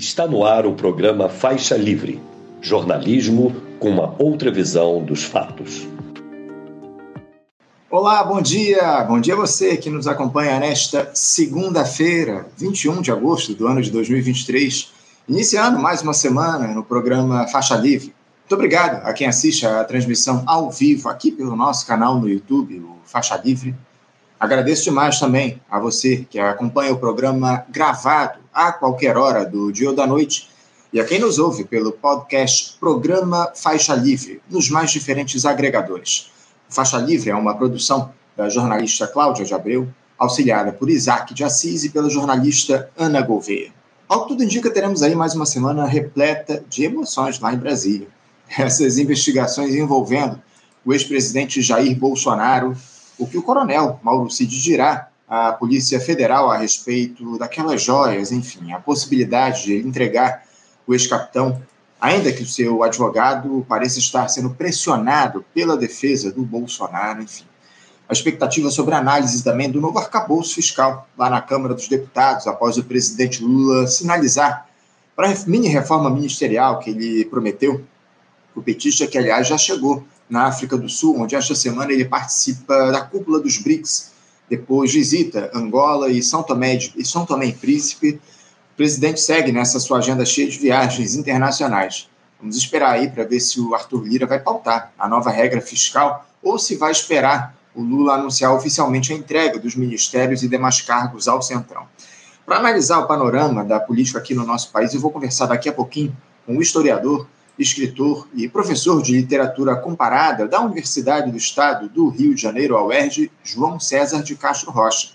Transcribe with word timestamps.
Está 0.00 0.26
no 0.26 0.46
ar 0.46 0.64
o 0.64 0.72
programa 0.72 1.28
Faixa 1.28 1.76
Livre 1.76 2.18
jornalismo 2.62 3.54
com 3.78 3.90
uma 3.90 4.14
outra 4.18 4.50
visão 4.50 5.04
dos 5.04 5.24
fatos. 5.24 5.86
Olá, 7.90 8.24
bom 8.24 8.40
dia! 8.40 9.04
Bom 9.04 9.20
dia 9.20 9.34
a 9.34 9.36
você 9.36 9.76
que 9.76 9.90
nos 9.90 10.06
acompanha 10.06 10.58
nesta 10.58 11.10
segunda-feira, 11.12 12.46
21 12.56 13.02
de 13.02 13.12
agosto 13.12 13.52
do 13.52 13.66
ano 13.66 13.82
de 13.82 13.90
2023, 13.90 14.90
iniciando 15.28 15.78
mais 15.78 16.00
uma 16.00 16.14
semana 16.14 16.66
no 16.68 16.82
programa 16.82 17.46
Faixa 17.48 17.76
Livre. 17.76 18.14
Muito 18.40 18.54
obrigado 18.54 19.06
a 19.06 19.12
quem 19.12 19.26
assiste 19.26 19.66
a 19.66 19.84
transmissão 19.84 20.42
ao 20.46 20.70
vivo 20.70 21.10
aqui 21.10 21.30
pelo 21.30 21.54
nosso 21.54 21.86
canal 21.86 22.18
no 22.18 22.26
YouTube, 22.26 22.80
o 22.80 22.96
Faixa 23.04 23.36
Livre. 23.36 23.74
Agradeço 24.40 24.84
demais 24.84 25.20
também 25.20 25.60
a 25.70 25.78
você 25.78 26.26
que 26.30 26.38
acompanha 26.38 26.94
o 26.94 26.98
programa 26.98 27.62
gravado 27.68 28.38
a 28.54 28.72
qualquer 28.72 29.18
hora 29.18 29.44
do 29.44 29.70
dia 29.70 29.90
ou 29.90 29.94
da 29.94 30.06
noite 30.06 30.48
e 30.90 30.98
a 30.98 31.04
quem 31.04 31.18
nos 31.18 31.38
ouve 31.38 31.62
pelo 31.62 31.92
podcast 31.92 32.78
Programa 32.80 33.52
Faixa 33.54 33.94
Livre, 33.94 34.40
nos 34.48 34.70
mais 34.70 34.90
diferentes 34.92 35.44
agregadores. 35.44 36.30
Faixa 36.70 36.96
Livre 36.96 37.28
é 37.28 37.34
uma 37.34 37.54
produção 37.54 38.14
da 38.34 38.48
jornalista 38.48 39.06
Cláudia 39.06 39.44
de 39.44 39.52
Abreu, 39.52 39.86
auxiliada 40.18 40.72
por 40.72 40.88
Isaac 40.88 41.34
de 41.34 41.44
Assis 41.44 41.84
e 41.84 41.90
pela 41.90 42.08
jornalista 42.08 42.90
Ana 42.96 43.20
Gouveia. 43.20 43.70
Ao 44.08 44.22
que 44.22 44.28
tudo 44.28 44.42
indica, 44.42 44.70
teremos 44.70 45.02
aí 45.02 45.14
mais 45.14 45.34
uma 45.34 45.44
semana 45.44 45.84
repleta 45.84 46.64
de 46.66 46.84
emoções 46.84 47.38
lá 47.38 47.52
em 47.52 47.58
Brasília. 47.58 48.08
Essas 48.58 48.96
investigações 48.96 49.74
envolvendo 49.74 50.40
o 50.82 50.94
ex-presidente 50.94 51.60
Jair 51.60 51.94
Bolsonaro 51.94 52.74
o 53.20 53.26
que 53.26 53.36
o 53.36 53.42
coronel 53.42 54.00
Mauro 54.02 54.30
Cid 54.30 54.60
dirá 54.60 55.08
à 55.28 55.52
Polícia 55.52 56.00
Federal 56.00 56.50
a 56.50 56.56
respeito 56.56 57.38
daquelas 57.38 57.82
joias, 57.82 58.32
enfim, 58.32 58.72
a 58.72 58.80
possibilidade 58.80 59.64
de 59.64 59.74
ele 59.74 59.88
entregar 59.88 60.42
o 60.86 60.94
ex-capitão, 60.94 61.62
ainda 62.00 62.32
que 62.32 62.42
o 62.42 62.46
seu 62.46 62.82
advogado 62.82 63.64
pareça 63.68 63.98
estar 63.98 64.26
sendo 64.28 64.50
pressionado 64.50 65.44
pela 65.54 65.76
defesa 65.76 66.32
do 66.32 66.42
Bolsonaro, 66.42 67.22
enfim. 67.22 67.44
A 68.08 68.12
expectativa 68.12 68.70
sobre 68.70 68.94
a 68.94 68.98
análise 68.98 69.44
também 69.44 69.70
do 69.70 69.80
novo 69.80 69.98
arcabouço 69.98 70.54
fiscal 70.54 71.06
lá 71.16 71.30
na 71.30 71.40
Câmara 71.40 71.74
dos 71.74 71.86
Deputados, 71.86 72.46
após 72.48 72.76
o 72.76 72.82
presidente 72.82 73.44
Lula 73.44 73.86
sinalizar 73.86 74.66
para 75.14 75.30
a 75.30 75.34
mini 75.46 75.68
reforma 75.68 76.10
ministerial 76.10 76.80
que 76.80 76.90
ele 76.90 77.24
prometeu. 77.26 77.84
O 78.54 78.62
petista, 78.62 79.06
que 79.06 79.16
aliás 79.16 79.46
já 79.46 79.56
chegou 79.56 80.04
na 80.28 80.46
África 80.46 80.76
do 80.76 80.88
Sul, 80.88 81.20
onde 81.20 81.34
esta 81.34 81.54
semana 81.54 81.92
ele 81.92 82.04
participa 82.04 82.90
da 82.92 83.00
cúpula 83.00 83.40
dos 83.40 83.58
BRICS. 83.58 84.10
Depois 84.48 84.92
visita 84.92 85.50
Angola 85.54 86.10
e 86.10 86.22
São 86.22 86.42
Tomé, 86.42 86.78
e 86.96 87.04
São 87.04 87.24
Tomé 87.24 87.46
e 87.46 87.52
Príncipe. 87.52 88.20
O 88.72 88.76
presidente 88.76 89.20
segue 89.20 89.52
nessa 89.52 89.78
sua 89.78 89.98
agenda 89.98 90.24
cheia 90.24 90.48
de 90.48 90.58
viagens 90.58 91.14
internacionais. 91.14 92.08
Vamos 92.40 92.56
esperar 92.56 92.92
aí 92.92 93.10
para 93.10 93.24
ver 93.24 93.40
se 93.40 93.60
o 93.60 93.74
Arthur 93.74 94.02
Lira 94.02 94.26
vai 94.26 94.40
pautar 94.40 94.92
a 94.98 95.08
nova 95.08 95.30
regra 95.30 95.60
fiscal 95.60 96.26
ou 96.42 96.58
se 96.58 96.76
vai 96.76 96.90
esperar 96.90 97.54
o 97.74 97.82
Lula 97.82 98.14
anunciar 98.14 98.54
oficialmente 98.54 99.12
a 99.12 99.16
entrega 99.16 99.58
dos 99.58 99.76
ministérios 99.76 100.42
e 100.42 100.48
demais 100.48 100.80
cargos 100.80 101.28
ao 101.28 101.42
Centrão. 101.42 101.86
Para 102.44 102.56
analisar 102.56 102.98
o 102.98 103.06
panorama 103.06 103.64
da 103.64 103.78
política 103.78 104.18
aqui 104.18 104.34
no 104.34 104.44
nosso 104.44 104.72
país, 104.72 104.92
eu 104.92 105.00
vou 105.00 105.10
conversar 105.10 105.46
daqui 105.46 105.68
a 105.68 105.72
pouquinho 105.72 106.16
com 106.46 106.56
o 106.56 106.62
historiador 106.62 107.28
escritor 107.62 108.26
e 108.34 108.48
professor 108.48 109.02
de 109.02 109.12
literatura 109.12 109.76
comparada 109.76 110.48
da 110.48 110.60
Universidade 110.60 111.30
do 111.30 111.36
Estado 111.36 111.88
do 111.88 112.08
Rio 112.08 112.34
de 112.34 112.40
Janeiro, 112.40 112.76
a 112.76 112.84
UERJ, 112.84 113.30
João 113.44 113.78
César 113.78 114.22
de 114.22 114.34
Castro 114.34 114.70
Rocha. 114.70 115.10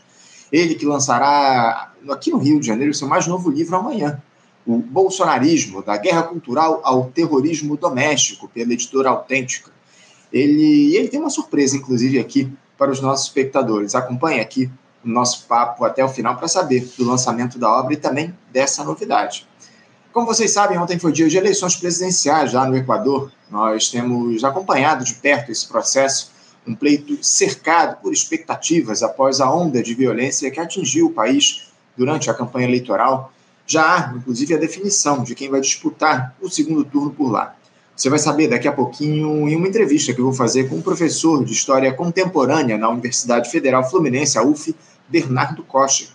Ele 0.52 0.76
que 0.76 0.86
lançará 0.86 1.92
aqui 2.10 2.30
no 2.30 2.38
Rio 2.38 2.60
de 2.60 2.68
Janeiro 2.68 2.94
seu 2.94 3.08
mais 3.08 3.26
novo 3.26 3.50
livro 3.50 3.76
amanhã, 3.76 4.22
O 4.66 4.78
Bolsonarismo, 4.78 5.84
da 5.84 5.98
Guerra 5.98 6.24
Cultural 6.24 6.82
ao 6.84 7.06
Terrorismo 7.06 7.78
Doméstico, 7.78 8.48
pela 8.48 8.74
editora 8.74 9.10
Autêntica. 9.10 9.72
Ele, 10.32 10.96
ele 10.96 11.08
tem 11.08 11.20
uma 11.20 11.30
surpresa, 11.30 11.78
inclusive, 11.78 12.20
aqui 12.20 12.52
para 12.78 12.92
os 12.92 13.00
nossos 13.00 13.28
espectadores. 13.28 13.96
Acompanhe 13.96 14.40
aqui 14.40 14.70
o 15.04 15.10
nosso 15.10 15.46
papo 15.48 15.84
até 15.86 16.04
o 16.04 16.10
final 16.10 16.36
para 16.36 16.48
saber 16.48 16.88
do 16.98 17.06
lançamento 17.06 17.60
da 17.60 17.70
obra 17.70 17.94
e 17.94 17.98
também 17.98 18.36
dessa 18.52 18.84
novidade. 18.84 19.48
Como 20.16 20.28
vocês 20.28 20.52
sabem, 20.52 20.78
ontem 20.78 20.98
foi 20.98 21.12
dia 21.12 21.28
de 21.28 21.36
eleições 21.36 21.76
presidenciais 21.76 22.54
lá 22.54 22.66
no 22.66 22.78
Equador. 22.78 23.30
Nós 23.52 23.92
temos 23.92 24.46
acompanhado 24.46 25.04
de 25.04 25.14
perto 25.16 25.52
esse 25.52 25.68
processo, 25.68 26.32
um 26.66 26.74
pleito 26.74 27.22
cercado 27.22 28.02
por 28.02 28.14
expectativas 28.14 29.04
após 29.04 29.42
a 29.42 29.52
onda 29.52 29.84
de 29.84 29.94
violência 29.94 30.50
que 30.50 30.58
atingiu 30.58 31.08
o 31.08 31.12
país 31.12 31.70
durante 31.98 32.30
a 32.30 32.34
campanha 32.34 32.66
eleitoral. 32.66 33.34
Já 33.68 33.84
há, 33.84 34.14
inclusive, 34.16 34.54
a 34.54 34.58
definição 34.58 35.22
de 35.22 35.36
quem 35.36 35.50
vai 35.50 35.60
disputar 35.60 36.34
o 36.42 36.50
segundo 36.50 36.86
turno 36.86 37.12
por 37.12 37.30
lá. 37.30 37.54
Você 37.94 38.10
vai 38.10 38.18
saber 38.18 38.48
daqui 38.48 38.70
a 38.70 38.72
pouquinho 38.72 39.50
em 39.50 39.56
uma 39.58 39.68
entrevista 39.68 40.14
que 40.14 40.22
eu 40.22 40.26
vou 40.26 40.34
fazer 40.34 40.70
com 40.70 40.78
um 40.78 40.82
professor 40.82 41.44
de 41.44 41.52
História 41.52 41.92
Contemporânea 41.92 42.78
na 42.78 42.88
Universidade 42.88 43.52
Federal 43.52 43.84
Fluminense, 43.90 44.38
a 44.38 44.44
UF, 44.44 44.74
Bernardo 45.10 45.62
Costa, 45.62 46.06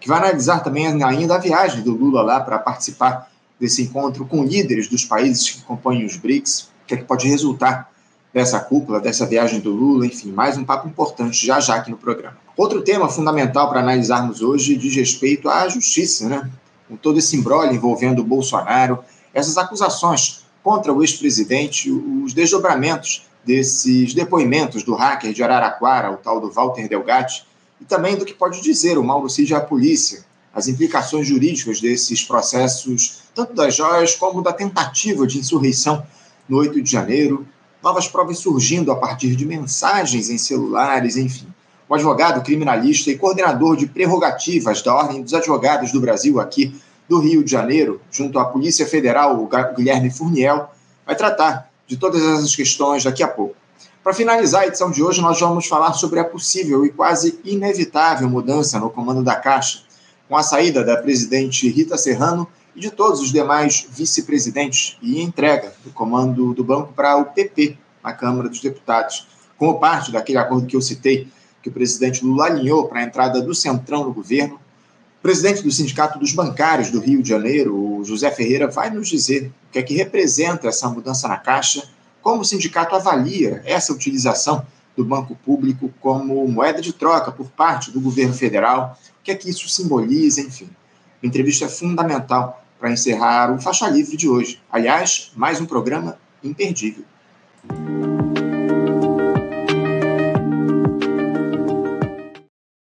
que 0.00 0.08
vai 0.08 0.16
analisar 0.16 0.60
também 0.60 0.86
ainda 0.86 1.34
a 1.34 1.38
viagem 1.38 1.82
do 1.82 1.92
Lula 1.92 2.22
lá 2.22 2.40
para 2.40 2.58
participar 2.58 3.29
desse 3.60 3.82
encontro 3.82 4.24
com 4.24 4.42
líderes 4.42 4.88
dos 4.88 5.04
países 5.04 5.50
que 5.50 5.62
compõem 5.62 6.04
os 6.06 6.16
BRICS, 6.16 6.70
o 6.82 6.86
que, 6.86 6.94
é 6.94 6.96
que 6.96 7.04
pode 7.04 7.28
resultar 7.28 7.90
dessa 8.32 8.58
cúpula, 8.58 9.00
dessa 9.00 9.26
viagem 9.26 9.60
do 9.60 9.70
Lula, 9.70 10.06
enfim, 10.06 10.32
mais 10.32 10.56
um 10.56 10.64
papo 10.64 10.88
importante 10.88 11.44
já 11.46 11.60
já 11.60 11.74
aqui 11.74 11.90
no 11.90 11.96
programa. 11.96 12.38
Outro 12.56 12.80
tema 12.82 13.08
fundamental 13.08 13.68
para 13.68 13.80
analisarmos 13.80 14.40
hoje 14.40 14.76
diz 14.76 14.94
respeito 14.94 15.48
à 15.48 15.68
justiça, 15.68 16.28
né? 16.28 16.50
Com 16.88 16.96
todo 16.96 17.18
esse 17.18 17.36
embrolho 17.36 17.72
envolvendo 17.72 18.20
o 18.20 18.24
Bolsonaro, 18.24 19.00
essas 19.34 19.58
acusações 19.58 20.44
contra 20.62 20.92
o 20.92 21.02
ex-presidente, 21.02 21.90
os 21.90 22.32
desdobramentos 22.32 23.26
desses 23.44 24.14
depoimentos 24.14 24.82
do 24.82 24.94
hacker 24.94 25.32
de 25.32 25.42
Araraquara, 25.42 26.10
o 26.10 26.16
tal 26.16 26.40
do 26.40 26.50
Walter 26.50 26.88
Delgatti, 26.88 27.46
e 27.80 27.84
também 27.84 28.16
do 28.16 28.24
que 28.24 28.34
pode 28.34 28.60
dizer 28.60 28.98
o 28.98 29.04
Mauro 29.04 29.28
Cid 29.28 29.54
à 29.54 29.60
polícia 29.60 30.24
as 30.54 30.68
implicações 30.68 31.26
jurídicas 31.26 31.80
desses 31.80 32.22
processos, 32.24 33.22
tanto 33.34 33.54
das 33.54 33.74
joias 33.74 34.14
como 34.16 34.42
da 34.42 34.52
tentativa 34.52 35.26
de 35.26 35.38
insurreição 35.38 36.04
no 36.48 36.58
8 36.58 36.82
de 36.82 36.90
janeiro, 36.90 37.46
novas 37.82 38.08
provas 38.08 38.38
surgindo 38.38 38.90
a 38.90 38.96
partir 38.96 39.36
de 39.36 39.46
mensagens 39.46 40.28
em 40.28 40.36
celulares, 40.36 41.16
enfim. 41.16 41.46
O 41.88 41.94
advogado 41.94 42.42
criminalista 42.42 43.10
e 43.10 43.18
coordenador 43.18 43.76
de 43.76 43.86
prerrogativas 43.86 44.82
da 44.82 44.94
Ordem 44.94 45.22
dos 45.22 45.34
Advogados 45.34 45.92
do 45.92 46.00
Brasil, 46.00 46.40
aqui 46.40 46.74
do 47.08 47.18
Rio 47.18 47.42
de 47.42 47.50
Janeiro, 47.50 48.00
junto 48.10 48.38
à 48.38 48.44
Polícia 48.44 48.86
Federal, 48.86 49.42
o 49.42 49.48
Guilherme 49.74 50.10
Furniel, 50.10 50.70
vai 51.04 51.16
tratar 51.16 51.68
de 51.86 51.96
todas 51.96 52.22
essas 52.22 52.54
questões 52.54 53.02
daqui 53.02 53.22
a 53.22 53.28
pouco. 53.28 53.56
Para 54.02 54.14
finalizar 54.14 54.62
a 54.62 54.66
edição 54.66 54.90
de 54.90 55.02
hoje, 55.02 55.20
nós 55.20 55.40
vamos 55.40 55.66
falar 55.66 55.92
sobre 55.94 56.20
a 56.20 56.24
possível 56.24 56.86
e 56.86 56.90
quase 56.90 57.40
inevitável 57.44 58.28
mudança 58.28 58.78
no 58.78 58.90
comando 58.90 59.22
da 59.22 59.34
Caixa 59.34 59.89
com 60.30 60.36
a 60.36 60.44
saída 60.44 60.84
da 60.84 60.96
presidente 60.96 61.68
Rita 61.68 61.98
Serrano 61.98 62.46
e 62.76 62.80
de 62.80 62.92
todos 62.92 63.18
os 63.20 63.32
demais 63.32 63.84
vice-presidentes 63.90 64.96
e 65.02 65.20
entrega 65.20 65.74
do 65.84 65.90
comando 65.90 66.54
do 66.54 66.62
banco 66.62 66.92
para 66.92 67.16
o 67.16 67.24
PP 67.24 67.76
na 68.00 68.12
Câmara 68.12 68.48
dos 68.48 68.60
Deputados, 68.60 69.26
como 69.58 69.80
parte 69.80 70.12
daquele 70.12 70.38
acordo 70.38 70.68
que 70.68 70.76
eu 70.76 70.80
citei, 70.80 71.26
que 71.60 71.68
o 71.68 71.72
presidente 71.72 72.24
Lula 72.24 72.44
alinhou 72.44 72.86
para 72.86 73.00
a 73.00 73.02
entrada 73.02 73.42
do 73.42 73.52
Centrão 73.52 74.04
no 74.04 74.12
governo. 74.12 74.54
O 74.54 75.20
presidente 75.20 75.64
do 75.64 75.70
Sindicato 75.72 76.16
dos 76.16 76.32
Bancários 76.32 76.92
do 76.92 77.00
Rio 77.00 77.24
de 77.24 77.28
Janeiro, 77.28 77.74
o 77.74 78.04
José 78.04 78.30
Ferreira, 78.30 78.68
vai 78.68 78.88
nos 78.88 79.08
dizer 79.08 79.50
o 79.68 79.72
que 79.72 79.80
é 79.80 79.82
que 79.82 79.94
representa 79.94 80.68
essa 80.68 80.88
mudança 80.88 81.26
na 81.26 81.38
Caixa, 81.38 81.82
como 82.22 82.42
o 82.42 82.44
sindicato 82.44 82.94
avalia 82.94 83.62
essa 83.64 83.92
utilização 83.92 84.64
do 84.96 85.04
banco 85.04 85.36
público 85.36 85.92
como 86.00 86.46
moeda 86.48 86.80
de 86.80 86.92
troca 86.92 87.30
por 87.30 87.50
parte 87.50 87.90
do 87.90 88.00
governo 88.00 88.34
federal 88.34 88.98
o 89.20 89.22
que 89.22 89.30
é 89.30 89.34
que 89.34 89.50
isso 89.50 89.68
simboliza, 89.68 90.40
enfim. 90.40 90.68
A 91.22 91.26
entrevista 91.26 91.66
é 91.66 91.68
fundamental 91.68 92.64
para 92.78 92.90
encerrar 92.90 93.52
o 93.52 93.60
Faixa 93.60 93.86
Livre 93.86 94.16
de 94.16 94.26
hoje. 94.26 94.58
Aliás, 94.72 95.30
mais 95.36 95.60
um 95.60 95.66
programa 95.66 96.16
imperdível. 96.42 97.04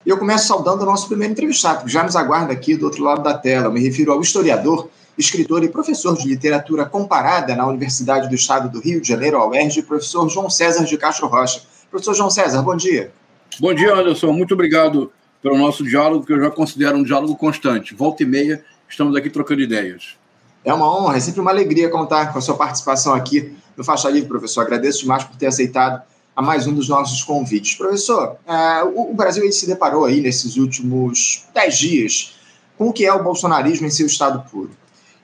Eu 0.04 0.18
começo 0.18 0.48
saudando 0.48 0.82
o 0.82 0.86
nosso 0.86 1.06
primeiro 1.06 1.32
entrevistado, 1.32 1.84
que 1.84 1.90
já 1.90 2.02
nos 2.02 2.16
aguarda 2.16 2.52
aqui 2.52 2.76
do 2.76 2.86
outro 2.86 3.04
lado 3.04 3.22
da 3.22 3.38
tela. 3.38 3.66
Eu 3.66 3.72
me 3.72 3.80
refiro 3.80 4.10
ao 4.12 4.20
historiador, 4.20 4.88
escritor 5.16 5.62
e 5.62 5.68
professor 5.68 6.16
de 6.16 6.28
literatura 6.28 6.84
comparada 6.84 7.54
na 7.54 7.66
Universidade 7.66 8.28
do 8.28 8.34
Estado 8.34 8.68
do 8.68 8.80
Rio 8.80 9.00
de 9.00 9.06
Janeiro, 9.06 9.36
a 9.36 9.46
UERJ, 9.46 9.82
professor 9.82 10.28
João 10.28 10.50
César 10.50 10.84
de 10.84 10.96
Castro 10.98 11.28
Rocha. 11.28 11.62
Professor 11.96 12.14
João 12.14 12.28
César, 12.28 12.60
bom 12.60 12.76
dia. 12.76 13.10
Bom 13.58 13.72
dia, 13.72 13.94
Anderson. 13.94 14.30
Muito 14.30 14.52
obrigado 14.52 15.10
pelo 15.42 15.56
nosso 15.56 15.82
diálogo, 15.82 16.26
que 16.26 16.32
eu 16.34 16.38
já 16.38 16.50
considero 16.50 16.98
um 16.98 17.02
diálogo 17.02 17.34
constante. 17.36 17.94
Volta 17.94 18.22
e 18.22 18.26
meia, 18.26 18.62
estamos 18.86 19.16
aqui 19.16 19.30
trocando 19.30 19.62
ideias. 19.62 20.14
É 20.62 20.74
uma 20.74 20.94
honra, 20.94 21.16
é 21.16 21.20
sempre 21.20 21.40
uma 21.40 21.50
alegria 21.50 21.88
contar 21.88 22.34
com 22.34 22.38
a 22.38 22.42
sua 22.42 22.54
participação 22.54 23.14
aqui 23.14 23.56
no 23.74 23.82
Faixa 23.82 24.10
Livre, 24.10 24.28
professor. 24.28 24.60
Agradeço 24.60 25.00
demais 25.00 25.24
por 25.24 25.36
ter 25.36 25.46
aceitado 25.46 26.02
a 26.36 26.42
mais 26.42 26.66
um 26.66 26.74
dos 26.74 26.86
nossos 26.86 27.22
convites. 27.22 27.76
Professor, 27.76 28.36
é, 28.46 28.82
o, 28.82 29.14
Brasil 29.14 29.42
ele 29.42 29.52
se 29.52 29.66
deparou 29.66 30.04
aí 30.04 30.20
nesses 30.20 30.58
últimos 30.58 31.46
dez 31.54 31.78
dias 31.78 32.36
com 32.76 32.88
o 32.88 32.92
que 32.92 33.06
é 33.06 33.12
o 33.14 33.24
bolsonarismo 33.24 33.86
em 33.86 33.90
seu 33.90 34.06
estado 34.06 34.44
puro. 34.50 34.70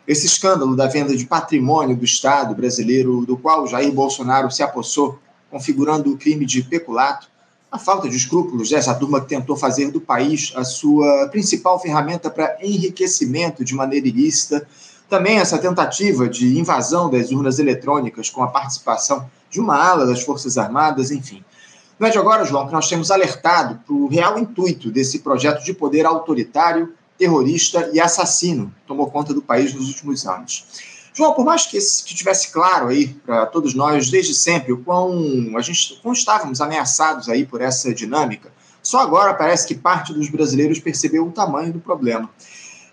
esse 0.08 0.24
escândalo 0.24 0.74
da 0.74 0.86
venda 0.86 1.14
de 1.14 1.26
patrimônio 1.26 1.94
do 1.94 2.04
Estado 2.06 2.54
brasileiro, 2.54 3.26
do 3.26 3.36
qual 3.36 3.66
Jair 3.66 3.92
Bolsonaro 3.92 4.50
se 4.50 4.62
apossou, 4.62 5.19
configurando 5.52 6.10
o 6.10 6.16
crime 6.16 6.46
de 6.46 6.62
peculato, 6.62 7.28
a 7.70 7.78
falta 7.78 8.08
de 8.08 8.16
escrúpulos 8.16 8.70
dessa 8.70 8.94
turma 8.94 9.20
que 9.20 9.28
tentou 9.28 9.54
fazer 9.54 9.90
do 9.90 10.00
país 10.00 10.50
a 10.56 10.64
sua 10.64 11.28
principal 11.28 11.78
ferramenta 11.78 12.31
para 12.31 12.56
enriquecimento 12.62 13.62
de 13.62 13.75
maneira 13.75 14.08
ilícita, 14.08 14.66
também 15.10 15.38
essa 15.38 15.58
tentativa 15.58 16.26
de 16.26 16.58
invasão 16.58 17.10
das 17.10 17.31
urnas 17.31 17.58
eletrônicas 17.58 18.31
com 18.31 18.43
a 18.43 18.46
participação 18.46 19.31
de 19.50 19.60
uma 19.60 19.76
ala 19.76 20.06
das 20.06 20.22
Forças 20.22 20.56
Armadas, 20.56 21.10
enfim. 21.10 21.44
Não 21.98 22.08
é 22.08 22.10
de 22.10 22.16
agora, 22.16 22.46
João, 22.46 22.66
que 22.66 22.72
nós 22.72 22.88
temos 22.88 23.10
alertado 23.10 23.78
para 23.87 23.94
o 23.94 24.08
real 24.08 24.38
intuito 24.38 24.90
desse 24.90 25.19
projeto 25.19 25.62
de 25.62 25.75
poder 25.75 26.06
autoritário, 26.06 26.94
terrorista 27.19 27.90
e 27.93 28.00
assassino 28.00 28.72
que 28.81 28.87
tomou 28.87 29.10
conta 29.10 29.34
do 29.34 29.43
país 29.43 29.75
nos 29.75 29.88
últimos 29.88 30.26
anos. 30.26 30.91
João, 31.14 31.34
por 31.34 31.44
mais 31.44 31.66
que, 31.66 31.78
que 31.78 32.14
tivesse 32.14 32.50
claro 32.50 32.88
aí 32.88 33.08
para 33.08 33.46
todos 33.46 33.74
nós 33.74 34.10
desde 34.10 34.34
sempre 34.34 34.72
o 34.72 34.78
quão 34.78 35.56
a 35.56 35.60
gente 35.60 35.98
quão 36.02 36.14
estávamos 36.14 36.60
ameaçados 36.60 37.28
aí 37.28 37.44
por 37.44 37.60
essa 37.60 37.92
dinâmica, 37.94 38.50
só 38.82 39.00
agora 39.00 39.34
parece 39.34 39.66
que 39.66 39.74
parte 39.74 40.12
dos 40.12 40.28
brasileiros 40.28 40.80
percebeu 40.80 41.26
o 41.26 41.30
tamanho 41.30 41.72
do 41.72 41.80
problema. 41.80 42.28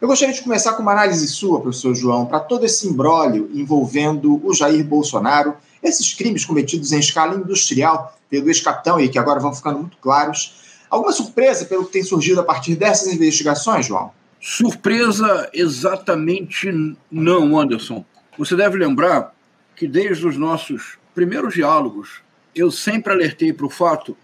Eu 0.02 0.08
gostaria 0.08 0.34
de 0.34 0.42
começar 0.42 0.74
com 0.74 0.82
uma 0.82 0.94
análise 0.94 1.28
sua, 1.28 1.60
professor 1.60 1.94
João, 1.94 2.26
para 2.26 2.40
todo 2.40 2.66
esse 2.66 2.88
imbróglio 2.88 3.50
envolvendo 3.54 4.40
o 4.46 4.54
Jair 4.54 4.84
Bolsonaro, 4.86 5.56
esses 5.84 6.14
crimes 6.14 6.46
cometidos 6.46 6.92
em 6.92 7.00
escala 7.00 7.36
industrial 7.36 8.18
pelo 8.30 8.48
ex-capitão 8.48 9.00
e 9.00 9.10
que 9.10 9.20
agora 9.20 9.40
vão 9.40 9.54
ficando 9.54 9.80
muito 9.80 9.98
claros. 9.98 10.56
Alguma 10.90 11.12
surpresa 11.12 11.66
pelo 11.66 11.86
que 11.86 11.92
tem 11.92 12.04
surgido 12.04 12.40
a 12.40 12.44
partir 12.44 12.76
dessas 12.76 13.14
investigações, 13.14 13.88
João? 13.88 14.12
Surpresa 14.40 15.50
exatamente 15.54 16.72
não, 17.12 17.60
Anderson. 17.60 18.06
Você 18.40 18.56
deve 18.56 18.78
lembrar 18.78 19.36
que 19.76 19.86
desde 19.86 20.26
os 20.26 20.38
nossos 20.38 20.98
primeiros 21.14 21.56
diálogos, 21.56 22.22
eu 22.56 22.72
sempre 22.72 23.12
alertei 23.12 23.52
para 23.52 23.66
o 23.66 23.70
fato 23.70 24.16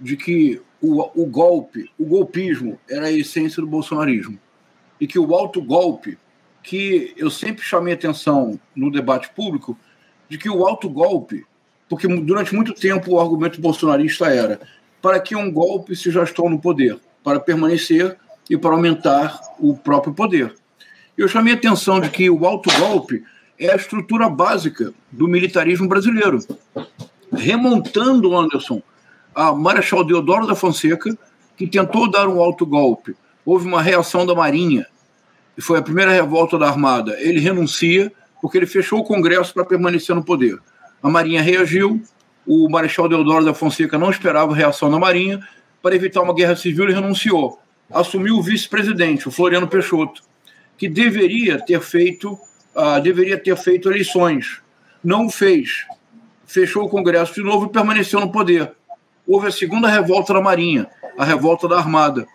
de 0.00 0.16
que 0.16 0.62
o, 0.80 1.02
o 1.20 1.26
golpe, 1.26 1.90
o 1.98 2.04
golpismo, 2.04 2.78
era 2.88 3.06
a 3.06 3.12
essência 3.12 3.60
do 3.60 3.66
bolsonarismo 3.66 4.38
e 5.00 5.08
que 5.08 5.18
o 5.18 5.34
alto 5.34 5.60
golpe, 5.60 6.16
que 6.62 7.12
eu 7.16 7.32
sempre 7.32 7.64
chamei 7.64 7.94
atenção 7.94 8.60
no 8.76 8.92
debate 8.92 9.28
público, 9.30 9.76
de 10.28 10.38
que 10.38 10.48
o 10.48 10.64
alto 10.64 10.88
golpe, 10.88 11.44
porque 11.88 12.06
durante 12.06 12.54
muito 12.54 12.72
tempo 12.72 13.10
o 13.10 13.20
argumento 13.20 13.60
bolsonarista 13.60 14.26
era 14.26 14.60
para 15.02 15.18
que 15.18 15.34
um 15.34 15.50
golpe 15.50 15.96
se 15.96 16.12
já 16.12 16.22
no 16.48 16.60
poder, 16.60 16.96
para 17.24 17.40
permanecer 17.40 18.16
e 18.48 18.56
para 18.56 18.70
aumentar 18.70 19.40
o 19.58 19.76
próprio 19.76 20.14
poder. 20.14 20.54
Eu 21.16 21.26
chamei 21.26 21.54
atenção 21.54 21.98
de 21.98 22.08
que 22.08 22.30
o 22.30 22.46
alto 22.46 22.70
golpe 22.78 23.24
é 23.58 23.72
a 23.72 23.76
estrutura 23.76 24.28
básica 24.28 24.92
do 25.10 25.26
militarismo 25.26 25.88
brasileiro, 25.88 26.38
remontando, 27.32 28.36
Anderson, 28.36 28.82
a 29.34 29.52
Marechal 29.52 30.04
Deodoro 30.04 30.46
da 30.46 30.54
Fonseca, 30.54 31.16
que 31.56 31.66
tentou 31.66 32.10
dar 32.10 32.28
um 32.28 32.40
alto 32.40 32.64
golpe 32.64 33.16
houve 33.48 33.66
uma 33.66 33.80
reação 33.80 34.26
da 34.26 34.34
Marinha, 34.34 34.86
e 35.56 35.62
foi 35.62 35.78
a 35.78 35.82
primeira 35.82 36.12
revolta 36.12 36.58
da 36.58 36.68
Armada. 36.68 37.16
Ele 37.18 37.40
renuncia 37.40 38.12
porque 38.42 38.58
ele 38.58 38.66
fechou 38.66 39.00
o 39.00 39.04
Congresso 39.04 39.54
para 39.54 39.64
permanecer 39.64 40.14
no 40.14 40.22
poder. 40.22 40.58
A 41.02 41.08
Marinha 41.08 41.40
reagiu, 41.40 42.02
o 42.46 42.68
Marechal 42.68 43.08
Deodoro 43.08 43.46
da 43.46 43.54
Fonseca 43.54 43.96
não 43.96 44.10
esperava 44.10 44.54
reação 44.54 44.90
da 44.90 44.98
Marinha, 44.98 45.40
para 45.82 45.94
evitar 45.94 46.20
uma 46.20 46.34
guerra 46.34 46.56
civil, 46.56 46.84
ele 46.84 46.92
renunciou. 46.92 47.58
Assumiu 47.90 48.36
o 48.36 48.42
vice-presidente, 48.42 49.26
o 49.26 49.30
Floriano 49.30 49.66
Peixoto, 49.66 50.22
que 50.76 50.86
deveria 50.86 51.58
ter 51.58 51.80
feito, 51.80 52.38
uh, 52.78 53.00
deveria 53.02 53.36
ter 53.36 53.56
feito 53.56 53.90
eleições. 53.90 54.60
Não 55.02 55.28
fez. 55.28 55.84
Fechou 56.46 56.84
o 56.84 56.88
Congresso 56.88 57.34
de 57.34 57.42
novo 57.42 57.66
e 57.66 57.70
permaneceu 57.70 58.20
no 58.20 58.30
poder. 58.30 58.72
Houve 59.26 59.48
a 59.48 59.52
segunda 59.52 59.88
revolta 59.88 60.32
da 60.32 60.40
Marinha, 60.40 60.86
a 61.18 61.24
revolta 61.24 61.68
da 61.68 61.76
Armada. 61.76 62.26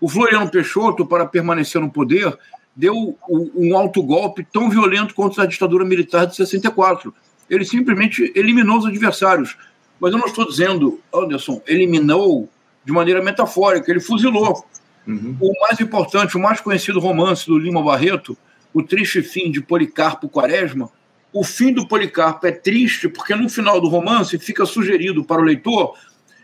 O 0.00 0.08
Floriano 0.08 0.50
Peixoto, 0.50 1.06
para 1.06 1.24
permanecer 1.24 1.80
no 1.80 1.90
poder, 1.90 2.36
deu 2.74 3.16
um 3.28 3.76
alto 3.76 4.02
golpe 4.02 4.44
tão 4.52 4.68
violento 4.68 5.14
contra 5.14 5.44
a 5.44 5.46
ditadura 5.46 5.84
militar 5.84 6.26
de 6.26 6.34
64. 6.34 7.14
Ele 7.48 7.64
simplesmente 7.64 8.32
eliminou 8.34 8.78
os 8.78 8.86
adversários. 8.86 9.56
Mas 10.00 10.12
eu 10.12 10.18
não 10.18 10.26
estou 10.26 10.46
dizendo, 10.46 11.00
Anderson, 11.14 11.62
eliminou 11.66 12.48
de 12.84 12.92
maneira 12.92 13.22
metafórica, 13.22 13.90
ele 13.90 14.00
fuzilou. 14.00 14.64
Uhum. 15.06 15.36
O 15.40 15.52
mais 15.60 15.80
importante, 15.80 16.36
o 16.36 16.40
mais 16.40 16.60
conhecido 16.60 16.98
romance 16.98 17.46
do 17.46 17.58
Lima 17.58 17.82
Barreto, 17.82 18.36
O 18.72 18.82
Triste 18.82 19.22
Fim 19.22 19.50
de 19.50 19.60
Policarpo 19.60 20.28
Quaresma, 20.28 20.90
o 21.32 21.42
fim 21.42 21.72
do 21.72 21.86
Policarpo 21.86 22.46
é 22.46 22.52
triste 22.52 23.08
porque 23.08 23.34
no 23.34 23.48
final 23.48 23.80
do 23.80 23.88
romance 23.88 24.38
fica 24.38 24.66
sugerido 24.66 25.24
para 25.24 25.40
o 25.40 25.44
leitor 25.44 25.94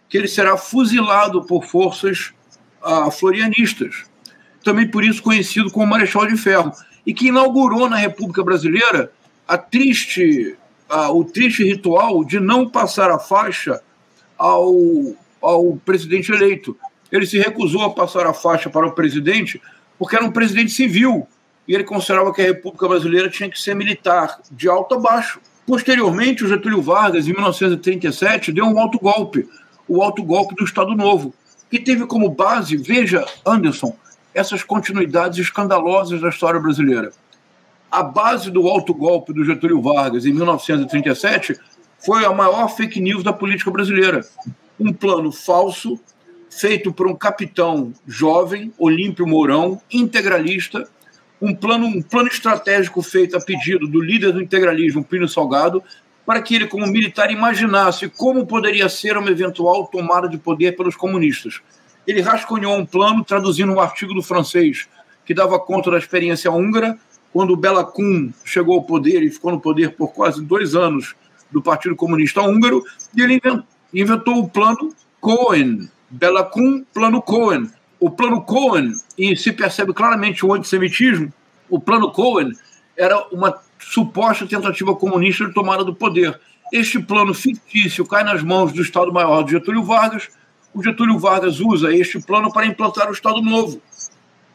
que 0.08 0.16
ele 0.16 0.28
será 0.28 0.56
fuzilado 0.56 1.44
por 1.44 1.64
forças 1.66 2.32
uh, 2.82 3.10
florianistas, 3.10 4.04
também 4.64 4.88
por 4.88 5.04
isso 5.04 5.22
conhecido 5.22 5.70
como 5.70 5.86
Marechal 5.86 6.26
de 6.26 6.36
Ferro, 6.36 6.72
e 7.06 7.12
que 7.12 7.28
inaugurou 7.28 7.88
na 7.88 7.96
República 7.96 8.42
Brasileira 8.42 9.12
a 9.46 9.58
triste, 9.58 10.56
uh, 10.90 11.14
o 11.14 11.24
triste 11.24 11.62
ritual 11.62 12.24
de 12.24 12.40
não 12.40 12.68
passar 12.68 13.10
a 13.10 13.18
faixa 13.18 13.82
ao, 14.38 14.74
ao 15.42 15.76
presidente 15.84 16.32
eleito. 16.32 16.76
Ele 17.12 17.26
se 17.26 17.38
recusou 17.38 17.82
a 17.82 17.90
passar 17.90 18.26
a 18.26 18.32
faixa 18.32 18.70
para 18.70 18.86
o 18.86 18.92
presidente 18.92 19.60
porque 19.98 20.16
era 20.16 20.24
um 20.24 20.30
presidente 20.30 20.70
civil 20.70 21.26
e 21.68 21.74
ele 21.74 21.84
considerava 21.84 22.32
que 22.32 22.40
a 22.40 22.46
República 22.46 22.88
Brasileira 22.88 23.28
tinha 23.28 23.50
que 23.50 23.60
ser 23.60 23.76
militar, 23.76 24.40
de 24.50 24.68
alto 24.70 24.94
a 24.94 24.98
baixo. 24.98 25.38
Posteriormente, 25.66 26.42
o 26.42 26.48
Getúlio 26.48 26.80
Vargas, 26.80 27.28
em 27.28 27.32
1937, 27.32 28.50
deu 28.50 28.64
um 28.64 28.80
alto 28.80 28.98
golpe, 28.98 29.46
o 29.86 30.02
alto 30.02 30.22
golpe 30.22 30.54
do 30.54 30.64
Estado 30.64 30.96
Novo, 30.96 31.34
que 31.70 31.78
teve 31.78 32.06
como 32.06 32.30
base, 32.30 32.74
veja, 32.78 33.26
Anderson, 33.44 33.94
essas 34.32 34.62
continuidades 34.62 35.38
escandalosas 35.38 36.22
da 36.22 36.30
história 36.30 36.58
brasileira. 36.58 37.12
A 37.90 38.02
base 38.02 38.50
do 38.50 38.66
alto 38.66 38.94
golpe 38.94 39.34
do 39.34 39.44
Getúlio 39.44 39.82
Vargas 39.82 40.24
em 40.24 40.32
1937 40.32 41.54
foi 41.98 42.24
a 42.24 42.32
maior 42.32 42.68
fake 42.68 42.98
news 42.98 43.22
da 43.22 43.32
política 43.32 43.70
brasileira. 43.70 44.26
Um 44.80 44.92
plano 44.92 45.30
falso, 45.30 46.00
feito 46.48 46.92
por 46.92 47.06
um 47.06 47.14
capitão 47.14 47.92
jovem, 48.06 48.72
Olímpio 48.78 49.26
Mourão, 49.26 49.80
integralista, 49.92 50.88
um 51.40 51.54
plano, 51.54 51.86
um 51.86 52.02
plano 52.02 52.28
estratégico 52.28 53.02
feito 53.02 53.36
a 53.36 53.40
pedido 53.40 53.86
do 53.86 54.00
líder 54.00 54.32
do 54.32 54.42
integralismo, 54.42 55.04
Pino 55.04 55.28
Salgado, 55.28 55.82
para 56.26 56.42
que 56.42 56.54
ele, 56.54 56.66
como 56.66 56.86
militar, 56.86 57.30
imaginasse 57.30 58.08
como 58.08 58.46
poderia 58.46 58.88
ser 58.88 59.16
uma 59.16 59.30
eventual 59.30 59.86
tomada 59.86 60.28
de 60.28 60.36
poder 60.36 60.76
pelos 60.76 60.94
comunistas. 60.94 61.60
Ele 62.06 62.20
rascunhou 62.20 62.76
um 62.76 62.84
plano 62.84 63.24
traduzindo 63.24 63.72
um 63.72 63.80
artigo 63.80 64.12
do 64.12 64.22
francês 64.22 64.88
que 65.24 65.34
dava 65.34 65.58
conta 65.58 65.90
da 65.90 65.98
experiência 65.98 66.50
húngara, 66.50 66.98
quando 67.32 67.56
Bela 67.56 67.84
Kun 67.84 68.32
chegou 68.44 68.76
ao 68.76 68.84
poder 68.84 69.22
e 69.22 69.30
ficou 69.30 69.52
no 69.52 69.60
poder 69.60 69.94
por 69.94 70.12
quase 70.12 70.42
dois 70.42 70.74
anos 70.74 71.14
do 71.50 71.62
Partido 71.62 71.94
Comunista 71.94 72.42
Húngaro, 72.42 72.82
e 73.14 73.22
ele 73.22 73.40
inventou 73.92 74.38
o 74.38 74.48
plano 74.48 74.94
Cohen, 75.20 75.88
Bela 76.10 76.44
Kun, 76.44 76.84
plano 76.92 77.22
Cohen. 77.22 77.70
O 78.00 78.10
plano 78.10 78.42
Cohen, 78.42 78.92
e 79.16 79.36
se 79.36 79.52
percebe 79.52 79.92
claramente 79.92 80.46
o 80.46 80.54
antissemitismo, 80.54 81.32
o 81.68 81.80
plano 81.80 82.10
Cohen 82.12 82.52
era 82.96 83.26
uma 83.32 83.58
suposta 83.78 84.46
tentativa 84.46 84.94
comunista 84.94 85.46
de 85.46 85.54
tomada 85.54 85.84
do 85.84 85.94
poder. 85.94 86.38
Este 86.72 86.98
plano 86.98 87.32
fictício 87.34 88.06
cai 88.06 88.22
nas 88.22 88.42
mãos 88.42 88.72
do 88.72 88.82
Estado-Maior 88.82 89.44
de 89.44 89.52
Getúlio 89.52 89.82
Vargas. 89.82 90.28
O 90.74 90.82
Getúlio 90.82 91.18
Vargas 91.18 91.60
usa 91.60 91.94
este 91.94 92.20
plano 92.20 92.52
para 92.52 92.66
implantar 92.66 93.08
o 93.08 93.12
Estado 93.12 93.40
Novo. 93.40 93.80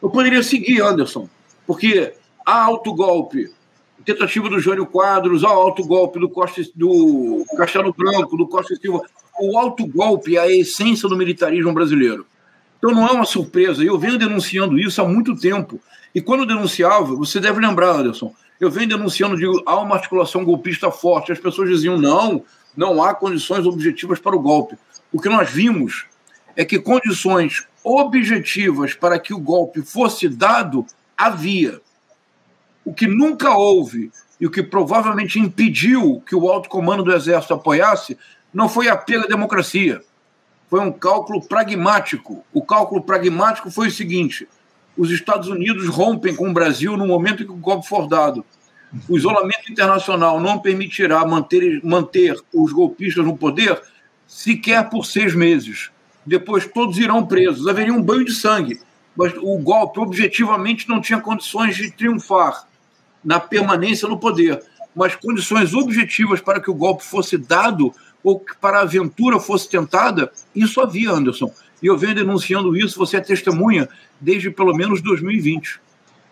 Eu 0.00 0.10
poderia 0.10 0.42
seguir, 0.42 0.80
Anderson, 0.82 1.28
porque 1.66 2.14
há 2.44 2.62
autogolpe, 2.62 3.50
tentativa 4.04 4.48
do 4.48 4.60
Jânio 4.60 4.86
Quadros, 4.86 5.44
há 5.44 5.48
autogolpe 5.48 6.20
do, 6.20 6.28
Costa, 6.28 6.62
do 6.74 7.44
Castelo 7.56 7.92
Branco, 7.92 8.36
do 8.36 8.46
Costa 8.46 8.76
Silva. 8.76 9.02
O 9.40 9.58
autogolpe 9.58 10.36
é 10.36 10.40
a 10.40 10.50
essência 10.50 11.08
do 11.08 11.16
militarismo 11.16 11.72
brasileiro. 11.72 12.26
Então 12.84 12.94
não 12.94 13.08
é 13.08 13.12
uma 13.12 13.24
surpresa. 13.24 13.82
Eu 13.82 13.98
venho 13.98 14.18
denunciando 14.18 14.78
isso 14.78 15.00
há 15.00 15.08
muito 15.08 15.34
tempo. 15.34 15.80
E 16.14 16.20
quando 16.20 16.44
denunciava, 16.44 17.16
você 17.16 17.40
deve 17.40 17.58
lembrar, 17.58 17.92
Anderson, 17.92 18.34
eu 18.60 18.70
venho 18.70 18.90
denunciando, 18.90 19.38
digo, 19.38 19.62
há 19.64 19.80
uma 19.80 19.94
articulação 19.94 20.44
golpista 20.44 20.90
forte. 20.90 21.32
As 21.32 21.38
pessoas 21.38 21.70
diziam, 21.70 21.96
não, 21.96 22.44
não 22.76 23.02
há 23.02 23.14
condições 23.14 23.64
objetivas 23.64 24.18
para 24.18 24.36
o 24.36 24.38
golpe. 24.38 24.76
O 25.10 25.18
que 25.18 25.30
nós 25.30 25.48
vimos 25.48 26.04
é 26.54 26.62
que 26.62 26.78
condições 26.78 27.66
objetivas 27.82 28.92
para 28.92 29.18
que 29.18 29.32
o 29.32 29.40
golpe 29.40 29.80
fosse 29.80 30.28
dado 30.28 30.84
havia. 31.16 31.80
O 32.84 32.92
que 32.92 33.06
nunca 33.06 33.56
houve 33.56 34.12
e 34.38 34.46
o 34.46 34.50
que 34.50 34.62
provavelmente 34.62 35.38
impediu 35.38 36.22
que 36.26 36.36
o 36.36 36.50
alto 36.50 36.68
comando 36.68 37.02
do 37.02 37.14
Exército 37.14 37.54
apoiasse 37.54 38.18
não 38.52 38.68
foi 38.68 38.88
apelo 38.88 39.24
à 39.24 39.26
democracia. 39.26 40.02
Foi 40.74 40.80
um 40.80 40.90
cálculo 40.90 41.40
pragmático. 41.40 42.44
O 42.52 42.60
cálculo 42.60 43.00
pragmático 43.00 43.70
foi 43.70 43.86
o 43.86 43.92
seguinte: 43.92 44.48
os 44.96 45.08
Estados 45.12 45.46
Unidos 45.46 45.86
rompem 45.86 46.34
com 46.34 46.50
o 46.50 46.52
Brasil 46.52 46.96
no 46.96 47.06
momento 47.06 47.44
em 47.44 47.46
que 47.46 47.52
o 47.52 47.56
golpe 47.56 47.86
for 47.86 48.08
dado. 48.08 48.44
O 49.08 49.16
isolamento 49.16 49.70
internacional 49.70 50.40
não 50.40 50.58
permitirá 50.58 51.24
manter, 51.24 51.80
manter 51.84 52.36
os 52.52 52.72
golpistas 52.72 53.24
no 53.24 53.36
poder 53.36 53.80
sequer 54.26 54.90
por 54.90 55.06
seis 55.06 55.32
meses. 55.32 55.92
Depois 56.26 56.66
todos 56.66 56.98
irão 56.98 57.24
presos. 57.24 57.68
Haveria 57.68 57.94
um 57.94 58.02
banho 58.02 58.24
de 58.24 58.32
sangue. 58.32 58.80
Mas 59.14 59.32
o 59.36 59.56
golpe 59.58 60.00
objetivamente 60.00 60.88
não 60.88 61.00
tinha 61.00 61.20
condições 61.20 61.76
de 61.76 61.92
triunfar 61.92 62.66
na 63.24 63.38
permanência 63.38 64.08
no 64.08 64.18
poder. 64.18 64.60
Mas 64.92 65.14
condições 65.14 65.72
objetivas 65.72 66.40
para 66.40 66.60
que 66.60 66.68
o 66.68 66.74
golpe 66.74 67.04
fosse 67.04 67.38
dado 67.38 67.94
ou 68.24 68.40
que 68.40 68.56
para 68.56 68.78
a 68.78 68.82
aventura 68.82 69.38
fosse 69.38 69.68
tentada, 69.68 70.32
isso 70.54 70.80
havia, 70.80 71.12
Anderson. 71.12 71.52
E 71.82 71.86
eu 71.86 71.98
venho 71.98 72.14
denunciando 72.14 72.74
isso, 72.74 72.98
você 72.98 73.18
é 73.18 73.20
testemunha, 73.20 73.86
desde 74.18 74.50
pelo 74.50 74.74
menos 74.74 75.02
2020. 75.02 75.78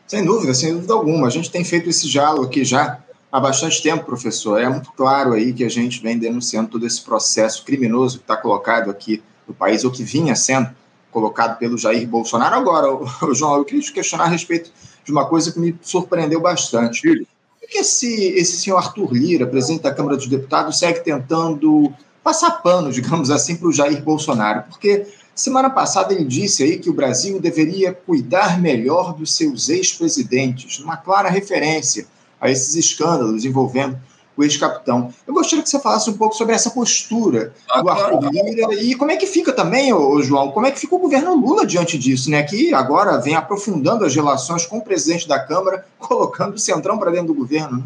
Sem 0.06 0.24
dúvida, 0.24 0.54
sem 0.54 0.72
dúvida 0.72 0.94
alguma. 0.94 1.26
A 1.26 1.30
gente 1.30 1.50
tem 1.50 1.62
feito 1.62 1.90
esse 1.90 2.08
diálogo 2.08 2.46
aqui 2.46 2.64
já 2.64 2.98
há 3.30 3.38
bastante 3.38 3.82
tempo, 3.82 4.04
professor. 4.04 4.58
É 4.58 4.68
muito 4.68 4.90
claro 4.92 5.34
aí 5.34 5.52
que 5.52 5.64
a 5.64 5.68
gente 5.68 6.02
vem 6.02 6.18
denunciando 6.18 6.70
todo 6.70 6.86
esse 6.86 7.02
processo 7.02 7.64
criminoso 7.64 8.18
que 8.18 8.24
está 8.24 8.36
colocado 8.36 8.90
aqui 8.90 9.22
no 9.46 9.52
país, 9.52 9.84
ou 9.84 9.90
que 9.90 10.02
vinha 10.02 10.34
sendo 10.34 10.70
colocado 11.10 11.58
pelo 11.58 11.76
Jair 11.76 12.08
Bolsonaro. 12.08 12.54
Agora, 12.54 12.88
João, 13.34 13.56
eu 13.56 13.64
queria 13.64 13.82
te 13.82 13.92
questionar 13.92 14.24
a 14.24 14.28
respeito 14.28 14.70
de 15.04 15.12
uma 15.12 15.26
coisa 15.26 15.52
que 15.52 15.60
me 15.60 15.76
surpreendeu 15.82 16.40
bastante. 16.40 17.26
Que 17.72 17.78
esse, 17.78 18.28
esse 18.34 18.58
senhor 18.58 18.76
Arthur 18.76 19.12
Lira, 19.14 19.46
presidente 19.46 19.82
da 19.82 19.94
Câmara 19.94 20.16
dos 20.16 20.26
Deputados, 20.26 20.78
segue 20.78 21.00
tentando 21.00 21.90
passar 22.22 22.62
pano, 22.62 22.92
digamos 22.92 23.30
assim, 23.30 23.56
para 23.56 23.68
o 23.68 23.72
Jair 23.72 24.02
Bolsonaro? 24.02 24.64
Porque 24.68 25.06
Semana 25.34 25.70
passada 25.70 26.12
ele 26.12 26.24
disse 26.24 26.62
aí 26.62 26.78
que 26.78 26.90
o 26.90 26.92
Brasil 26.92 27.40
deveria 27.40 27.92
cuidar 27.92 28.60
melhor 28.60 29.14
dos 29.14 29.34
seus 29.34 29.70
ex-presidentes, 29.70 30.78
uma 30.78 30.96
clara 30.96 31.30
referência 31.30 32.06
a 32.38 32.50
esses 32.50 32.74
escândalos 32.74 33.44
envolvendo 33.44 33.98
o 34.36 34.42
ex-capitão. 34.42 35.12
Eu 35.26 35.34
gostaria 35.34 35.62
que 35.62 35.68
você 35.68 35.78
falasse 35.78 36.08
um 36.08 36.14
pouco 36.14 36.34
sobre 36.34 36.54
essa 36.54 36.70
postura 36.70 37.52
do 37.80 37.88
Arthur 37.88 38.30
Lira 38.30 38.74
e 38.74 38.94
como 38.94 39.10
é 39.10 39.16
que 39.16 39.26
fica 39.26 39.52
também, 39.52 39.92
ô, 39.92 40.22
João, 40.22 40.50
como 40.50 40.66
é 40.66 40.70
que 40.70 40.80
fica 40.80 40.94
o 40.94 40.98
governo 40.98 41.34
Lula 41.34 41.66
diante 41.66 41.98
disso, 41.98 42.30
né? 42.30 42.42
Que 42.42 42.72
agora 42.72 43.18
vem 43.18 43.34
aprofundando 43.34 44.04
as 44.04 44.14
relações 44.14 44.64
com 44.66 44.78
o 44.78 44.82
presidente 44.82 45.28
da 45.28 45.38
Câmara, 45.38 45.84
colocando 45.98 46.54
o 46.54 46.58
centrão 46.58 46.98
para 46.98 47.10
dentro 47.10 47.28
do 47.28 47.34
governo. 47.34 47.78
Né? 47.78 47.84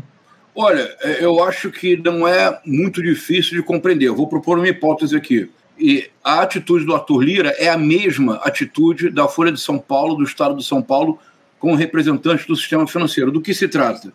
Olha, 0.55 0.97
é, 1.03 1.25
eu 1.25 1.43
acho 1.43 1.71
que 1.71 1.97
não 1.97 2.27
é 2.27 2.61
muito 2.65 3.03
difícil 3.03 3.57
de 3.57 3.63
compreender. 3.63 4.09
Eu 4.09 4.17
vou 4.17 4.29
propor 4.29 4.57
uma 4.57 4.69
hipótese 4.69 5.17
aqui. 5.17 5.51
E 5.79 6.09
a 6.25 6.41
atitude 6.41 6.87
do 6.87 6.95
Arthur 6.95 7.21
Lira 7.21 7.55
é 7.59 7.69
a 7.69 7.77
mesma 7.77 8.37
atitude 8.37 9.11
da 9.11 9.29
Folha 9.29 9.53
de 9.53 9.61
São 9.61 9.79
Paulo, 9.79 10.15
do 10.15 10.25
Estado 10.25 10.57
de 10.57 10.65
São 10.65 10.81
Paulo, 10.81 11.19
com 11.59 11.75
representantes 11.75 12.47
do 12.47 12.57
sistema 12.57 12.87
financeiro. 12.87 13.31
Do 13.31 13.43
que 13.43 13.53
se 13.53 13.69
trata? 13.69 14.13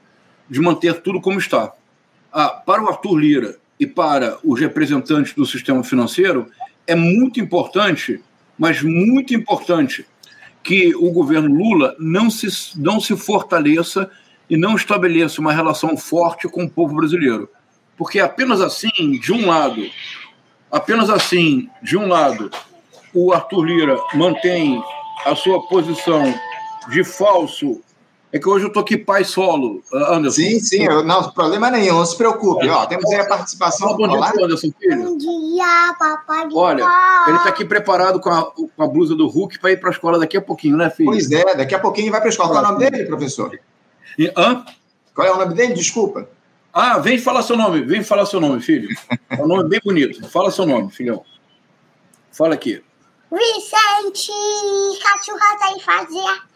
De 0.49 0.59
manter 0.59 0.99
tudo 1.01 1.21
como 1.21 1.37
está. 1.37 1.71
Ah, 2.31 2.49
para 2.49 2.83
o 2.83 2.87
Arthur 2.87 3.17
Lira 3.17 3.57
e 3.79 3.85
para 3.85 4.37
os 4.43 4.59
representantes 4.59 5.33
do 5.33 5.45
sistema 5.45 5.83
financeiro, 5.83 6.47
é 6.87 6.95
muito 6.95 7.39
importante, 7.39 8.21
mas 8.57 8.81
muito 8.81 9.33
importante, 9.33 10.05
que 10.63 10.93
o 10.95 11.11
governo 11.11 11.53
Lula 11.53 11.95
não 11.99 12.29
se, 12.29 12.47
não 12.77 12.99
se 12.99 13.17
fortaleça 13.17 14.09
e 14.49 14.55
não 14.55 14.75
estabeleça 14.75 15.41
uma 15.41 15.51
relação 15.51 15.97
forte 15.97 16.47
com 16.47 16.65
o 16.65 16.69
povo 16.69 16.95
brasileiro. 16.95 17.49
Porque 17.97 18.19
apenas 18.19 18.61
assim, 18.61 19.19
de 19.19 19.33
um 19.33 19.47
lado, 19.47 19.81
Apenas 20.71 21.09
assim, 21.09 21.69
de 21.83 21.97
um 21.97 22.07
lado, 22.07 22.49
o 23.13 23.33
Arthur 23.33 23.65
Lira 23.65 23.99
mantém 24.13 24.81
a 25.25 25.35
sua 25.35 25.61
posição 25.67 26.33
de 26.89 27.03
falso. 27.03 27.81
É 28.33 28.39
que 28.39 28.47
hoje 28.47 28.65
eu 28.65 28.71
tô 28.71 28.79
aqui 28.79 28.97
pai 28.97 29.25
solo, 29.25 29.83
Anderson. 29.93 30.41
Sim, 30.41 30.59
sim, 30.61 30.83
eu, 30.83 31.03
não, 31.03 31.31
problema 31.31 31.69
nenhum, 31.69 31.97
não 31.97 32.05
se 32.05 32.15
preocupe. 32.15 32.67
Ó, 32.69 32.85
temos 32.85 33.11
aí 33.11 33.19
a 33.19 33.27
participação. 33.27 33.97
Bom 33.97 34.07
dia, 34.07 34.45
Anderson, 34.45 34.71
filho. 34.79 35.03
Bom 35.03 35.17
dia, 35.17 35.95
papai. 35.99 36.47
Olha, 36.53 36.85
ele 37.27 37.37
está 37.37 37.49
aqui 37.49 37.65
preparado 37.65 38.21
com 38.21 38.29
a, 38.29 38.51
com 38.51 38.69
a 38.83 38.87
blusa 38.87 39.15
do 39.15 39.27
Hulk 39.27 39.59
para 39.59 39.71
ir 39.71 39.81
para 39.81 39.89
a 39.89 39.91
escola 39.91 40.17
daqui 40.17 40.37
a 40.37 40.41
pouquinho, 40.41 40.77
né, 40.77 40.89
filho? 40.89 41.09
Pois 41.09 41.29
é, 41.29 41.55
daqui 41.55 41.75
a 41.75 41.79
pouquinho 41.79 42.09
vai 42.09 42.21
para 42.21 42.29
a 42.29 42.31
escola. 42.31 42.49
Qual 42.51 42.63
é 42.63 42.67
o 42.67 42.71
nome 42.71 42.89
dele, 42.89 43.05
professor? 43.05 43.59
E, 44.17 44.31
hã? 44.37 44.63
Qual 45.13 45.27
é 45.27 45.31
o 45.31 45.37
nome 45.37 45.53
dele? 45.53 45.73
Desculpa. 45.73 46.29
Ah, 46.73 46.99
vem 46.99 47.17
falar 47.19 47.43
seu 47.43 47.57
nome, 47.57 47.81
vem 47.81 48.01
falar 48.01 48.25
seu 48.25 48.39
nome, 48.39 48.61
filho. 48.61 48.87
É 49.29 49.41
um 49.41 49.47
nome 49.47 49.67
bem 49.67 49.79
bonito. 49.83 50.27
Fala 50.29 50.51
seu 50.51 50.65
nome, 50.65 50.91
filhão. 50.91 51.23
Fala 52.31 52.53
aqui. 52.53 52.83
Vicente, 53.31 54.31
cachorro 55.01 55.39
tá 55.39 55.67
aí 55.67 55.79
fazer. 55.79 56.50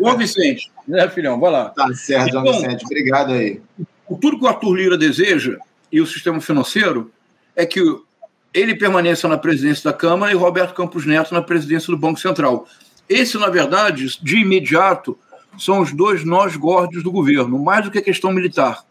Bom, 0.00 0.16
Vicente, 0.16 0.70
né, 0.86 1.08
filhão? 1.08 1.38
Vai 1.40 1.50
lá. 1.50 1.70
Tá 1.70 1.92
certo, 1.94 2.28
então, 2.28 2.42
Vicente. 2.42 2.84
Obrigado 2.84 3.32
aí. 3.32 3.60
Tudo 4.20 4.38
que 4.38 4.44
o 4.44 4.48
Arthur 4.48 4.74
Lira 4.74 4.98
deseja 4.98 5.56
e 5.90 6.00
o 6.00 6.06
sistema 6.06 6.40
financeiro 6.40 7.10
é 7.56 7.64
que 7.64 7.80
ele 8.52 8.74
permaneça 8.74 9.26
na 9.28 9.38
presidência 9.38 9.90
da 9.90 9.96
Câmara 9.96 10.32
e 10.32 10.34
Roberto 10.34 10.74
Campos 10.74 11.06
Neto 11.06 11.32
na 11.32 11.42
presidência 11.42 11.90
do 11.90 11.96
Banco 11.96 12.20
Central. 12.20 12.66
Esse, 13.08 13.38
na 13.38 13.48
verdade, 13.48 14.18
de 14.22 14.38
imediato, 14.38 15.18
são 15.58 15.80
os 15.80 15.92
dois 15.92 16.24
nós 16.24 16.56
gordos 16.56 17.02
do 17.02 17.10
governo, 17.10 17.58
mais 17.58 17.84
do 17.84 17.90
que 17.90 17.98
a 17.98 18.02
questão 18.02 18.32
militar. 18.32 18.84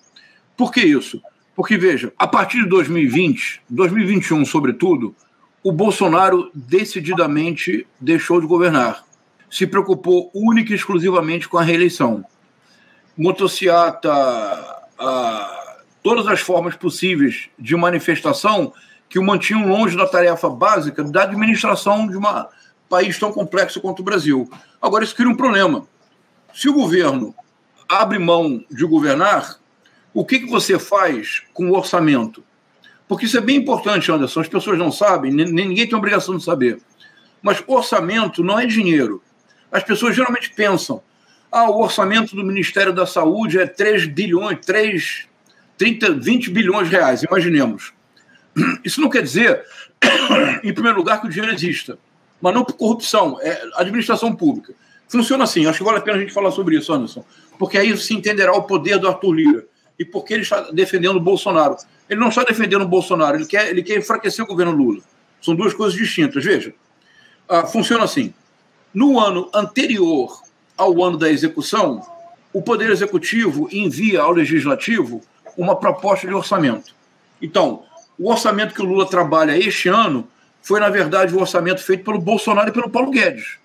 Por 0.58 0.72
que 0.72 0.82
isso? 0.82 1.22
Porque, 1.56 1.78
veja, 1.78 2.12
a 2.18 2.28
partir 2.28 2.64
de 2.64 2.70
2020, 2.70 3.62
2021, 3.70 4.46
sobretudo, 4.46 5.16
o 5.64 5.72
Bolsonaro 5.72 6.50
decididamente 6.54 7.86
deixou 8.00 8.42
de 8.42 8.48
governar. 8.48 9.04
Se 9.52 9.68
preocupou 9.68 10.32
única 10.34 10.72
e 10.72 10.76
exclusivamente 10.76 11.48
com 11.48 11.60
a 11.60 11.64
reeleição. 11.64 12.26
Motociata, 13.16 14.12
a, 14.98 15.78
todas 16.02 16.26
as 16.26 16.40
formas 16.40 16.76
possíveis 16.76 17.50
de 17.60 17.76
manifestação 17.76 18.74
que 19.08 19.20
o 19.20 19.24
mantinham 19.24 19.68
longe 19.68 19.96
da 19.96 20.08
tarefa 20.08 20.50
básica 20.50 21.04
da 21.04 21.24
administração 21.24 22.08
de 22.08 22.18
um 22.18 22.24
país 22.90 23.20
tão 23.20 23.32
complexo 23.32 23.80
quanto 23.80 24.00
o 24.00 24.04
Brasil. 24.04 24.50
Agora, 24.82 25.04
isso 25.04 25.16
cria 25.16 25.30
um 25.30 25.36
problema 25.36 25.86
se 26.54 26.70
o 26.70 26.74
governo 26.74 27.34
abre 27.88 28.20
mão 28.20 28.64
de 28.70 28.86
governar, 28.86 29.58
o 30.14 30.26
que, 30.26 30.40
que 30.40 30.50
você 30.50 30.78
faz 30.78 31.44
com 31.54 31.70
o 31.70 31.76
orçamento? 31.76 32.44
Porque 33.08 33.26
isso 33.26 33.38
é 33.38 33.42
bem 33.42 33.58
importante, 33.58 34.12
Anderson. 34.12 34.42
As 34.42 34.48
pessoas 34.48 34.78
não 34.78 34.92
sabem, 34.92 35.32
ninguém 35.32 35.88
tem 35.88 35.98
obrigação 35.98 36.38
de 36.38 36.44
saber. 36.44 36.82
Mas 37.42 37.64
orçamento 37.68 38.44
não 38.44 38.60
é 38.60 38.66
dinheiro. 38.66 39.22
As 39.72 39.84
pessoas 39.84 40.16
geralmente 40.16 40.52
pensam: 40.52 41.02
ah, 41.52 41.70
o 41.70 41.82
orçamento 41.82 42.36
do 42.36 42.44
Ministério 42.44 42.94
da 42.94 43.06
Saúde 43.06 43.60
é 43.60 43.66
3 43.66 44.06
bilhões, 44.06 44.60
3, 44.66 45.28
30, 45.78 46.14
20 46.14 46.50
bilhões 46.50 46.90
de 46.90 46.96
reais, 46.96 47.24
imaginemos. 47.24 47.94
Isso 48.84 49.00
não 49.00 49.10
quer 49.10 49.24
dizer, 49.24 49.64
em 50.64 50.74
primeiro 50.74 50.98
lugar, 50.98 51.22
que 51.22 51.28
o 51.28 51.30
dinheiro 51.30 51.54
exista, 51.54 51.98
mas 52.42 52.54
não 52.54 52.64
por 52.64 52.74
corrupção, 52.74 53.40
é 53.42 53.62
administração 53.76 54.36
pública. 54.36 54.74
Funciona 55.08 55.44
assim, 55.44 55.66
acho 55.66 55.80
que 55.80 55.84
vale 55.84 55.98
a 55.98 56.02
pena 56.02 56.18
a 56.18 56.20
gente 56.22 56.34
falar 56.34 56.52
sobre 56.52 56.78
isso, 56.78 56.94
Anderson, 56.94 57.26
porque 57.60 57.78
aí 57.78 57.96
se 57.98 58.14
entenderá 58.14 58.54
o 58.54 58.64
poder 58.64 58.98
do 58.98 59.08
Arthur 59.08 59.34
Lira 59.34 59.66
e 60.00 60.06
por 60.06 60.24
que 60.24 60.34
ele 60.34 60.44
está 60.44 60.72
defendendo 60.72 61.18
o 61.18 61.20
Bolsonaro. 61.20 61.76
Ele 62.10 62.20
não 62.20 62.30
está 62.30 62.44
defendendo 62.44 62.84
o 62.84 62.88
Bolsonaro, 62.88 63.38
ele 63.38 63.46
quer, 63.46 63.70
ele 63.70 63.84
quer 63.84 63.98
enfraquecer 63.98 64.44
o 64.44 64.48
governo 64.48 64.72
Lula. 64.72 65.02
São 65.42 65.54
duas 65.54 65.74
coisas 65.74 65.98
distintas. 65.98 66.44
Veja, 66.44 66.74
ah, 67.50 67.66
funciona 67.66 68.06
assim. 68.06 68.34
No 68.94 69.20
ano 69.20 69.50
anterior 69.54 70.42
ao 70.78 71.04
ano 71.04 71.18
da 71.18 71.30
execução, 71.30 72.06
o 72.54 72.62
Poder 72.62 72.90
Executivo 72.90 73.70
envia 73.72 74.22
ao 74.22 74.32
Legislativo 74.32 75.22
uma 75.58 75.76
proposta 75.76 76.28
de 76.28 76.34
orçamento. 76.34 76.94
Então, 77.42 77.84
o 78.20 78.30
orçamento 78.30 78.74
que 78.74 78.82
o 78.82 78.86
Lula 78.86 79.06
trabalha 79.06 79.58
este 79.58 79.90
ano 79.90 80.28
foi, 80.62 80.80
na 80.80 80.90
verdade, 80.90 81.34
o 81.34 81.40
orçamento 81.40 81.84
feito 81.84 82.04
pelo 82.04 82.20
Bolsonaro 82.20 82.70
e 82.70 82.74
pelo 82.74 82.90
Paulo 82.90 83.12
Guedes 83.12 83.62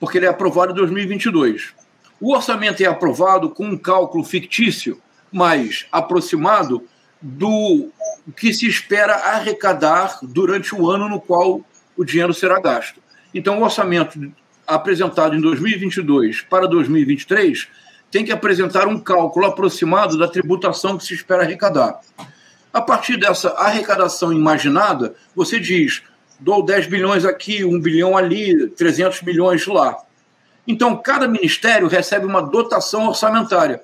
porque 0.00 0.16
ele 0.16 0.26
é 0.26 0.30
aprovado 0.30 0.72
em 0.72 0.74
2022. 0.74 1.74
O 2.18 2.34
orçamento 2.34 2.82
é 2.82 2.86
aprovado 2.86 3.50
com 3.50 3.66
um 3.66 3.76
cálculo 3.76 4.24
fictício, 4.24 5.00
mas 5.30 5.86
aproximado 5.92 6.82
do 7.20 7.90
que 8.34 8.52
se 8.52 8.66
espera 8.66 9.14
arrecadar 9.14 10.18
durante 10.22 10.74
o 10.74 10.90
ano 10.90 11.08
no 11.08 11.20
qual 11.20 11.60
o 11.96 12.04
dinheiro 12.04 12.32
será 12.32 12.58
gasto. 12.58 13.00
Então, 13.34 13.60
o 13.60 13.62
orçamento 13.62 14.32
apresentado 14.74 15.34
em 15.34 15.40
2022 15.40 16.42
para 16.42 16.66
2023 16.66 17.68
tem 18.10 18.24
que 18.24 18.32
apresentar 18.32 18.86
um 18.88 18.98
cálculo 18.98 19.46
aproximado 19.46 20.18
da 20.18 20.26
tributação 20.26 20.98
que 20.98 21.04
se 21.04 21.14
espera 21.14 21.42
arrecadar. 21.42 22.00
A 22.72 22.80
partir 22.80 23.16
dessa 23.16 23.50
arrecadação 23.50 24.32
imaginada, 24.32 25.14
você 25.34 25.58
diz 25.58 26.02
dou 26.38 26.64
10 26.64 26.86
bilhões 26.86 27.24
aqui, 27.24 27.64
1 27.64 27.80
bilhão 27.80 28.16
ali, 28.16 28.68
300 28.68 29.22
milhões 29.22 29.66
lá. 29.66 29.96
Então, 30.66 30.96
cada 30.96 31.28
ministério 31.28 31.88
recebe 31.88 32.24
uma 32.24 32.40
dotação 32.40 33.08
orçamentária, 33.08 33.82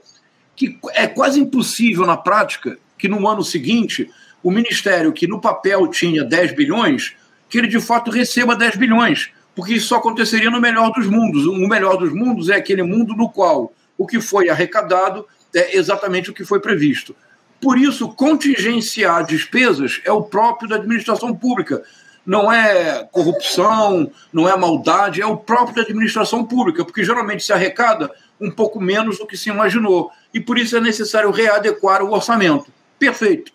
que 0.54 0.78
é 0.94 1.06
quase 1.06 1.40
impossível 1.40 2.06
na 2.06 2.16
prática 2.16 2.78
que 2.96 3.08
no 3.08 3.28
ano 3.28 3.44
seguinte 3.44 4.10
o 4.42 4.50
ministério 4.50 5.12
que 5.12 5.26
no 5.26 5.40
papel 5.40 5.88
tinha 5.88 6.24
10 6.24 6.54
bilhões, 6.54 7.14
que 7.48 7.58
ele 7.58 7.68
de 7.68 7.80
fato 7.80 8.10
receba 8.10 8.56
10 8.56 8.76
bilhões, 8.76 9.30
porque 9.56 9.72
isso 9.72 9.88
só 9.88 9.96
aconteceria 9.96 10.50
no 10.50 10.60
melhor 10.60 10.92
dos 10.92 11.06
mundos. 11.06 11.46
O 11.46 11.66
melhor 11.66 11.96
dos 11.96 12.12
mundos 12.12 12.50
é 12.50 12.56
aquele 12.56 12.82
mundo 12.82 13.16
no 13.16 13.30
qual 13.30 13.72
o 13.96 14.06
que 14.06 14.20
foi 14.20 14.50
arrecadado 14.50 15.26
é 15.54 15.78
exatamente 15.78 16.30
o 16.30 16.34
que 16.34 16.44
foi 16.44 16.60
previsto. 16.60 17.16
Por 17.58 17.78
isso, 17.78 18.06
contingenciar 18.10 19.24
despesas 19.24 20.02
é 20.04 20.12
o 20.12 20.22
próprio 20.22 20.68
da 20.68 20.76
administração 20.76 21.34
pública. 21.34 21.82
Não 22.24 22.52
é 22.52 23.08
corrupção, 23.10 24.12
não 24.30 24.46
é 24.46 24.54
maldade, 24.58 25.22
é 25.22 25.26
o 25.26 25.38
próprio 25.38 25.76
da 25.76 25.82
administração 25.82 26.44
pública, 26.44 26.84
porque 26.84 27.02
geralmente 27.02 27.42
se 27.42 27.52
arrecada 27.52 28.10
um 28.38 28.50
pouco 28.50 28.78
menos 28.78 29.18
do 29.18 29.26
que 29.26 29.38
se 29.38 29.48
imaginou. 29.48 30.10
E 30.34 30.40
por 30.40 30.58
isso 30.58 30.76
é 30.76 30.80
necessário 30.82 31.30
readequar 31.30 32.02
o 32.02 32.12
orçamento. 32.12 32.70
Perfeito. 32.98 33.52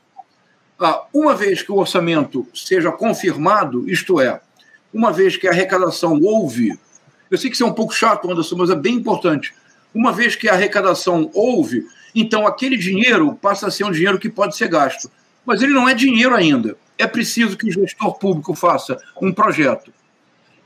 Ah, 0.80 1.04
uma 1.14 1.36
vez 1.36 1.62
que 1.62 1.72
o 1.72 1.78
orçamento 1.78 2.48
seja 2.56 2.92
confirmado, 2.92 3.88
isto 3.88 4.20
é, 4.20 4.42
uma 4.94 5.12
vez 5.12 5.38
que 5.38 5.48
a 5.48 5.52
arrecadação 5.52 6.20
houve, 6.22 6.78
eu 7.30 7.38
sei 7.38 7.50
que 7.50 7.56
isso 7.56 7.64
é 7.64 7.68
um 7.68 7.74
pouco 7.74 7.94
chato, 7.94 8.30
Anderson, 8.30 8.58
mas 8.58 8.70
é 8.70 8.76
bem 8.76 8.96
importante. 8.96 9.54
Uma 9.94 10.12
vez 10.12 10.36
que 10.36 10.50
a 10.50 10.54
arrecadação 10.54 11.32
houve, 11.34 11.86
então 12.14 12.46
aquele 12.46 12.78
dinheiro 12.78 13.34
passa 13.36 13.68
a 13.68 13.72
ser 13.72 13.86
um 13.86 13.92
dinheiro 13.92 14.20
que 14.20 14.30
pode 14.30 14.58
ser 14.58 14.68
gasto. 14.68 15.10
Mas 15.46 15.62
ele 15.62 15.74
não 15.74 15.88
é 15.88 15.94
dinheiro 15.94 16.36
ainda. 16.36 16.78
É 16.98 17.08
preciso 17.08 17.58
que 17.58 17.68
o 17.68 17.72
gestor 17.72 18.18
público 18.20 18.54
faça 18.54 18.98
um 19.22 19.32
projeto, 19.32 19.94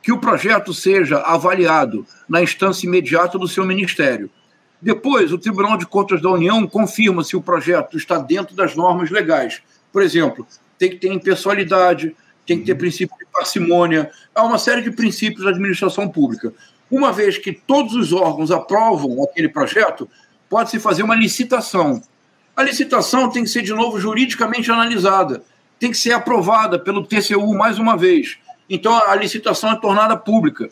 que 0.01 0.11
o 0.11 0.19
projeto 0.19 0.73
seja 0.73 1.19
avaliado 1.19 2.05
na 2.27 2.41
instância 2.41 2.85
imediata 2.87 3.37
do 3.37 3.47
seu 3.47 3.65
ministério. 3.65 4.29
Depois, 4.81 5.31
o 5.31 5.37
Tribunal 5.37 5.77
de 5.77 5.85
Contas 5.85 6.21
da 6.21 6.29
União 6.29 6.67
confirma 6.67 7.23
se 7.23 7.35
o 7.35 7.41
projeto 7.41 7.95
está 7.95 8.17
dentro 8.17 8.55
das 8.55 8.75
normas 8.75 9.09
legais. 9.09 9.61
Por 9.91 10.01
exemplo, 10.01 10.45
tem 10.77 10.89
que 10.89 10.97
ter 10.97 11.13
impessoalidade, 11.13 12.15
tem 12.45 12.59
que 12.59 12.65
ter 12.65 12.75
princípio 12.75 13.15
de 13.17 13.25
parcimônia, 13.25 14.11
há 14.33 14.43
uma 14.43 14.57
série 14.57 14.81
de 14.81 14.91
princípios 14.91 15.43
da 15.43 15.49
administração 15.49 16.07
pública. 16.07 16.53
Uma 16.89 17.11
vez 17.11 17.37
que 17.37 17.51
todos 17.51 17.95
os 17.95 18.13
órgãos 18.13 18.51
aprovam 18.51 19.23
aquele 19.23 19.49
projeto, 19.49 20.07
pode-se 20.49 20.79
fazer 20.79 21.03
uma 21.03 21.15
licitação. 21.15 22.01
A 22.55 22.63
licitação 22.63 23.29
tem 23.29 23.43
que 23.43 23.49
ser, 23.49 23.63
de 23.63 23.73
novo, 23.73 23.99
juridicamente 23.99 24.71
analisada, 24.71 25.43
tem 25.79 25.91
que 25.91 25.97
ser 25.97 26.13
aprovada 26.13 26.79
pelo 26.79 27.05
TCU 27.05 27.53
mais 27.55 27.79
uma 27.79 27.97
vez. 27.97 28.37
Então, 28.69 28.93
a 29.07 29.15
licitação 29.15 29.71
é 29.71 29.75
tornada 29.75 30.15
pública. 30.15 30.69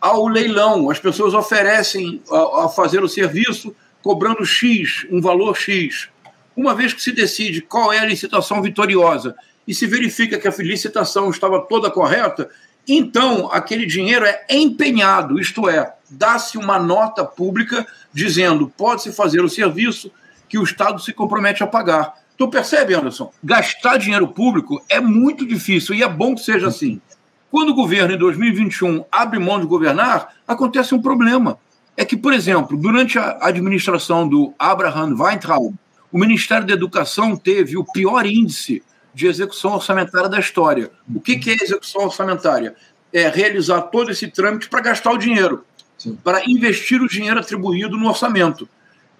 Há 0.00 0.16
o 0.16 0.28
leilão, 0.28 0.88
as 0.88 0.98
pessoas 0.98 1.34
oferecem 1.34 2.22
a, 2.30 2.64
a 2.64 2.68
fazer 2.68 3.02
o 3.02 3.08
serviço 3.08 3.74
cobrando 4.02 4.44
X, 4.46 5.06
um 5.10 5.20
valor 5.20 5.56
X. 5.56 6.08
Uma 6.56 6.74
vez 6.74 6.94
que 6.94 7.02
se 7.02 7.12
decide 7.12 7.60
qual 7.60 7.92
é 7.92 7.98
a 7.98 8.06
licitação 8.06 8.62
vitoriosa 8.62 9.34
e 9.70 9.74
se 9.74 9.86
verifica 9.86 10.36
que 10.36 10.48
a 10.48 10.54
licitação 10.58 11.30
estava 11.30 11.60
toda 11.60 11.92
correta, 11.92 12.50
então, 12.88 13.48
aquele 13.52 13.86
dinheiro 13.86 14.26
é 14.26 14.44
empenhado, 14.50 15.38
isto 15.38 15.68
é, 15.68 15.94
dá-se 16.10 16.58
uma 16.58 16.76
nota 16.76 17.24
pública 17.24 17.86
dizendo 18.12 18.72
pode-se 18.76 19.12
fazer 19.12 19.44
o 19.44 19.48
serviço 19.48 20.10
que 20.48 20.58
o 20.58 20.64
Estado 20.64 21.00
se 21.00 21.12
compromete 21.12 21.62
a 21.62 21.68
pagar. 21.68 22.14
Tu 22.36 22.48
percebe, 22.48 22.94
Anderson? 22.94 23.32
Gastar 23.44 23.96
dinheiro 23.96 24.26
público 24.26 24.84
é 24.88 24.98
muito 24.98 25.46
difícil 25.46 25.94
e 25.94 26.02
é 26.02 26.08
bom 26.08 26.34
que 26.34 26.42
seja 26.42 26.66
assim. 26.66 27.00
Quando 27.48 27.68
o 27.68 27.74
governo, 27.74 28.12
em 28.12 28.18
2021, 28.18 29.04
abre 29.12 29.38
mão 29.38 29.60
de 29.60 29.66
governar, 29.66 30.34
acontece 30.48 30.96
um 30.96 31.00
problema. 31.00 31.60
É 31.96 32.04
que, 32.04 32.16
por 32.16 32.32
exemplo, 32.32 32.76
durante 32.76 33.20
a 33.20 33.38
administração 33.40 34.28
do 34.28 34.52
Abraham 34.58 35.14
Weintraub, 35.16 35.76
o 36.10 36.18
Ministério 36.18 36.66
da 36.66 36.72
Educação 36.72 37.36
teve 37.36 37.76
o 37.76 37.84
pior 37.84 38.26
índice 38.26 38.82
de 39.14 39.26
execução 39.26 39.74
orçamentária 39.74 40.28
da 40.28 40.38
história. 40.38 40.90
O 41.12 41.20
que, 41.20 41.36
que 41.36 41.50
é 41.50 41.54
execução 41.54 42.04
orçamentária? 42.04 42.74
É 43.12 43.28
realizar 43.28 43.82
todo 43.82 44.10
esse 44.10 44.28
trâmite 44.28 44.68
para 44.68 44.80
gastar 44.80 45.12
o 45.12 45.18
dinheiro, 45.18 45.64
Sim. 45.98 46.16
para 46.22 46.42
investir 46.48 47.02
o 47.02 47.08
dinheiro 47.08 47.40
atribuído 47.40 47.96
no 47.96 48.08
orçamento. 48.08 48.68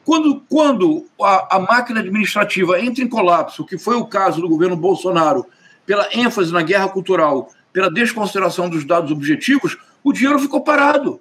Quando, 0.05 0.43
quando 0.49 1.07
a, 1.21 1.57
a, 1.57 1.61
máquina 1.61 2.01
administrativa 2.01 2.81
entra 2.81 3.05
em 3.05 3.09
colapso, 3.09 3.65
que 3.65 3.77
foi 3.77 3.97
o 3.97 4.07
caso 4.07 4.41
do 4.41 4.49
governo 4.49 4.77
Bolsonaro, 4.77 5.47
pela 5.85 6.09
ênfase 6.13 6.53
na 6.53 6.63
guerra 6.63 6.89
cultural, 6.89 7.51
pela 7.73 7.91
desconsideração 7.91 8.69
dos 8.69 8.85
dados 8.85 9.11
objetivos, 9.11 9.77
o 10.03 10.13
dinheiro 10.13 10.39
ficou 10.39 10.63
parado. 10.63 11.21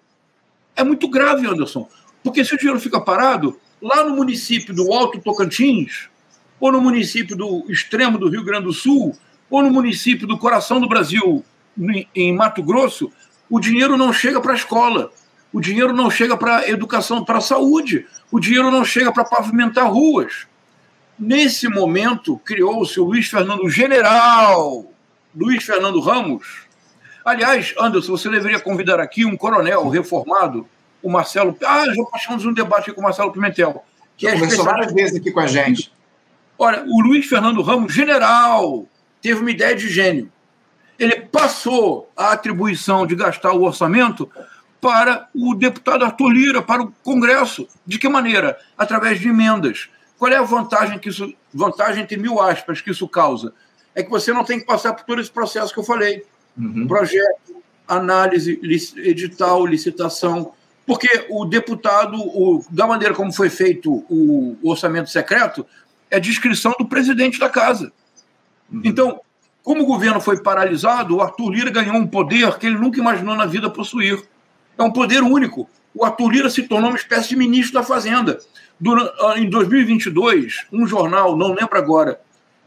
É 0.76 0.84
muito 0.84 1.10
grave, 1.10 1.46
Anderson, 1.46 1.88
porque 2.24 2.46
se 2.46 2.56
o 2.56 2.58
dinheiro 2.58 2.80
fica 2.80 3.02
parado, 3.02 3.60
lá 3.82 4.04
no 4.04 4.16
município 4.16 4.74
do 4.74 4.92
Alto 4.94 5.20
Tocantins, 5.20 6.10
ou 6.60 6.72
no 6.72 6.82
município 6.82 7.36
do 7.36 7.66
extremo 7.70 8.18
do 8.18 8.30
Rio 8.30 8.44
Grande 8.44 8.66
do 8.66 8.74
Sul, 8.74 9.16
ou 9.50 9.64
no 9.64 9.70
município 9.70 10.28
do 10.28 10.38
coração 10.38 10.80
do 10.80 10.88
Brasil, 10.88 11.44
em 12.16 12.36
Mato 12.36 12.62
Grosso, 12.62 13.12
o 13.50 13.60
dinheiro 13.60 13.98
não 13.98 14.14
chega 14.14 14.40
para 14.40 14.54
a 14.54 14.56
escola, 14.56 15.12
o 15.52 15.60
dinheiro 15.60 15.94
não 15.94 16.12
chega 16.12 16.38
para 16.38 16.58
a 16.58 16.70
educação, 16.70 17.24
para 17.24 17.40
a 17.40 17.42
saúde, 17.42 18.06
o 18.32 18.40
dinheiro 18.40 18.70
não 18.70 18.86
chega 18.86 19.12
para 19.12 19.24
pavimentar 19.24 19.92
ruas. 19.92 20.48
Nesse 21.18 21.68
momento, 21.68 22.38
criou-se 22.46 23.00
o 23.00 23.06
Luiz 23.06 23.28
Fernando 23.28 23.68
General, 23.70 24.86
Luiz 25.36 25.64
Fernando 25.64 26.00
Ramos. 26.00 26.68
Aliás, 27.26 27.74
Anderson, 27.80 28.12
você 28.12 28.30
deveria 28.30 28.60
convidar 28.60 29.00
aqui 29.00 29.26
um 29.26 29.36
coronel 29.36 29.90
reformado, 29.90 30.68
o 31.02 31.10
Marcelo. 31.10 31.58
Ah, 31.66 31.86
já 31.94 32.04
passamos 32.06 32.46
um 32.46 32.54
debate 32.54 32.92
com 32.92 33.02
o 33.02 33.04
Marcelo 33.04 33.32
Pimentel. 33.32 33.84
Que 34.18 34.26
já 34.26 34.32
é 34.32 34.40
conversou 34.40 34.66
várias 34.66 34.94
vezes 34.94 35.18
aqui 35.18 35.32
com 35.32 35.40
a 35.40 35.48
gente. 35.48 35.92
Olha, 36.62 36.84
o 36.86 37.02
Luiz 37.02 37.26
Fernando 37.26 37.62
Ramos, 37.62 37.94
general, 37.94 38.86
teve 39.22 39.40
uma 39.40 39.50
ideia 39.50 39.74
de 39.74 39.88
gênio. 39.88 40.30
Ele 41.00 41.22
passou 41.22 42.12
a 42.18 42.34
atribuição 42.34 43.08
de 43.08 43.16
gastar 43.16 43.54
o 43.54 43.64
orçamento 43.64 44.30
para 44.82 45.30
o 45.34 45.56
deputado 45.56 46.04
Arthur 46.04 46.30
Lira, 46.30 46.62
para 46.62 46.84
o 46.84 46.92
Congresso. 47.02 47.66
De 47.88 47.98
que 47.98 48.10
maneira? 48.10 48.58
Através 48.78 49.22
de 49.22 49.30
emendas. 49.30 49.90
Qual 50.18 50.30
é 50.30 50.36
a 50.36 50.42
vantagem 50.42 51.00
que 51.00 51.08
isso, 51.08 51.34
vantagem 51.54 52.04
entre 52.04 52.18
mil 52.18 52.42
aspas 52.42 52.82
que 52.82 52.92
isso 52.92 53.08
causa? 53.08 53.54
É 53.96 54.04
que 54.04 54.10
você 54.10 54.34
não 54.34 54.44
tem 54.44 54.60
que 54.60 54.66
passar 54.66 54.94
por 54.94 55.06
todo 55.06 55.22
esse 55.22 55.32
processo 55.32 55.74
que 55.74 55.80
eu 55.80 55.84
falei. 55.86 56.26
Uhum. 56.58 56.86
Projeto, 56.86 57.64
análise, 57.88 58.60
edital, 58.98 59.66
licitação. 59.66 60.52
Porque 60.86 61.26
o 61.30 61.46
deputado, 61.46 62.18
o, 62.18 62.66
da 62.70 62.86
maneira 62.86 63.14
como 63.14 63.32
foi 63.32 63.50
feito 63.50 64.04
o 64.10 64.58
orçamento 64.62 65.10
secreto, 65.10 65.66
é 66.10 66.20
descrição 66.20 66.74
do 66.80 66.88
presidente 66.88 67.40
da 67.40 67.50
casa. 67.50 67.92
Uhum. 68.72 68.82
Então, 68.84 69.22
como 69.64 69.84
o 69.84 69.86
governo 69.86 70.20
foi 70.20 70.42
paralisado, 70.42 71.18
o 71.18 71.22
Arthur 71.22 71.52
Lira 71.52 71.70
ganhou 71.70 71.96
um 71.96 72.08
poder 72.08 72.58
que 72.58 72.66
ele 72.66 72.78
nunca 72.78 73.00
imaginou 73.00 73.36
na 73.36 73.46
vida 73.46 73.70
possuir. 73.70 74.22
É 74.78 74.84
um 74.84 74.92
poder 74.92 75.22
único. 75.22 75.70
O 75.94 76.06
Arthur 76.06 76.30
Lira 76.30 76.50
se 76.50 76.64
tornou 76.64 76.90
uma 76.90 76.98
espécie 76.98 77.30
de 77.30 77.36
ministro 77.36 77.74
da 77.74 77.84
Fazenda. 77.84 78.40
Durante, 78.80 79.12
ah, 79.22 79.38
em 79.38 79.50
2022, 79.50 80.68
um 80.72 80.88
jornal, 80.88 81.36
não 81.36 81.54
lembro 81.54 81.78
agora 81.78 82.20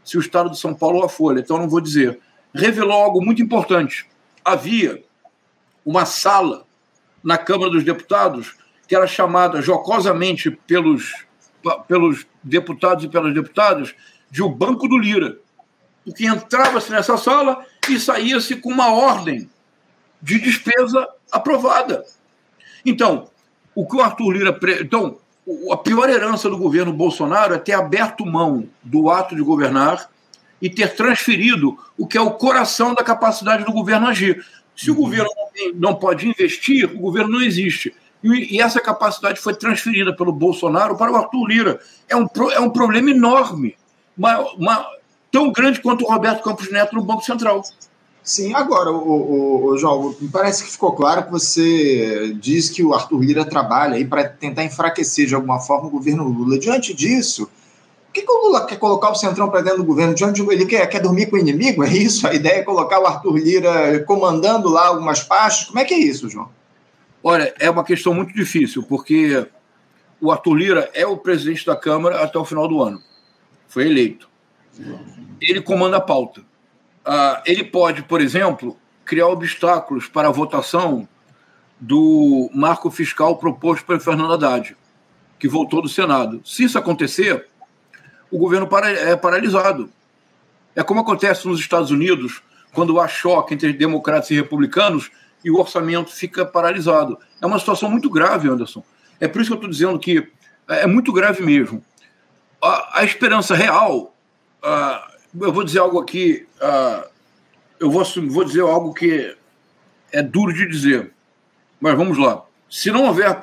se 0.03 0.17
o 0.17 0.19
Estado 0.19 0.49
de 0.49 0.59
São 0.59 0.73
Paulo 0.73 0.99
ou 0.99 1.05
a 1.05 1.09
Folha, 1.09 1.39
então 1.39 1.57
não 1.57 1.67
vou 1.67 1.81
dizer, 1.81 2.19
revelou 2.53 2.93
algo 2.93 3.23
muito 3.23 3.41
importante. 3.41 4.05
Havia 4.45 5.03
uma 5.85 6.05
sala 6.05 6.65
na 7.23 7.37
Câmara 7.37 7.71
dos 7.71 7.83
Deputados 7.83 8.55
que 8.87 8.95
era 8.95 9.07
chamada 9.07 9.61
jocosamente 9.61 10.51
pelos 10.51 11.25
pelos 11.87 12.25
deputados 12.43 13.03
e 13.03 13.07
pelas 13.07 13.33
deputadas 13.33 13.93
de 14.29 14.41
o 14.41 14.49
Banco 14.49 14.87
do 14.87 14.97
Lira. 14.97 15.37
Porque 16.03 16.25
entrava-se 16.25 16.91
nessa 16.91 17.17
sala 17.17 17.65
e 17.89 17.99
saía-se 17.99 18.55
com 18.57 18.69
uma 18.69 18.91
ordem 18.91 19.49
de 20.21 20.39
despesa 20.39 21.07
aprovada. 21.31 22.03
Então, 22.85 23.29
o 23.75 23.85
que 23.85 23.95
o 23.95 24.01
Arthur 24.01 24.31
Lira. 24.31 24.59
Então, 24.81 25.17
a 25.71 25.77
pior 25.77 26.09
herança 26.09 26.49
do 26.49 26.57
governo 26.57 26.93
Bolsonaro 26.93 27.53
é 27.53 27.57
ter 27.57 27.73
aberto 27.73 28.25
mão 28.25 28.67
do 28.81 29.09
ato 29.09 29.35
de 29.35 29.41
governar 29.41 30.09
e 30.61 30.69
ter 30.69 30.95
transferido 30.95 31.77
o 31.97 32.07
que 32.07 32.17
é 32.17 32.21
o 32.21 32.31
coração 32.31 32.93
da 32.93 33.03
capacidade 33.03 33.65
do 33.65 33.73
governo 33.73 34.07
agir. 34.07 34.45
Se 34.75 34.89
o 34.89 34.93
uhum. 34.93 35.01
governo 35.01 35.29
não, 35.35 35.47
tem, 35.51 35.73
não 35.73 35.95
pode 35.95 36.27
investir, 36.27 36.85
o 36.85 36.99
governo 36.99 37.33
não 37.33 37.41
existe. 37.41 37.93
E, 38.23 38.55
e, 38.55 38.61
essa 38.61 38.79
capacidade 38.79 39.39
foi 39.39 39.53
transferida 39.53 40.15
pelo 40.15 40.31
Bolsonaro 40.31 40.95
para 40.95 41.11
o 41.11 41.15
Arthur 41.15 41.45
Lira. 41.45 41.79
É 42.07 42.15
um, 42.15 42.27
é 42.51 42.59
um 42.59 42.69
problema 42.69 43.11
enorme, 43.11 43.75
uma, 44.17 44.39
uma, 44.53 44.87
tão 45.31 45.51
grande 45.51 45.81
quanto 45.81 46.05
o 46.05 46.07
Roberto 46.07 46.43
Campos 46.43 46.71
Neto 46.71 46.95
no 46.95 47.03
Banco 47.03 47.23
Central. 47.23 47.61
Sim, 48.23 48.53
agora, 48.53 48.89
o, 48.89 48.95
o, 48.95 49.65
o, 49.65 49.77
João, 49.77 50.15
me 50.21 50.29
parece 50.29 50.63
que 50.63 50.71
ficou 50.71 50.93
claro 50.93 51.25
que 51.25 51.31
você 51.31 52.33
diz 52.39 52.69
que 52.69 52.81
o 52.81 52.93
Arthur 52.93 53.19
Lira 53.19 53.43
trabalha 53.43 53.95
aí 53.95 54.05
para 54.05 54.23
tentar 54.23 54.63
enfraquecer 54.63 55.27
de 55.27 55.35
alguma 55.35 55.59
forma 55.59 55.87
o 55.87 55.91
governo 55.91 56.23
Lula. 56.23 56.57
Diante 56.57 56.93
disso, 56.93 57.47
por 58.05 58.13
que, 58.13 58.21
que 58.21 58.31
o 58.31 58.45
Lula 58.45 58.65
quer 58.65 58.77
colocar 58.77 59.09
o 59.09 59.15
Centrão 59.15 59.49
para 59.49 59.59
dentro 59.59 59.79
do 59.79 59.83
governo? 59.83 60.13
Diante 60.13 60.41
ele 60.41 60.65
quer, 60.65 60.87
quer 60.87 61.01
dormir 61.01 61.25
com 61.25 61.35
o 61.35 61.39
inimigo? 61.39 61.83
É 61.83 61.91
isso? 61.91 62.25
A 62.25 62.33
ideia 62.33 62.59
é 62.59 62.63
colocar 62.63 63.01
o 63.01 63.05
Arthur 63.05 63.35
Lira 63.35 63.99
comandando 64.05 64.69
lá 64.69 64.87
algumas 64.87 65.21
pastas? 65.21 65.67
Como 65.67 65.79
é 65.79 65.83
que 65.83 65.93
é 65.93 65.99
isso, 65.99 66.29
João? 66.29 66.47
Olha, 67.23 67.53
é 67.57 67.69
uma 67.69 67.85
questão 67.85 68.13
muito 68.13 68.33
difícil, 68.33 68.83
porque 68.83 69.47
o 70.19 70.29
Arthur 70.29 70.53
Lira 70.55 70.91
é 70.93 71.07
o 71.07 71.17
presidente 71.17 71.65
da 71.65 71.75
Câmara 71.75 72.21
até 72.21 72.37
o 72.37 72.43
final 72.43 72.67
do 72.67 72.83
ano. 72.83 73.01
Foi 73.67 73.85
eleito. 73.85 74.29
Ele 75.39 75.61
comanda 75.61 75.97
a 75.97 76.01
pauta. 76.01 76.41
Uh, 76.41 77.41
ele 77.45 77.63
pode, 77.63 78.03
por 78.03 78.19
exemplo, 78.19 78.77
criar 79.05 79.27
obstáculos 79.27 80.07
para 80.07 80.27
a 80.27 80.31
votação 80.31 81.07
do 81.79 82.49
marco 82.53 82.91
fiscal 82.91 83.37
proposto 83.37 83.85
pelo 83.85 83.99
Fernando 83.99 84.33
Haddad, 84.33 84.75
que 85.39 85.47
voltou 85.47 85.81
do 85.81 85.89
Senado. 85.89 86.41
Se 86.45 86.63
isso 86.63 86.77
acontecer, 86.77 87.47
o 88.31 88.37
governo 88.37 88.67
é 88.87 89.15
paralisado. 89.15 89.89
É 90.75 90.83
como 90.83 91.01
acontece 91.01 91.47
nos 91.47 91.59
Estados 91.59 91.91
Unidos, 91.91 92.41
quando 92.73 92.99
há 92.99 93.07
choque 93.07 93.53
entre 93.53 93.73
democratas 93.73 94.31
e 94.31 94.35
republicanos 94.35 95.11
e 95.43 95.51
o 95.51 95.59
orçamento 95.59 96.11
fica 96.11 96.45
paralisado. 96.45 97.17
É 97.41 97.45
uma 97.45 97.59
situação 97.59 97.89
muito 97.89 98.09
grave, 98.09 98.49
Anderson. 98.49 98.83
É 99.19 99.27
por 99.27 99.41
isso 99.41 99.49
que 99.49 99.53
eu 99.53 99.57
estou 99.57 99.69
dizendo 99.69 99.99
que 99.99 100.27
é 100.67 100.87
muito 100.87 101.11
grave 101.11 101.43
mesmo. 101.43 101.83
A, 102.61 102.99
a 102.99 103.03
esperança 103.03 103.55
real, 103.55 104.15
uh, 104.63 105.43
eu 105.43 105.51
vou 105.51 105.63
dizer 105.63 105.79
algo 105.79 105.99
aqui, 105.99 106.45
uh, 106.61 107.07
eu 107.79 107.91
vou, 107.91 108.03
vou 108.29 108.45
dizer 108.45 108.61
algo 108.61 108.93
que 108.93 109.35
é 110.11 110.21
duro 110.21 110.53
de 110.53 110.67
dizer, 110.67 111.11
mas 111.81 111.97
vamos 111.97 112.17
lá. 112.17 112.43
Se 112.69 112.91
não 112.91 113.05
houver 113.05 113.39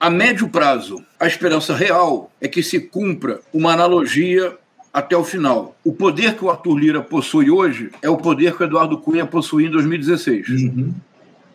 a 0.00 0.10
médio 0.10 0.48
prazo, 0.48 1.04
a 1.20 1.26
esperança 1.26 1.74
real 1.74 2.32
é 2.40 2.48
que 2.48 2.62
se 2.62 2.80
cumpra 2.80 3.40
uma 3.52 3.72
analogia 3.72 4.56
até 4.92 5.16
o 5.16 5.24
final. 5.24 5.76
O 5.84 5.92
poder 5.92 6.36
que 6.36 6.44
o 6.44 6.50
Arthur 6.50 6.76
Lira 6.76 7.00
possui 7.00 7.50
hoje 7.50 7.90
é 8.02 8.10
o 8.10 8.16
poder 8.16 8.56
que 8.56 8.62
o 8.62 8.66
Eduardo 8.66 8.98
Cunha 8.98 9.26
possuía 9.26 9.68
em 9.68 9.70
2016. 9.70 10.48
Uhum. 10.48 10.94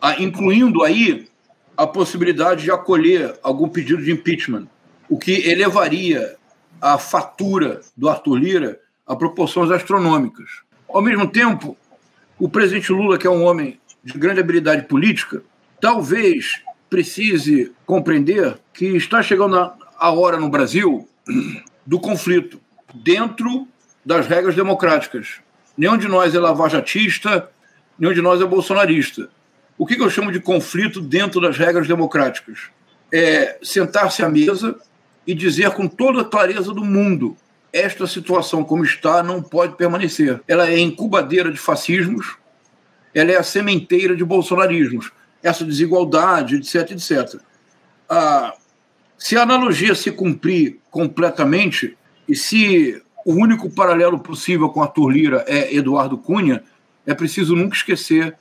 Ah, 0.00 0.20
incluindo 0.20 0.82
aí 0.82 1.28
a 1.76 1.86
possibilidade 1.86 2.64
de 2.64 2.70
acolher 2.70 3.38
algum 3.42 3.68
pedido 3.68 4.02
de 4.02 4.10
impeachment, 4.10 4.66
o 5.08 5.18
que 5.18 5.48
elevaria 5.48 6.36
a 6.80 6.98
fatura 6.98 7.80
do 7.96 8.08
Arthur 8.08 8.36
Lira 8.36 8.80
a 9.06 9.16
proporções 9.16 9.70
astronômicas. 9.70 10.48
Ao 10.88 11.00
mesmo 11.00 11.26
tempo, 11.26 11.76
o 12.38 12.48
presidente 12.48 12.92
Lula, 12.92 13.18
que 13.18 13.26
é 13.26 13.30
um 13.30 13.44
homem 13.44 13.80
de 14.04 14.12
grande 14.18 14.40
habilidade 14.40 14.82
política, 14.86 15.42
talvez 15.80 16.62
precise 16.88 17.72
compreender 17.84 18.58
que 18.72 18.86
está 18.96 19.22
chegando 19.22 19.56
a 19.56 20.10
hora 20.10 20.38
no 20.38 20.48
Brasil 20.48 21.08
do 21.84 21.98
conflito 21.98 22.60
dentro 22.94 23.66
das 24.04 24.26
regras 24.26 24.54
democráticas. 24.54 25.40
Nenhum 25.76 25.96
de 25.96 26.08
nós 26.08 26.34
é 26.34 26.38
lavajatista, 26.38 27.50
nenhum 27.98 28.12
de 28.12 28.22
nós 28.22 28.40
é 28.40 28.44
bolsonarista. 28.44 29.28
O 29.78 29.86
que 29.86 29.94
eu 29.94 30.10
chamo 30.10 30.32
de 30.32 30.40
conflito 30.40 31.00
dentro 31.00 31.40
das 31.40 31.56
regras 31.56 31.86
democráticas? 31.86 32.62
É 33.12 33.58
sentar-se 33.62 34.24
à 34.24 34.28
mesa 34.28 34.76
e 35.24 35.32
dizer 35.32 35.70
com 35.70 35.86
toda 35.86 36.22
a 36.22 36.24
clareza 36.24 36.74
do 36.74 36.84
mundo: 36.84 37.36
esta 37.72 38.04
situação 38.06 38.64
como 38.64 38.84
está 38.84 39.22
não 39.22 39.40
pode 39.40 39.76
permanecer. 39.76 40.42
Ela 40.48 40.68
é 40.68 40.78
incubadeira 40.78 41.52
de 41.52 41.58
fascismos, 41.58 42.36
ela 43.14 43.30
é 43.30 43.36
a 43.36 43.42
sementeira 43.44 44.16
de 44.16 44.24
bolsonarismos, 44.24 45.12
essa 45.42 45.64
desigualdade, 45.64 46.56
etc, 46.56 46.90
etc. 46.90 47.40
Ah, 48.08 48.54
se 49.16 49.36
a 49.36 49.42
analogia 49.42 49.94
se 49.94 50.10
cumprir 50.10 50.80
completamente, 50.90 51.96
e 52.28 52.34
se 52.34 53.00
o 53.24 53.34
único 53.34 53.70
paralelo 53.70 54.18
possível 54.18 54.68
com 54.70 54.82
Arthur 54.82 55.08
Lira 55.08 55.44
é 55.46 55.74
Eduardo 55.74 56.18
Cunha, 56.18 56.64
é 57.06 57.14
preciso 57.14 57.54
nunca 57.54 57.76
esquecer 57.76 58.36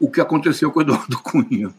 o 0.00 0.10
que 0.10 0.20
aconteceu 0.20 0.70
com 0.70 0.80
Eduardo 0.80 1.18
Cunha. 1.22 1.72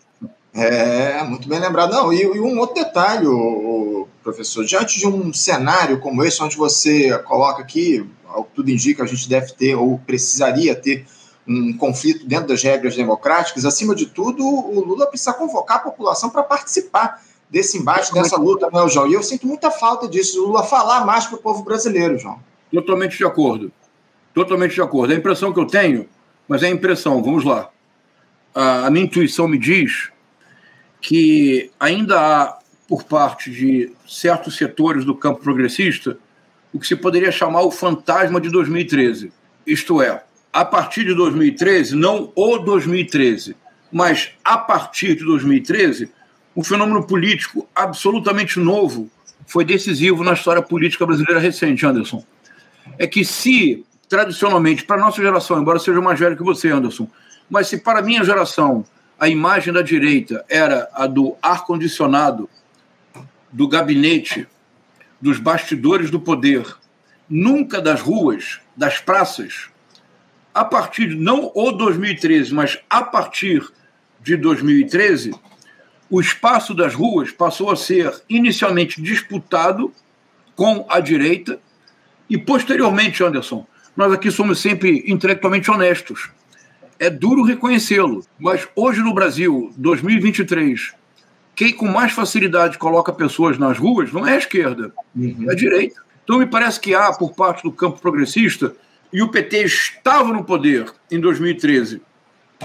É, 0.54 1.24
muito 1.24 1.48
bem 1.48 1.60
lembrado. 1.60 1.92
Não, 1.92 2.12
e, 2.12 2.22
e 2.22 2.40
um 2.40 2.58
outro 2.60 2.84
detalhe, 2.84 3.28
o, 3.28 3.32
o, 3.32 4.08
professor, 4.24 4.66
diante 4.66 5.00
de 5.00 5.08
um 5.08 5.32
cenário 5.32 6.00
como 6.00 6.24
esse, 6.24 6.42
onde 6.42 6.58
você 6.58 7.18
coloca 7.20 7.62
aqui, 7.62 8.06
ao 8.28 8.44
que 8.44 8.56
tudo 8.56 8.72
indica, 8.72 9.04
a 9.04 9.08
gente 9.08 9.30
deve 9.30 9.54
ter, 9.54 9.76
ou 9.76 10.00
precisaria 10.00 10.76
ter, 10.76 11.06
um 11.48 11.78
conflito 11.78 12.28
dentro 12.28 12.48
das 12.48 12.62
regras 12.62 12.96
democráticas, 12.96 13.64
acima 13.64 13.96
de 13.96 14.08
tudo, 14.08 14.44
o 14.44 14.84
Lula 14.84 15.08
precisa 15.08 15.32
convocar 15.32 15.78
a 15.78 15.80
população 15.80 16.30
para 16.30 16.44
participar 16.44 17.22
desse 17.50 17.78
embate, 17.78 18.14
dessa 18.14 18.36
luta, 18.36 18.70
né, 18.70 18.90
João? 18.90 19.08
E 19.08 19.14
eu 19.14 19.24
sinto 19.24 19.48
muita 19.48 19.72
falta 19.72 20.10
disso, 20.10 20.44
o 20.44 20.48
Lula 20.48 20.64
falar 20.64 21.06
mais 21.06 21.26
para 21.26 21.38
o 21.38 21.42
povo 21.42 21.64
brasileiro, 21.64 22.18
João. 22.18 22.40
Totalmente 22.74 23.18
de 23.18 23.24
acordo. 23.24 23.72
Totalmente 24.34 24.74
de 24.74 24.82
acordo. 24.82 25.14
A 25.14 25.16
impressão 25.16 25.54
que 25.54 25.60
eu 25.60 25.66
tenho, 25.66 26.10
mas 26.50 26.64
é 26.64 26.68
a 26.68 26.72
impressão, 26.72 27.24
vamos 27.24 27.46
lá 27.46 27.70
a, 28.60 28.90
minha 28.90 29.06
intuição 29.06 29.48
me 29.48 29.58
diz 29.58 30.10
que 31.00 31.70
ainda 31.80 32.20
há, 32.20 32.58
por 32.88 33.04
parte 33.04 33.52
de 33.52 33.92
certos 34.08 34.58
setores 34.58 35.06
do 35.06 35.14
campo 35.14 35.42
progressista, 35.42 36.18
o 36.74 36.80
que 36.80 36.88
se 36.88 36.96
poderia 36.96 37.32
chamar 37.32 37.62
o 37.62 37.70
fantasma 37.70 38.42
de 38.42 38.50
2013. 38.50 39.32
Isto 39.66 40.02
é, 40.02 40.24
a 40.52 40.66
partir 40.66 41.06
de 41.06 41.14
2013, 41.14 41.96
não 41.96 42.32
o 42.36 42.58
2013, 42.58 43.56
mas 43.92 44.32
a 44.44 44.58
partir 44.58 45.16
de 45.16 45.24
2013, 45.24 46.10
um 46.56 46.64
fenômeno 46.64 47.06
político 47.06 47.70
absolutamente 47.76 48.60
novo 48.60 49.08
foi 49.46 49.64
decisivo 49.64 50.24
na 50.24 50.34
história 50.34 50.64
política 50.64 51.06
brasileira 51.06 51.40
recente, 51.40 51.86
Anderson. 51.86 52.26
É 52.98 53.06
que 53.06 53.24
se, 53.24 53.86
tradicionalmente, 54.10 54.84
para 54.84 55.00
a 55.00 55.06
nossa 55.06 55.22
geração, 55.22 55.62
embora 55.62 55.78
seja 55.78 56.02
mais 56.02 56.20
velho 56.20 56.36
que 56.36 56.44
você, 56.44 56.70
Anderson, 56.70 57.08
mas 57.50 57.68
se 57.68 57.78
para 57.78 58.02
minha 58.02 58.24
geração 58.24 58.86
a 59.20 59.28
imagem 59.28 59.74
da 59.74 59.82
direita 59.82 60.46
era 60.48 60.90
a 60.94 61.08
do 61.08 61.36
ar-condicionado, 61.42 62.50
do 63.52 63.68
gabinete, 63.68 64.48
dos 65.20 65.40
bastidores 65.40 66.12
do 66.12 66.20
poder, 66.20 66.64
nunca 67.28 67.82
das 67.82 68.00
ruas, 68.02 68.60
das 68.76 69.00
praças, 69.00 69.70
a 70.54 70.64
partir, 70.64 71.16
não 71.16 71.52
o 71.54 71.72
2013, 71.72 72.54
mas 72.54 72.80
a 72.90 73.04
partir 73.04 73.68
de 74.22 74.36
2013, 74.36 75.34
o 76.10 76.22
espaço 76.22 76.74
das 76.74 76.94
ruas 76.94 77.32
passou 77.32 77.72
a 77.72 77.76
ser 77.76 78.12
inicialmente 78.30 79.02
disputado 79.02 79.92
com 80.56 80.86
a 80.90 81.00
direita 81.00 81.60
e, 82.30 82.38
posteriormente, 82.38 83.24
Anderson, 83.24 83.66
nós 83.96 84.12
aqui 84.12 84.32
somos 84.32 84.60
sempre 84.60 85.04
intelectualmente 85.08 85.70
honestos 85.70 86.30
é 87.00 87.10
duro 87.10 87.44
reconhecê-lo, 87.44 88.24
mas 88.40 88.68
hoje 88.76 89.02
no 89.02 89.14
Brasil, 89.14 89.72
2023, 89.78 90.94
quem 91.56 91.74
com 91.74 91.88
mais 91.88 92.12
facilidade 92.12 92.78
coloca 92.78 93.12
pessoas 93.12 93.58
nas 93.58 93.78
ruas 93.78 94.12
não 94.12 94.26
é 94.28 94.34
a 94.36 94.38
esquerda, 94.38 94.92
uhum. 95.16 95.46
é 95.48 95.52
a 95.52 95.56
direita. 95.56 96.02
Então 96.24 96.40
me 96.40 96.46
parece 96.46 96.80
que 96.80 96.94
há, 96.94 97.12
por 97.14 97.34
parte 97.34 97.64
do 97.64 97.72
campo 97.72 98.00
progressista, 98.00 98.76
e 99.12 99.22
o 99.22 99.30
PT 99.30 99.64
estava 99.64 100.34
no 100.34 100.44
poder 100.44 100.92
em 101.10 101.20
2013, 101.20 102.02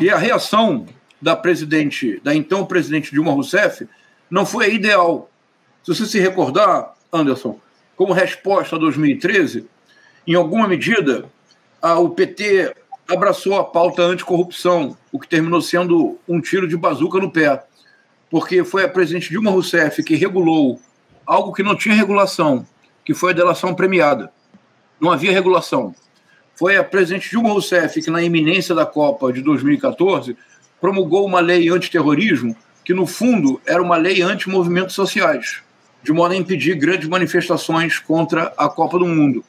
e 0.01 0.11
a 0.11 0.17
reação 0.17 0.87
da 1.21 1.37
presidente, 1.37 2.21
da 2.25 2.35
então 2.35 2.67
presidente 2.67 3.13
Dilma 3.13 3.33
Rousseff, 3.33 3.87
não 4.31 4.45
foi 4.45 4.67
a 4.67 4.69
ideal. 4.69 5.31
Se 5.85 5.95
você 5.95 6.07
se 6.07 6.19
recordar, 6.19 6.95
Anderson, 7.13 7.61
como 7.97 8.13
resposta 8.13 8.77
a 8.77 8.79
2013, 8.79 9.67
em 10.27 10.35
alguma 10.35 10.67
medida, 10.67 11.27
a, 11.81 11.99
o 11.99 12.11
PT 12.11 12.75
abraçou 13.13 13.57
a 13.57 13.65
pauta 13.65 14.03
anticorrupção, 14.03 14.97
o 15.13 15.19
que 15.19 15.29
terminou 15.29 15.61
sendo 15.61 16.19
um 16.27 16.41
tiro 16.41 16.67
de 16.67 16.77
bazuca 16.77 17.19
no 17.19 17.31
pé, 17.31 17.63
porque 18.31 18.65
foi 18.65 18.85
a 18.85 18.89
presidente 18.89 19.29
Dilma 19.29 19.51
Rousseff 19.51 20.03
que 20.03 20.15
regulou 20.15 20.81
algo 21.27 21.53
que 21.53 21.63
não 21.63 21.77
tinha 21.77 21.95
regulação, 21.95 22.67
que 23.05 23.13
foi 23.13 23.33
a 23.33 23.35
delação 23.35 23.75
premiada. 23.75 24.33
Não 25.01 25.11
havia 25.11 25.33
regulação. 25.33 25.95
Foi 26.55 26.77
a 26.77 26.85
presidente 26.85 27.29
Dilma 27.29 27.51
Rousseff 27.51 28.01
que, 28.01 28.11
na 28.11 28.23
iminência 28.23 28.75
da 28.75 28.87
Copa 28.87 29.33
de 29.33 29.43
2014, 29.43 30.37
promulgou 30.81 31.27
uma 31.27 31.41
lei 31.41 31.69
antiterrorismo 31.69 32.57
que, 32.85 32.95
no 32.95 33.07
fundo, 33.07 33.61
era 33.67 33.83
uma 33.83 33.97
lei 33.97 34.23
anti-movimentos 34.23 34.95
sociais, 34.95 35.61
de 36.03 36.13
modo 36.13 36.33
a 36.33 36.37
impedir 36.37 36.75
grandes 36.75 37.09
manifestações 37.09 37.99
contra 37.99 38.53
a 38.57 38.69
Copa 38.69 38.99
do 38.99 39.07
Mundo. 39.07 39.45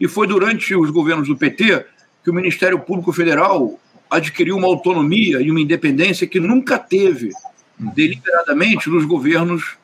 E 0.00 0.08
foi 0.08 0.26
durante 0.26 0.74
os 0.74 0.90
governos 0.90 1.28
do 1.28 1.36
PT 1.36 1.86
que 2.24 2.30
o 2.30 2.34
Ministério 2.34 2.80
Público 2.80 3.12
Federal 3.12 3.78
adquiriu 4.10 4.56
uma 4.56 4.66
autonomia 4.66 5.40
e 5.40 5.50
uma 5.50 5.60
independência 5.60 6.26
que 6.26 6.40
nunca 6.40 6.78
teve 6.78 7.30
deliberadamente 7.78 8.88
nos 8.88 9.04
governos 9.04 9.76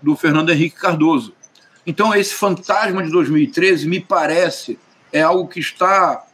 do 0.00 0.14
Fernando 0.14 0.50
Henrique 0.50 0.76
Cardoso. 0.76 1.34
Então, 1.84 2.14
esse 2.14 2.34
fantasma 2.34 3.02
de 3.02 3.10
2013, 3.10 3.88
me 3.88 3.98
parece, 3.98 4.78
é 5.12 5.22
algo 5.22 5.48
que 5.48 5.58
está 5.58 6.24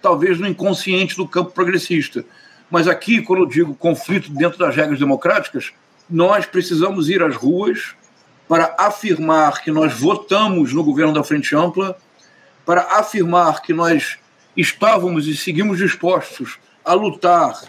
talvez 0.00 0.38
no 0.38 0.46
inconsciente 0.46 1.16
do 1.16 1.28
campo 1.28 1.50
progressista. 1.50 2.24
Mas 2.70 2.88
aqui, 2.88 3.20
quando 3.20 3.42
eu 3.42 3.46
digo 3.46 3.74
conflito 3.74 4.30
dentro 4.30 4.58
das 4.58 4.74
regras 4.74 4.98
democráticas, 4.98 5.72
nós 6.08 6.46
precisamos 6.46 7.10
ir 7.10 7.22
às 7.22 7.36
ruas 7.36 7.94
para 8.48 8.74
afirmar 8.78 9.60
que 9.62 9.70
nós 9.70 9.92
votamos 9.92 10.72
no 10.72 10.82
governo 10.82 11.12
da 11.12 11.22
Frente 11.22 11.54
Ampla, 11.54 11.96
para 12.64 12.82
afirmar 12.98 13.62
que 13.62 13.72
nós 13.72 14.18
estávamos 14.56 15.26
e 15.26 15.36
seguimos 15.36 15.78
dispostos 15.78 16.58
a 16.84 16.92
lutar, 16.94 17.60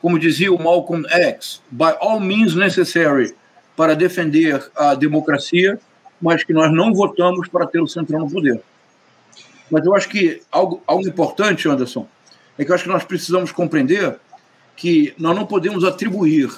como 0.00 0.18
dizia 0.18 0.52
o 0.52 0.62
Malcolm 0.62 1.06
X, 1.08 1.62
by 1.70 1.94
all 2.00 2.20
means 2.20 2.54
necessary, 2.54 3.34
para 3.76 3.94
defender 3.94 4.70
a 4.74 4.94
democracia, 4.94 5.78
mas 6.20 6.42
que 6.42 6.52
nós 6.52 6.72
não 6.72 6.92
votamos 6.92 7.48
para 7.48 7.66
ter 7.66 7.80
o 7.80 7.86
centrão 7.86 8.20
no 8.20 8.30
poder. 8.30 8.60
Mas 9.70 9.84
eu 9.84 9.94
acho 9.94 10.08
que 10.08 10.42
algo, 10.50 10.82
algo 10.86 11.06
importante, 11.06 11.68
Anderson, 11.68 12.06
é 12.58 12.64
que 12.64 12.70
eu 12.70 12.74
acho 12.74 12.84
que 12.84 12.90
nós 12.90 13.04
precisamos 13.04 13.52
compreender 13.52 14.18
que 14.74 15.14
nós 15.18 15.36
não 15.36 15.46
podemos 15.46 15.84
atribuir 15.84 16.50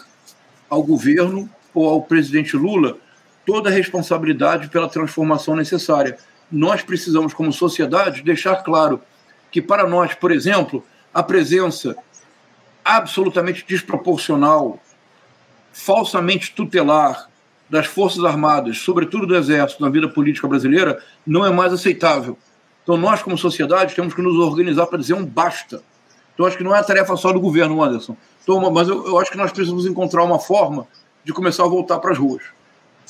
ao 0.68 0.82
governo 0.82 1.48
ou 1.74 1.88
ao 1.88 2.02
presidente 2.02 2.56
Lula 2.56 2.96
toda 3.44 3.68
a 3.68 3.72
responsabilidade 3.72 4.68
pela 4.68 4.88
transformação 4.88 5.56
necessária. 5.56 6.18
Nós 6.50 6.82
precisamos, 6.82 7.34
como 7.34 7.52
sociedade, 7.52 8.22
deixar 8.22 8.56
claro 8.56 9.00
que, 9.50 9.60
para 9.60 9.86
nós, 9.86 10.14
por 10.14 10.30
exemplo, 10.30 10.84
a 11.12 11.22
presença 11.22 11.96
absolutamente 12.84 13.64
desproporcional, 13.66 14.78
falsamente 15.72 16.52
tutelar 16.54 17.28
das 17.68 17.86
Forças 17.86 18.24
Armadas, 18.24 18.78
sobretudo 18.78 19.26
do 19.26 19.36
Exército, 19.36 19.82
na 19.82 19.88
vida 19.88 20.08
política 20.08 20.48
brasileira, 20.48 21.02
não 21.26 21.44
é 21.46 21.50
mais 21.50 21.72
aceitável. 21.72 22.36
Então, 22.82 22.96
nós, 22.96 23.22
como 23.22 23.38
sociedade, 23.38 23.94
temos 23.94 24.14
que 24.14 24.22
nos 24.22 24.36
organizar 24.38 24.86
para 24.86 24.98
dizer 24.98 25.14
um 25.14 25.24
basta. 25.24 25.82
Então, 26.34 26.46
acho 26.46 26.56
que 26.56 26.64
não 26.64 26.74
é 26.74 26.80
a 26.80 26.84
tarefa 26.84 27.16
só 27.16 27.32
do 27.32 27.40
governo, 27.40 27.82
Anderson. 27.82 28.16
Então, 28.42 28.70
mas 28.70 28.88
eu, 28.88 29.06
eu 29.06 29.18
acho 29.18 29.30
que 29.30 29.36
nós 29.36 29.52
precisamos 29.52 29.86
encontrar 29.86 30.24
uma 30.24 30.38
forma 30.38 30.88
de 31.24 31.32
começar 31.32 31.64
a 31.64 31.68
voltar 31.68 31.98
para 31.98 32.12
as 32.12 32.18
ruas. 32.18 32.42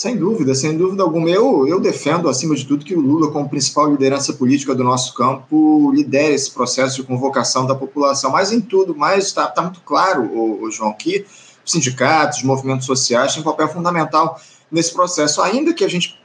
Sem 0.01 0.17
dúvida, 0.17 0.55
sem 0.55 0.79
dúvida 0.79 1.03
alguma. 1.03 1.29
Eu, 1.29 1.69
eu 1.69 1.79
defendo, 1.79 2.27
acima 2.27 2.55
de 2.55 2.65
tudo, 2.65 2.87
que 2.87 2.95
o 2.95 3.01
Lula, 3.03 3.31
como 3.31 3.51
principal 3.51 3.91
liderança 3.91 4.33
política 4.33 4.75
do 4.75 4.83
nosso 4.83 5.13
campo, 5.13 5.93
lidere 5.95 6.33
esse 6.33 6.51
processo 6.53 6.97
de 6.97 7.03
convocação 7.03 7.67
da 7.67 7.75
população. 7.75 8.31
Mas 8.31 8.51
em 8.51 8.63
tudo, 8.63 8.97
mas 8.97 9.27
está 9.27 9.47
tá 9.47 9.61
muito 9.61 9.83
claro, 9.83 10.23
o, 10.23 10.63
o 10.63 10.71
João, 10.71 10.95
que 10.95 11.27
sindicatos, 11.67 12.43
movimentos 12.43 12.87
sociais 12.87 13.35
têm 13.35 13.43
um 13.43 13.45
papel 13.45 13.69
fundamental 13.69 14.41
nesse 14.73 14.91
processo, 14.91 15.43
ainda 15.43 15.75
que 15.75 15.85
a 15.85 15.89
gente 15.89 16.19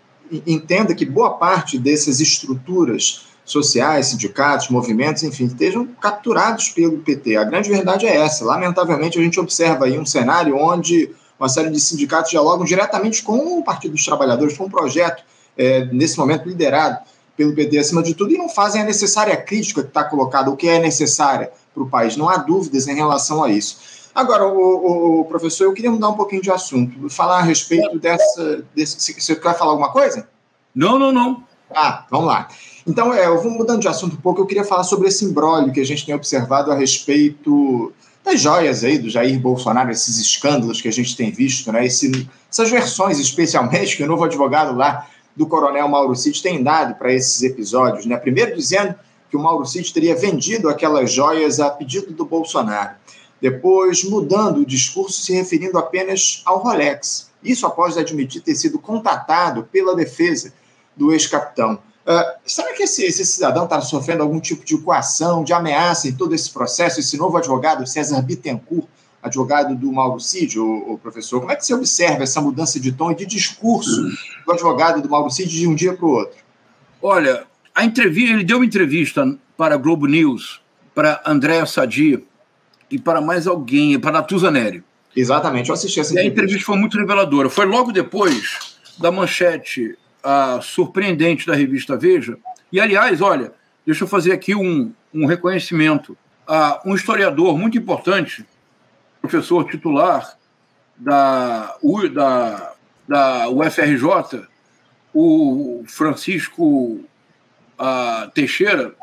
entenda 0.47 0.95
que 0.95 1.05
boa 1.05 1.31
parte 1.31 1.77
dessas 1.77 2.21
estruturas 2.21 3.25
sociais, 3.43 4.07
sindicatos, 4.07 4.69
movimentos, 4.69 5.21
enfim, 5.23 5.47
estejam 5.47 5.85
capturados 5.99 6.69
pelo 6.69 6.99
PT. 6.99 7.35
A 7.35 7.43
grande 7.43 7.69
verdade 7.69 8.05
é 8.05 8.15
essa. 8.15 8.45
Lamentavelmente, 8.45 9.19
a 9.19 9.21
gente 9.21 9.37
observa 9.37 9.83
aí 9.83 9.99
um 9.99 10.05
cenário 10.05 10.55
onde 10.55 11.13
uma 11.39 11.49
série 11.49 11.69
de 11.69 11.79
sindicatos 11.79 12.31
dialogam 12.31 12.65
diretamente 12.65 13.23
com 13.23 13.59
o 13.59 13.63
Partido 13.63 13.91
dos 13.93 14.05
Trabalhadores, 14.05 14.57
com 14.57 14.65
um 14.65 14.69
projeto, 14.69 15.23
é, 15.57 15.85
nesse 15.85 16.17
momento, 16.17 16.47
liderado 16.47 16.99
pelo 17.35 17.53
PT 17.53 17.77
acima 17.77 18.01
de 18.01 18.13
tudo, 18.13 18.33
e 18.33 18.37
não 18.37 18.47
fazem 18.47 18.81
a 18.81 18.85
necessária 18.85 19.35
crítica 19.35 19.81
que 19.81 19.89
está 19.89 20.03
colocada, 20.03 20.49
o 20.49 20.55
que 20.55 20.67
é 20.67 20.79
necessária 20.79 21.51
para 21.73 21.83
o 21.83 21.89
país. 21.89 22.15
Não 22.15 22.29
há 22.29 22.37
dúvidas 22.37 22.87
em 22.87 22.95
relação 22.95 23.43
a 23.43 23.49
isso. 23.49 23.77
Agora, 24.15 24.47
o, 24.47 25.19
o, 25.21 25.25
professor, 25.25 25.65
eu 25.65 25.73
queria 25.73 25.91
mudar 25.91 26.07
um 26.07 26.13
pouquinho 26.13 26.41
de 26.41 26.49
assunto, 26.49 27.09
falar 27.09 27.39
a 27.39 27.41
respeito 27.41 27.99
dessa. 27.99 28.63
Desse, 28.73 29.13
você 29.21 29.35
quer 29.35 29.57
falar 29.57 29.71
alguma 29.71 29.91
coisa? 29.91 30.25
Não, 30.73 30.97
não, 30.97 31.11
não. 31.11 31.43
Ah, 31.69 32.05
vamos 32.09 32.27
lá. 32.27 32.47
Então, 32.87 33.13
é, 33.13 33.25
eu 33.25 33.41
vou 33.41 33.51
mudando 33.51 33.81
de 33.81 33.87
assunto 33.89 34.13
um 34.13 34.21
pouco, 34.21 34.39
eu 34.39 34.45
queria 34.45 34.63
falar 34.63 34.83
sobre 34.83 35.09
esse 35.09 35.25
imbróglio 35.25 35.73
que 35.73 35.81
a 35.81 35.85
gente 35.85 36.05
tem 36.05 36.15
observado 36.15 36.71
a 36.71 36.75
respeito 36.75 37.91
das 38.25 38.41
joias 38.41 38.83
aí 38.83 38.97
do 38.97 39.09
Jair 39.09 39.39
Bolsonaro, 39.39 39.91
esses 39.91 40.17
escândalos 40.17 40.81
que 40.81 40.87
a 40.87 40.91
gente 40.91 41.15
tem 41.15 41.31
visto, 41.31 41.71
né? 41.71 41.85
Esse, 41.85 42.27
essas 42.51 42.71
versões, 42.71 43.19
especialmente, 43.19 43.95
que 43.95 44.03
o 44.03 44.07
novo 44.07 44.23
advogado 44.23 44.75
lá 44.75 45.07
do 45.35 45.45
coronel 45.45 45.87
Mauro 45.87 46.15
Cid 46.15 46.41
tem 46.41 46.63
dado 46.63 46.95
para 46.95 47.13
esses 47.13 47.43
episódios, 47.43 48.05
né? 48.05 48.17
Primeiro 48.17 48.55
dizendo 48.55 48.95
que 49.29 49.37
o 49.37 49.39
Mauro 49.39 49.65
Cid 49.65 49.93
teria 49.93 50.15
vendido 50.15 50.69
aquelas 50.69 51.11
joias 51.11 51.59
a 51.59 51.69
pedido 51.69 52.13
do 52.13 52.25
Bolsonaro. 52.25 52.95
Depois 53.39 54.03
mudando 54.03 54.61
o 54.61 54.65
discurso, 54.65 55.21
se 55.21 55.33
referindo 55.33 55.77
apenas 55.77 56.41
ao 56.45 56.59
Rolex. 56.59 57.29
Isso 57.43 57.67
após 57.67 57.95
admitir 57.95 58.41
ter 58.41 58.55
sido 58.55 58.79
contatado 58.79 59.67
pela 59.71 59.95
defesa 59.95 60.51
do 60.95 61.11
ex-capitão. 61.11 61.77
Uh, 62.05 62.37
será 62.45 62.71
que 62.73 62.83
esse, 62.83 63.03
esse 63.03 63.25
cidadão 63.25 63.63
está 63.63 63.81
sofrendo 63.81 64.21
algum 64.21 64.39
tipo 64.39 64.63
de 64.63 64.77
coação, 64.77 65.43
de 65.43 65.53
ameaça 65.53 66.07
em 66.07 66.13
todo 66.13 66.35
esse 66.35 66.51
processo? 66.51 66.99
Esse 66.99 67.17
novo 67.17 67.35
advogado, 67.35 67.85
César 67.87 68.21
Bittencourt, 68.21 68.85
advogado 69.23 69.75
do 69.75 69.91
Mauro 69.91 70.19
Cid, 70.19 70.59
o, 70.59 70.93
o, 70.93 70.97
professor, 70.99 71.39
como 71.39 71.51
é 71.51 71.55
que 71.55 71.65
você 71.65 71.73
observa 71.73 72.21
essa 72.21 72.39
mudança 72.39 72.79
de 72.79 72.91
tom 72.91 73.11
e 73.11 73.15
de 73.15 73.25
discurso 73.25 74.07
do 74.45 74.51
advogado 74.51 75.01
do 75.01 75.09
Mauro 75.09 75.31
Cid 75.31 75.49
de 75.49 75.67
um 75.67 75.73
dia 75.73 75.93
para 75.93 76.05
o 76.05 76.09
outro? 76.09 76.37
Olha, 77.01 77.47
a 77.73 77.83
entrevista, 77.83 78.33
ele 78.33 78.43
deu 78.43 78.57
uma 78.57 78.65
entrevista 78.65 79.35
para 79.57 79.73
a 79.73 79.77
Globo 79.77 80.05
News, 80.05 80.61
para 80.93 81.23
Andréa 81.25 81.65
Sadi 81.65 82.23
e 82.91 82.99
para 82.99 83.19
mais 83.19 83.47
alguém, 83.47 83.99
para 83.99 84.11
a 84.11 84.13
Natuza 84.13 84.51
Neri. 84.51 84.83
Exatamente, 85.15 85.69
eu 85.69 85.73
assisti 85.73 85.99
essa 85.99 86.11
entrevista. 86.11 86.27
E 86.27 86.29
a 86.29 86.31
entrevista 86.31 86.65
foi 86.65 86.77
muito 86.77 86.97
reveladora. 86.97 87.49
Foi 87.49 87.65
logo 87.65 87.91
depois 87.91 88.77
da 88.99 89.11
manchete 89.11 89.97
uh, 90.25 90.61
surpreendente 90.61 91.45
da 91.45 91.55
revista 91.55 91.95
Veja. 91.95 92.37
E, 92.71 92.79
aliás, 92.79 93.21
olha, 93.21 93.53
deixa 93.85 94.03
eu 94.03 94.07
fazer 94.07 94.31
aqui 94.31 94.55
um, 94.55 94.91
um 95.13 95.25
reconhecimento. 95.25 96.17
a 96.47 96.81
um 96.85 96.95
historiador 96.95 97.57
muito 97.57 97.77
importante, 97.77 98.45
professor 99.21 99.63
titular 99.69 100.35
da, 100.97 101.75
da, 102.13 102.73
da 103.07 103.49
UFRJ, 103.49 104.47
o 105.13 105.83
Francisco 105.87 106.99
uh, 107.79 108.29
Teixeira, 108.33 108.93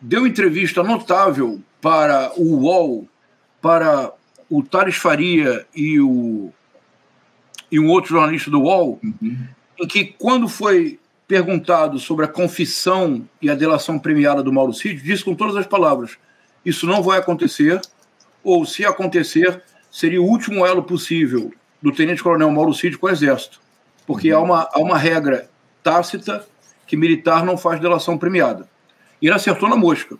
deu 0.00 0.26
entrevista 0.26 0.82
notável 0.82 1.60
para 1.80 2.32
o 2.36 2.62
UOL, 2.62 3.08
para 3.60 4.12
o 4.48 4.62
Thales 4.62 4.96
Faria 4.96 5.66
e, 5.74 6.00
o, 6.00 6.50
e 7.70 7.78
um 7.78 7.88
outro 7.88 8.10
jornalista 8.10 8.50
do 8.50 8.62
UOL, 8.62 8.98
uhum 9.02 9.48
em 9.80 9.86
que, 9.86 10.04
quando 10.04 10.48
foi 10.48 10.98
perguntado 11.26 11.98
sobre 11.98 12.24
a 12.24 12.28
confissão 12.28 13.26
e 13.40 13.48
a 13.48 13.54
delação 13.54 13.98
premiada 13.98 14.42
do 14.42 14.52
Mauro 14.52 14.74
Cid, 14.74 15.02
disse 15.02 15.24
com 15.24 15.34
todas 15.34 15.56
as 15.56 15.66
palavras: 15.66 16.18
Isso 16.64 16.86
não 16.86 17.02
vai 17.02 17.18
acontecer, 17.18 17.80
ou 18.44 18.66
se 18.66 18.84
acontecer, 18.84 19.62
seria 19.90 20.20
o 20.20 20.26
último 20.26 20.66
elo 20.66 20.82
possível 20.82 21.52
do 21.80 21.92
tenente-coronel 21.92 22.50
Mauro 22.50 22.74
Cid 22.74 22.98
com 22.98 23.06
o 23.06 23.10
Exército, 23.10 23.60
porque 24.06 24.30
há 24.30 24.38
uma, 24.38 24.68
há 24.70 24.78
uma 24.78 24.98
regra 24.98 25.48
tácita 25.82 26.46
que 26.86 26.96
militar 26.96 27.44
não 27.44 27.56
faz 27.56 27.80
delação 27.80 28.18
premiada. 28.18 28.68
E 29.22 29.26
ele 29.26 29.34
acertou 29.34 29.68
na 29.68 29.76
mosca. 29.76 30.16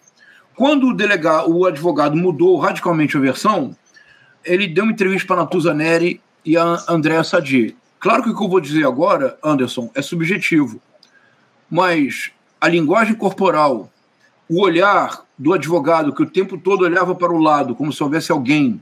Quando 0.54 0.88
o 0.88 0.94
delegado, 0.94 1.50
o 1.50 1.66
advogado 1.66 2.16
mudou 2.16 2.56
radicalmente 2.58 3.16
a 3.16 3.20
versão, 3.20 3.76
ele 4.44 4.66
deu 4.66 4.84
uma 4.84 4.92
entrevista 4.92 5.26
para 5.26 5.42
a 5.42 5.44
Natuza 5.44 5.74
Neri 5.74 6.20
e 6.44 6.56
a 6.56 6.78
Andréa 6.88 7.24
Sadi. 7.24 7.76
Claro 8.00 8.22
que 8.22 8.30
o 8.30 8.36
que 8.36 8.42
eu 8.42 8.48
vou 8.48 8.60
dizer 8.60 8.86
agora, 8.86 9.38
Anderson, 9.44 9.90
é 9.94 10.00
subjetivo, 10.00 10.80
mas 11.70 12.32
a 12.58 12.66
linguagem 12.66 13.14
corporal, 13.14 13.92
o 14.48 14.62
olhar 14.62 15.22
do 15.38 15.52
advogado 15.52 16.14
que 16.14 16.22
o 16.22 16.26
tempo 16.26 16.56
todo 16.56 16.82
olhava 16.82 17.14
para 17.14 17.30
o 17.30 17.38
lado, 17.38 17.74
como 17.74 17.92
se 17.92 18.02
houvesse 18.02 18.32
alguém, 18.32 18.80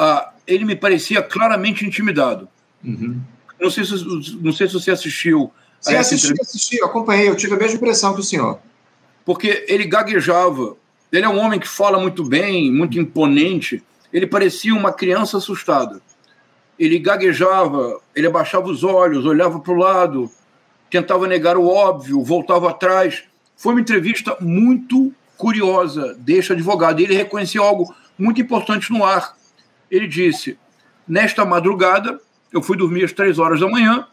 uh, 0.00 0.32
ele 0.46 0.64
me 0.64 0.74
parecia 0.74 1.22
claramente 1.22 1.84
intimidado. 1.84 2.48
Uhum. 2.82 3.20
Não, 3.60 3.70
sei 3.70 3.84
se, 3.84 4.02
não 4.40 4.52
sei 4.52 4.66
se 4.66 4.72
você 4.72 4.90
assistiu. 4.90 5.52
Sim, 5.78 5.96
assisti, 5.96 6.32
assisti, 6.40 6.82
acompanhei, 6.82 7.28
eu 7.28 7.36
tive 7.36 7.54
a 7.54 7.58
mesma 7.58 7.76
impressão 7.76 8.14
que 8.14 8.20
o 8.20 8.24
senhor. 8.24 8.58
Porque 9.26 9.66
ele 9.68 9.84
gaguejava, 9.84 10.74
ele 11.12 11.26
é 11.26 11.28
um 11.28 11.38
homem 11.38 11.60
que 11.60 11.68
fala 11.68 12.00
muito 12.00 12.24
bem, 12.24 12.72
muito 12.72 12.98
imponente, 12.98 13.82
ele 14.10 14.26
parecia 14.26 14.74
uma 14.74 14.92
criança 14.92 15.36
assustada 15.36 16.00
ele 16.78 16.98
gaguejava, 16.98 18.00
ele 18.14 18.26
abaixava 18.26 18.68
os 18.68 18.82
olhos, 18.82 19.24
olhava 19.24 19.60
para 19.60 19.72
o 19.72 19.76
lado, 19.76 20.30
tentava 20.90 21.26
negar 21.26 21.56
o 21.56 21.66
óbvio, 21.66 22.22
voltava 22.22 22.70
atrás. 22.70 23.24
Foi 23.56 23.72
uma 23.72 23.80
entrevista 23.80 24.36
muito 24.40 25.12
curiosa 25.36 26.14
deste 26.14 26.52
advogado. 26.52 27.00
Ele 27.00 27.14
reconheceu 27.14 27.62
algo 27.62 27.94
muito 28.18 28.40
importante 28.40 28.90
no 28.92 29.04
ar. 29.04 29.36
Ele 29.90 30.06
disse: 30.06 30.58
Nesta 31.06 31.44
madrugada, 31.44 32.20
eu 32.52 32.62
fui 32.62 32.76
dormir 32.76 33.04
às 33.04 33.12
três 33.12 33.38
horas 33.38 33.60
da 33.60 33.68
manhã, 33.68 34.06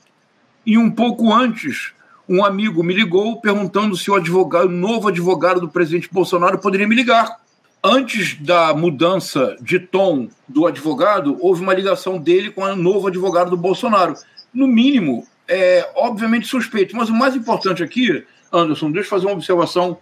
e 0.65 0.77
um 0.77 0.91
pouco 0.91 1.33
antes, 1.33 1.93
um 2.27 2.43
amigo 2.43 2.83
me 2.83 2.93
ligou 2.93 3.41
perguntando 3.41 3.95
se 3.97 4.11
o 4.11 4.15
advogado, 4.15 4.67
o 4.67 4.71
novo 4.71 5.07
advogado 5.07 5.59
do 5.59 5.69
presidente 5.69 6.09
Bolsonaro 6.11 6.59
poderia 6.59 6.87
me 6.87 6.95
ligar 6.95 7.39
antes 7.83 8.35
da 8.41 8.73
mudança 8.73 9.55
de 9.61 9.79
tom 9.79 10.29
do 10.47 10.65
advogado, 10.65 11.37
houve 11.39 11.61
uma 11.61 11.73
ligação 11.73 12.17
dele 12.17 12.51
com 12.51 12.61
o 12.61 12.75
novo 12.75 13.07
advogado 13.07 13.49
do 13.49 13.57
Bolsonaro. 13.57 14.15
No 14.53 14.67
mínimo, 14.67 15.27
é 15.47 15.89
obviamente 15.95 16.47
suspeito. 16.47 16.95
Mas 16.95 17.09
o 17.09 17.13
mais 17.13 17.35
importante 17.35 17.83
aqui, 17.83 18.25
Anderson, 18.51 18.91
deixa 18.91 19.07
eu 19.07 19.09
fazer 19.09 19.25
uma 19.25 19.33
observação 19.33 19.97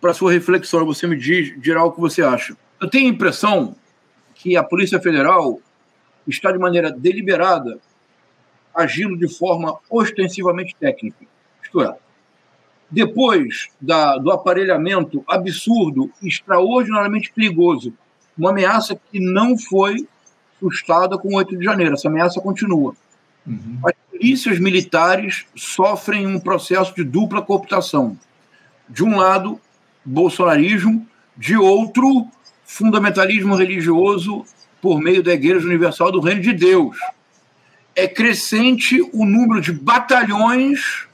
para 0.00 0.14
sua 0.14 0.32
reflexão. 0.32 0.84
Você 0.86 1.06
me 1.06 1.16
diz, 1.16 1.60
dirá 1.60 1.82
o 1.84 1.92
que 1.92 2.00
você 2.00 2.22
acha. 2.22 2.56
Eu 2.80 2.88
tenho 2.88 3.06
a 3.06 3.14
impressão 3.14 3.76
que 4.34 4.56
a 4.56 4.62
Polícia 4.62 5.00
Federal 5.00 5.60
está 6.26 6.52
de 6.52 6.58
maneira 6.58 6.90
deliberada 6.90 7.78
agindo 8.74 9.16
de 9.16 9.28
forma 9.28 9.78
ostensivamente 9.90 10.74
técnica. 10.78 11.26
Isto 11.62 11.82
é, 11.82 11.94
depois 12.92 13.70
da, 13.80 14.18
do 14.18 14.30
aparelhamento 14.30 15.24
absurdo, 15.26 16.10
extraordinariamente 16.22 17.32
perigoso, 17.34 17.94
uma 18.36 18.50
ameaça 18.50 19.00
que 19.10 19.18
não 19.18 19.56
foi 19.56 20.06
sustada 20.60 21.16
com 21.16 21.28
o 21.28 21.36
8 21.36 21.56
de 21.56 21.64
janeiro, 21.64 21.94
essa 21.94 22.08
ameaça 22.08 22.38
continua. 22.40 22.94
Uhum. 23.46 23.78
As 23.84 23.94
polícias 24.10 24.58
militares 24.58 25.46
sofrem 25.56 26.26
um 26.26 26.38
processo 26.38 26.94
de 26.94 27.02
dupla 27.02 27.40
cooptação. 27.40 28.16
De 28.88 29.02
um 29.02 29.16
lado, 29.16 29.58
bolsonarismo, 30.04 31.06
de 31.36 31.56
outro, 31.56 32.28
fundamentalismo 32.62 33.56
religioso 33.56 34.44
por 34.82 35.00
meio 35.00 35.22
da 35.22 35.32
Igreja 35.32 35.66
Universal 35.66 36.12
do 36.12 36.20
Reino 36.20 36.42
de 36.42 36.52
Deus. 36.52 36.96
É 37.96 38.06
crescente 38.06 39.00
o 39.12 39.24
número 39.24 39.62
de 39.62 39.72
batalhões 39.72 41.06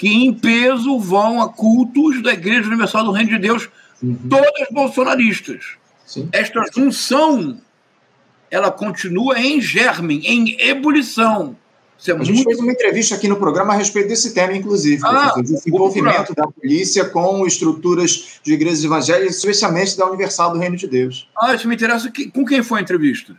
que, 0.00 0.08
em 0.08 0.32
peso, 0.32 0.98
vão 0.98 1.42
a 1.42 1.48
cultos 1.50 2.22
da 2.22 2.32
Igreja 2.32 2.66
Universal 2.66 3.04
do 3.04 3.12
Reino 3.12 3.32
de 3.32 3.38
Deus, 3.38 3.68
uhum. 4.02 4.16
todas 4.30 4.68
bolsonaristas. 4.70 5.76
Sim. 6.06 6.26
Esta 6.32 6.64
junção 6.74 7.60
ela 8.50 8.70
continua 8.70 9.38
em 9.38 9.60
germe, 9.60 10.22
em 10.24 10.58
ebulição. 10.58 11.54
É 12.08 12.12
a 12.12 12.14
muito... 12.14 12.32
gente 12.32 12.44
fez 12.44 12.58
uma 12.60 12.72
entrevista 12.72 13.14
aqui 13.14 13.28
no 13.28 13.36
programa 13.36 13.74
a 13.74 13.76
respeito 13.76 14.08
desse 14.08 14.32
tema, 14.32 14.56
inclusive. 14.56 15.02
Ah, 15.04 15.34
envolvimento 15.66 16.34
da 16.34 16.48
polícia 16.48 17.04
com 17.04 17.46
estruturas 17.46 18.40
de 18.42 18.54
igrejas 18.54 18.82
evangélicas, 18.82 19.36
especialmente 19.36 19.98
da 19.98 20.06
Universal 20.06 20.54
do 20.54 20.58
Reino 20.58 20.78
de 20.78 20.86
Deus. 20.86 21.28
Ah, 21.38 21.54
isso 21.54 21.68
me 21.68 21.74
interessa. 21.74 22.10
Com 22.32 22.46
quem 22.46 22.62
foi 22.62 22.78
a 22.78 22.82
entrevista? 22.82 23.36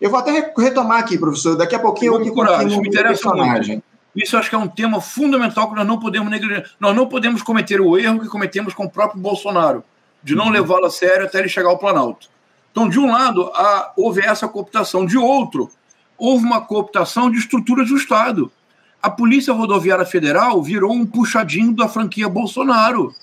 Eu 0.00 0.10
vou 0.10 0.18
até 0.18 0.52
retomar 0.58 0.98
aqui, 0.98 1.16
professor. 1.16 1.56
Daqui 1.56 1.76
a 1.76 1.78
pouquinho 1.78 2.14
eu, 2.14 2.18
eu 2.18 2.24
procurar, 2.24 2.66
isso 2.66 2.80
me 2.80 2.88
interessa 2.88 3.30
personagem. 3.30 3.74
Muito. 3.76 3.89
Isso 4.14 4.36
acho 4.36 4.48
que 4.48 4.54
é 4.54 4.58
um 4.58 4.68
tema 4.68 5.00
fundamental 5.00 5.68
que 5.68 5.76
nós 5.76 5.86
não 5.86 5.98
podemos 5.98 6.30
negligenciar. 6.30 6.70
Nós 6.80 6.94
não 6.94 7.06
podemos 7.06 7.42
cometer 7.42 7.80
o 7.80 7.96
erro 7.96 8.20
que 8.20 8.28
cometemos 8.28 8.74
com 8.74 8.84
o 8.84 8.90
próprio 8.90 9.20
Bolsonaro, 9.20 9.84
de 10.22 10.34
não 10.34 10.46
uhum. 10.46 10.50
levá-lo 10.50 10.86
a 10.86 10.90
sério 10.90 11.26
até 11.26 11.38
ele 11.38 11.48
chegar 11.48 11.68
ao 11.68 11.78
Planalto. 11.78 12.28
Então, 12.72 12.88
de 12.88 12.98
um 12.98 13.10
lado, 13.10 13.50
há, 13.54 13.92
houve 13.96 14.20
essa 14.20 14.48
cooptação, 14.48 15.06
de 15.06 15.16
outro, 15.16 15.70
houve 16.18 16.44
uma 16.44 16.60
cooptação 16.60 17.30
de 17.30 17.38
estruturas 17.38 17.88
do 17.88 17.96
Estado. 17.96 18.50
A 19.02 19.10
Polícia 19.10 19.54
Rodoviária 19.54 20.04
Federal 20.04 20.62
virou 20.62 20.92
um 20.92 21.06
puxadinho 21.06 21.74
da 21.74 21.88
franquia 21.88 22.28
Bolsonaro. 22.28 23.14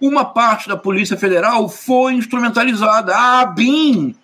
Uma 0.00 0.24
parte 0.24 0.68
da 0.68 0.76
Polícia 0.76 1.16
Federal 1.16 1.68
foi 1.68 2.14
instrumentalizada. 2.14 3.16
A 3.16 3.40
ABIN 3.40 4.14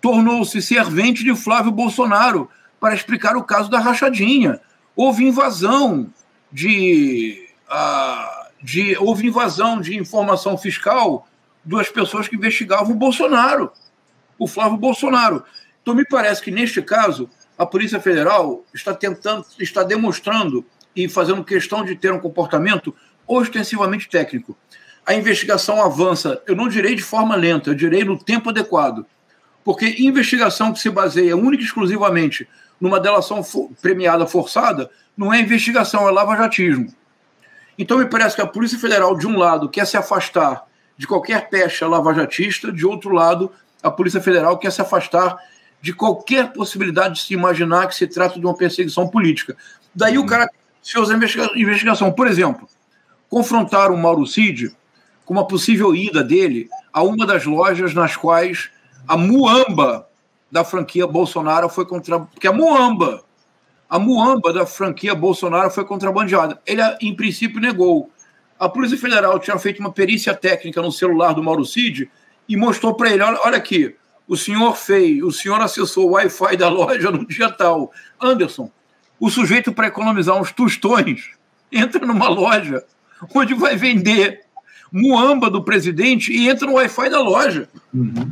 tornou-se 0.00 0.62
servente 0.62 1.22
de 1.22 1.34
Flávio 1.36 1.70
Bolsonaro 1.70 2.48
para 2.80 2.94
explicar 2.94 3.36
o 3.36 3.44
caso 3.44 3.68
da 3.68 3.78
rachadinha. 3.78 4.60
Houve 5.00 5.24
invasão 5.24 6.12
de, 6.50 7.48
uh, 7.70 8.48
de 8.60 8.96
houve 8.98 9.28
invasão 9.28 9.80
de 9.80 9.96
informação 9.96 10.58
fiscal 10.58 11.28
das 11.64 11.88
pessoas 11.88 12.26
que 12.26 12.34
investigavam 12.34 12.90
o 12.90 12.98
Bolsonaro, 12.98 13.70
o 14.36 14.48
Flávio 14.48 14.76
Bolsonaro. 14.76 15.44
Então 15.80 15.94
me 15.94 16.04
parece 16.04 16.42
que 16.42 16.50
neste 16.50 16.82
caso 16.82 17.30
a 17.56 17.64
Polícia 17.64 18.00
Federal 18.00 18.64
está 18.74 18.92
tentando, 18.92 19.46
está 19.60 19.84
demonstrando 19.84 20.66
e 20.96 21.08
fazendo 21.08 21.44
questão 21.44 21.84
de 21.84 21.94
ter 21.94 22.12
um 22.12 22.18
comportamento 22.18 22.92
ostensivamente 23.24 24.08
técnico. 24.08 24.58
A 25.06 25.14
investigação 25.14 25.80
avança, 25.80 26.42
eu 26.44 26.56
não 26.56 26.68
direi 26.68 26.96
de 26.96 27.04
forma 27.04 27.36
lenta, 27.36 27.70
eu 27.70 27.74
direi 27.76 28.02
no 28.02 28.18
tempo 28.18 28.50
adequado. 28.50 29.06
Porque 29.62 29.94
investigação 30.00 30.72
que 30.72 30.80
se 30.80 30.90
baseia 30.90 31.36
única 31.36 31.62
e 31.62 31.66
exclusivamente 31.66 32.48
numa 32.80 33.00
delação 33.00 33.42
for, 33.42 33.70
premiada 33.80 34.26
forçada 34.26 34.90
não 35.16 35.32
é 35.32 35.40
investigação, 35.40 36.08
é 36.08 36.12
lava-jatismo. 36.12 36.92
Então 37.78 37.98
me 37.98 38.06
parece 38.06 38.36
que 38.36 38.42
a 38.42 38.46
Polícia 38.46 38.78
Federal, 38.78 39.16
de 39.16 39.26
um 39.26 39.36
lado, 39.36 39.68
quer 39.68 39.86
se 39.86 39.96
afastar 39.96 40.64
de 40.96 41.06
qualquer 41.06 41.48
pecha 41.48 41.86
lava-jatista, 41.86 42.72
de 42.72 42.84
outro 42.84 43.10
lado, 43.10 43.52
a 43.82 43.90
Polícia 43.90 44.20
Federal 44.20 44.58
quer 44.58 44.72
se 44.72 44.82
afastar 44.82 45.36
de 45.80 45.92
qualquer 45.92 46.52
possibilidade 46.52 47.14
de 47.14 47.20
se 47.22 47.34
imaginar 47.34 47.86
que 47.86 47.94
se 47.94 48.06
trata 48.06 48.38
de 48.38 48.44
uma 48.44 48.56
perseguição 48.56 49.06
política. 49.06 49.56
Daí 49.94 50.18
o 50.18 50.26
cara 50.26 50.48
fez 50.82 51.10
a 51.10 51.14
investigação. 51.56 52.10
Por 52.10 52.26
exemplo, 52.26 52.68
confrontar 53.28 53.92
o 53.92 53.96
Mauro 53.96 54.26
Cid 54.26 54.74
com 55.24 55.34
uma 55.34 55.46
possível 55.46 55.94
ida 55.94 56.24
dele 56.24 56.68
a 56.92 57.02
uma 57.02 57.26
das 57.26 57.44
lojas 57.44 57.94
nas 57.94 58.16
quais 58.16 58.70
a 59.06 59.16
Muamba 59.16 60.07
da 60.50 60.64
franquia 60.64 61.06
Bolsonaro 61.06 61.68
foi 61.68 61.86
contra. 61.86 62.20
Porque 62.20 62.46
a 62.46 62.52
Muamba, 62.52 63.22
a 63.88 63.98
Muamba 63.98 64.52
da 64.52 64.66
franquia 64.66 65.14
Bolsonaro 65.14 65.70
foi 65.70 65.84
contrabandeada. 65.84 66.60
Ele, 66.66 66.82
em 67.00 67.14
princípio, 67.14 67.60
negou. 67.60 68.10
A 68.58 68.68
Polícia 68.68 68.98
Federal 68.98 69.38
tinha 69.38 69.58
feito 69.58 69.78
uma 69.78 69.92
perícia 69.92 70.34
técnica 70.34 70.82
no 70.82 70.90
celular 70.90 71.32
do 71.32 71.42
Mauro 71.42 71.64
Cid 71.64 72.10
e 72.48 72.56
mostrou 72.56 72.94
para 72.94 73.10
ele: 73.10 73.22
olha, 73.22 73.38
olha 73.44 73.56
aqui, 73.56 73.94
o 74.26 74.36
senhor 74.36 74.76
fez, 74.76 75.22
o 75.22 75.30
senhor 75.30 75.60
acessou 75.60 76.08
o 76.08 76.12
Wi-Fi 76.12 76.56
da 76.56 76.68
loja 76.68 77.10
no 77.10 77.26
dia 77.26 77.50
tal. 77.50 77.92
Anderson, 78.20 78.70
o 79.20 79.30
sujeito 79.30 79.72
para 79.72 79.86
economizar 79.86 80.40
uns 80.40 80.52
tostões 80.52 81.30
entra 81.70 82.04
numa 82.06 82.28
loja 82.28 82.84
onde 83.34 83.54
vai 83.54 83.76
vender 83.76 84.40
muamba 84.92 85.50
do 85.50 85.62
presidente 85.62 86.32
e 86.32 86.48
entra 86.48 86.66
no 86.66 86.74
Wi-Fi 86.74 87.10
da 87.10 87.20
loja. 87.20 87.68
Uhum. 87.92 88.30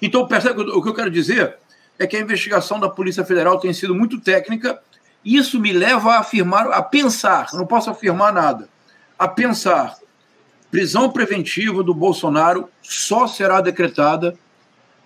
Então, 0.00 0.26
percebe, 0.26 0.60
o 0.62 0.82
que 0.82 0.88
eu 0.88 0.94
quero 0.94 1.10
dizer 1.10 1.56
é 1.98 2.06
que 2.06 2.16
a 2.16 2.20
investigação 2.20 2.78
da 2.78 2.88
Polícia 2.88 3.24
Federal 3.24 3.58
tem 3.58 3.72
sido 3.72 3.94
muito 3.94 4.20
técnica. 4.20 4.80
Isso 5.24 5.58
me 5.58 5.72
leva 5.72 6.14
a 6.14 6.18
afirmar, 6.20 6.70
a 6.70 6.82
pensar, 6.82 7.48
não 7.54 7.66
posso 7.66 7.90
afirmar 7.90 8.32
nada, 8.32 8.68
a 9.18 9.26
pensar. 9.26 9.96
Prisão 10.70 11.10
preventiva 11.10 11.82
do 11.82 11.94
Bolsonaro 11.94 12.68
só 12.82 13.26
será 13.26 13.60
decretada 13.60 14.36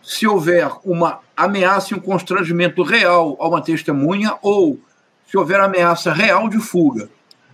se 0.03 0.27
houver 0.27 0.69
uma 0.85 1.21
ameaça 1.37 1.95
e 1.95 1.97
um 1.97 2.01
constrangimento 2.01 2.83
real 2.83 3.37
a 3.39 3.47
uma 3.47 3.63
testemunha 3.63 4.37
ou 4.43 4.81
se 5.27 5.37
houver 5.37 5.61
ameaça 5.61 6.13
real 6.13 6.49
de 6.49 6.59
fuga. 6.59 7.09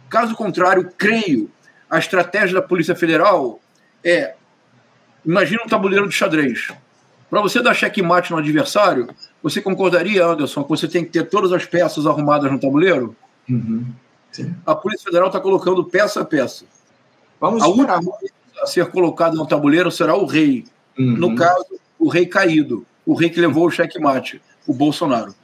Caso 0.08 0.34
contrário, 0.34 0.90
creio, 0.96 1.50
a 1.90 1.98
estratégia 1.98 2.60
da 2.60 2.66
Polícia 2.66 2.94
Federal 2.94 3.60
é: 4.02 4.34
imagina 5.24 5.62
um 5.64 5.68
tabuleiro 5.68 6.08
de 6.08 6.14
xadrez. 6.14 6.72
Para 7.28 7.40
você 7.40 7.60
dar 7.62 7.74
checkmate 7.74 8.30
no 8.30 8.38
adversário, 8.38 9.08
você 9.42 9.60
concordaria, 9.60 10.24
Anderson, 10.24 10.62
que 10.62 10.68
você 10.68 10.86
tem 10.86 11.04
que 11.04 11.10
ter 11.10 11.28
todas 11.28 11.52
as 11.52 11.64
peças 11.64 12.06
arrumadas 12.06 12.50
no 12.50 12.58
tabuleiro? 12.58 13.16
Uhum. 13.48 13.86
A 14.64 14.74
Polícia 14.74 15.04
Federal 15.04 15.28
está 15.28 15.40
colocando 15.40 15.84
peça 15.84 16.20
a 16.20 16.24
peça. 16.24 16.64
Vamos 17.40 17.62
a 17.62 17.66
última 17.66 18.00
a 18.62 18.66
ser 18.66 18.86
colocada 18.90 19.36
no 19.36 19.46
tabuleiro 19.46 19.90
será 19.90 20.16
o 20.16 20.24
rei. 20.24 20.64
Uhum. 20.98 21.16
No 21.16 21.34
caso, 21.34 21.66
o 21.98 22.08
rei 22.08 22.26
caído, 22.26 22.86
o 23.04 23.14
rei 23.14 23.28
que 23.28 23.40
levou 23.40 23.66
o 23.66 23.70
checkmate, 23.70 24.40
o 24.66 24.72
Bolsonaro. 24.72 25.34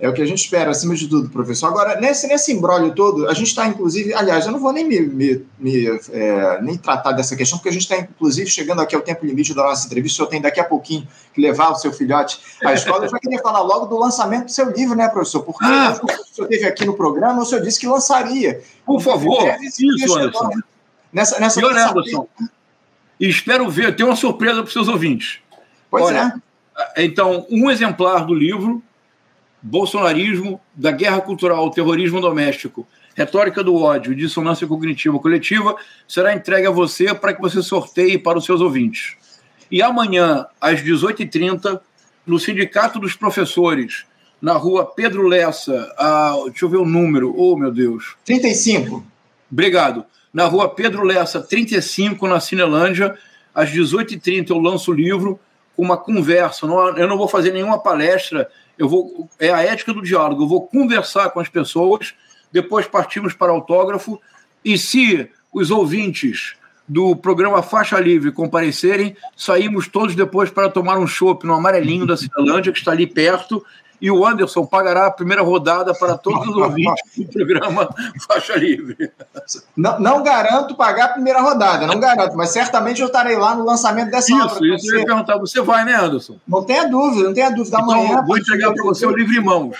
É 0.00 0.08
o 0.08 0.12
que 0.12 0.22
a 0.22 0.26
gente 0.26 0.38
espera, 0.38 0.70
acima 0.70 0.94
de 0.94 1.08
tudo, 1.08 1.28
professor. 1.28 1.66
Agora, 1.66 2.00
nesse, 2.00 2.28
nesse 2.28 2.52
embrólio 2.52 2.94
todo, 2.94 3.28
a 3.28 3.34
gente 3.34 3.48
está, 3.48 3.66
inclusive, 3.66 4.14
aliás, 4.14 4.46
eu 4.46 4.52
não 4.52 4.60
vou 4.60 4.72
nem 4.72 4.86
me, 4.86 5.00
me, 5.00 5.44
me 5.58 5.86
é, 6.12 6.62
nem 6.62 6.76
tratar 6.76 7.10
dessa 7.10 7.34
questão, 7.34 7.58
porque 7.58 7.68
a 7.68 7.72
gente 7.72 7.82
está, 7.82 7.96
inclusive, 7.98 8.48
chegando 8.48 8.80
aqui 8.80 8.94
ao 8.94 9.02
tempo 9.02 9.26
limite 9.26 9.52
da 9.52 9.64
nossa 9.64 9.86
entrevista. 9.86 10.14
O 10.14 10.16
senhor 10.18 10.28
tem 10.28 10.40
daqui 10.40 10.60
a 10.60 10.64
pouquinho 10.64 11.06
que 11.34 11.40
levar 11.40 11.70
o 11.72 11.74
seu 11.74 11.92
filhote 11.92 12.38
à 12.64 12.72
escola. 12.74 13.06
Eu 13.06 13.10
já 13.10 13.18
queria 13.18 13.40
falar 13.40 13.60
logo 13.60 13.86
do 13.86 13.98
lançamento 13.98 14.44
do 14.44 14.52
seu 14.52 14.70
livro, 14.70 14.94
né, 14.94 15.08
professor? 15.08 15.42
Porque 15.42 15.64
ah. 15.64 15.98
o 16.00 16.34
senhor 16.34 16.48
esteve 16.48 16.66
aqui 16.66 16.84
no 16.84 16.94
programa, 16.94 17.42
o 17.42 17.44
senhor 17.44 17.60
disse 17.60 17.80
que 17.80 17.88
lançaria. 17.88 18.62
Por 18.86 19.00
favor, 19.00 19.42
isso, 19.60 20.16
Anderson. 20.16 20.50
Nessa, 21.12 21.40
nessa, 21.40 21.60
Anderson. 21.66 22.28
E 23.18 23.28
espero 23.28 23.68
ver, 23.68 23.96
ter 23.96 24.04
uma 24.04 24.14
surpresa 24.14 24.56
para 24.56 24.68
os 24.68 24.72
seus 24.72 24.86
ouvintes. 24.86 25.40
Pois 25.90 26.04
Olha, 26.04 26.40
é. 26.94 27.04
Então, 27.04 27.44
um 27.50 27.68
exemplar 27.68 28.24
do 28.24 28.32
livro, 28.32 28.80
Bolsonarismo, 29.62 30.60
da 30.74 30.90
Guerra 30.90 31.20
Cultural 31.20 31.58
ao 31.58 31.70
Terrorismo 31.70 32.20
Doméstico, 32.20 32.86
Retórica 33.14 33.64
do 33.64 33.74
Ódio 33.74 34.12
e 34.12 34.16
Dissonância 34.16 34.66
Cognitiva 34.66 35.18
Coletiva, 35.18 35.76
será 36.06 36.32
entregue 36.32 36.68
a 36.68 36.70
você 36.70 37.12
para 37.12 37.34
que 37.34 37.40
você 37.40 37.60
sorteie 37.62 38.16
para 38.16 38.38
os 38.38 38.44
seus 38.44 38.60
ouvintes. 38.60 39.16
E 39.70 39.82
amanhã, 39.82 40.46
às 40.60 40.80
18h30, 40.80 41.80
no 42.26 42.38
Sindicato 42.38 43.00
dos 43.00 43.14
Professores, 43.14 44.06
na 44.40 44.52
rua 44.52 44.86
Pedro 44.86 45.26
Lessa, 45.26 45.92
a, 45.98 46.36
deixa 46.46 46.64
eu 46.64 46.68
ver 46.68 46.76
o 46.76 46.84
número, 46.84 47.34
oh 47.36 47.56
meu 47.56 47.72
Deus. 47.72 48.16
35. 48.24 49.04
Obrigado. 49.50 50.04
Na 50.32 50.46
rua 50.46 50.68
Pedro 50.68 51.02
Lessa, 51.02 51.40
35, 51.40 52.26
na 52.28 52.38
Cinelândia, 52.38 53.16
às 53.54 53.70
18h30 53.70 54.50
eu 54.50 54.58
lanço 54.58 54.92
o 54.92 54.94
livro 54.94 55.40
uma 55.78 55.96
conversa. 55.96 56.66
Não, 56.66 56.98
eu 56.98 57.06
não 57.06 57.16
vou 57.16 57.28
fazer 57.28 57.52
nenhuma 57.52 57.78
palestra. 57.78 58.50
Eu 58.76 58.88
vou 58.88 59.28
é 59.38 59.50
a 59.50 59.62
ética 59.62 59.94
do 59.94 60.02
diálogo. 60.02 60.42
Eu 60.42 60.48
vou 60.48 60.66
conversar 60.66 61.30
com 61.30 61.38
as 61.38 61.48
pessoas. 61.48 62.14
Depois 62.52 62.86
partimos 62.86 63.32
para 63.32 63.52
autógrafo. 63.52 64.20
E 64.64 64.76
se 64.76 65.30
os 65.52 65.70
ouvintes 65.70 66.56
do 66.86 67.14
programa 67.14 67.62
Faixa 67.62 68.00
Livre 68.00 68.32
comparecerem, 68.32 69.16
saímos 69.36 69.86
todos 69.86 70.16
depois 70.16 70.50
para 70.50 70.68
tomar 70.68 70.98
um 70.98 71.06
chopp 71.06 71.46
no 71.46 71.54
amarelinho 71.54 72.06
da 72.06 72.16
Cinelândia, 72.18 72.72
que 72.72 72.78
está 72.78 72.90
ali 72.90 73.06
perto, 73.06 73.64
e 74.00 74.10
o 74.10 74.24
Anderson 74.24 74.64
pagará 74.64 75.06
a 75.06 75.10
primeira 75.10 75.42
rodada 75.42 75.92
para 75.92 76.16
todos 76.16 76.46
os 76.48 76.56
ouvintes 76.56 77.02
do 77.16 77.26
programa 77.26 77.88
Faixa 78.26 78.56
Livre. 78.56 79.10
Não, 79.76 79.98
não, 79.98 80.22
garanto 80.22 80.76
pagar 80.76 81.06
a 81.06 81.08
primeira 81.08 81.40
rodada, 81.40 81.86
não 81.86 81.98
garanto, 81.98 82.36
mas 82.36 82.50
certamente 82.50 83.00
eu 83.00 83.08
estarei 83.08 83.36
lá 83.36 83.54
no 83.54 83.64
lançamento 83.64 84.10
dessa 84.10 84.32
isso, 84.32 84.42
obra. 84.42 84.74
Isso, 84.74 84.94
eu 84.94 85.00
ia 85.00 85.06
perguntar, 85.06 85.38
você 85.38 85.60
vai, 85.60 85.84
né, 85.84 85.94
Anderson? 85.94 86.36
Não 86.46 86.64
tenha 86.64 86.88
dúvida, 86.88 87.24
não 87.24 87.34
tenha 87.34 87.50
dúvida. 87.50 87.76
Então, 87.76 87.90
Amanhã. 87.90 88.22
Vou 88.24 88.38
entregar 88.38 88.72
para 88.72 88.84
você 88.84 89.06
o 89.06 89.10
livro 89.10 89.34
em 89.34 89.42
mãos. 89.42 89.76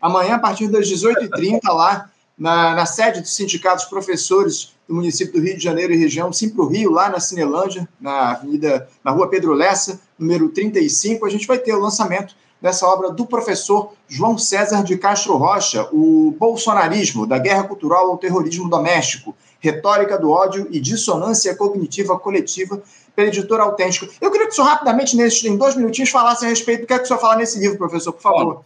Amanhã, 0.00 0.34
a 0.34 0.38
partir 0.38 0.68
das 0.68 0.86
18h30, 0.86 1.60
lá 1.68 2.10
na, 2.38 2.74
na 2.74 2.86
sede 2.86 3.20
do 3.20 3.26
Sindicato 3.26 3.76
dos 3.76 3.86
Professores 3.86 4.76
do 4.86 4.94
município 4.94 5.32
do 5.32 5.44
Rio 5.44 5.56
de 5.56 5.62
Janeiro 5.62 5.92
e 5.92 5.96
região, 5.96 6.32
sim 6.32 6.48
para 6.48 6.62
o 6.62 6.68
Rio, 6.68 6.92
lá 6.92 7.08
na 7.08 7.18
Cinelândia, 7.18 7.88
na 8.00 8.32
avenida, 8.32 8.88
na 9.02 9.10
rua 9.10 9.28
Pedro 9.28 9.52
Lessa, 9.52 10.00
número 10.18 10.48
35, 10.50 11.26
a 11.26 11.28
gente 11.28 11.46
vai 11.46 11.58
ter 11.58 11.72
o 11.72 11.80
lançamento 11.80 12.36
dessa 12.60 12.86
obra 12.86 13.10
do 13.10 13.26
professor 13.26 13.92
João 14.08 14.38
César 14.38 14.82
de 14.82 14.96
Castro 14.96 15.36
Rocha, 15.36 15.88
O 15.92 16.34
Bolsonarismo, 16.38 17.26
da 17.26 17.38
Guerra 17.38 17.64
Cultural 17.64 18.10
ao 18.10 18.18
Terrorismo 18.18 18.68
Doméstico, 18.68 19.36
Retórica 19.60 20.18
do 20.18 20.30
Ódio 20.30 20.68
e 20.70 20.80
Dissonância 20.80 21.54
Cognitiva 21.54 22.18
Coletiva, 22.18 22.82
pela 23.14 23.28
editora 23.28 23.62
Autêntico. 23.62 24.12
Eu 24.20 24.30
queria 24.30 24.46
que 24.46 24.52
o 24.52 24.54
senhor, 24.54 24.68
rapidamente, 24.68 25.16
nesses, 25.16 25.42
em 25.44 25.56
dois 25.56 25.74
minutinhos, 25.74 26.10
falasse 26.10 26.44
a 26.44 26.48
respeito 26.48 26.82
do 26.82 26.86
que 26.86 26.92
é 26.92 26.98
que 26.98 27.04
o 27.04 27.06
senhor 27.06 27.18
fala 27.18 27.36
nesse 27.36 27.58
livro, 27.58 27.78
professor, 27.78 28.12
por 28.12 28.20
favor. 28.20 28.62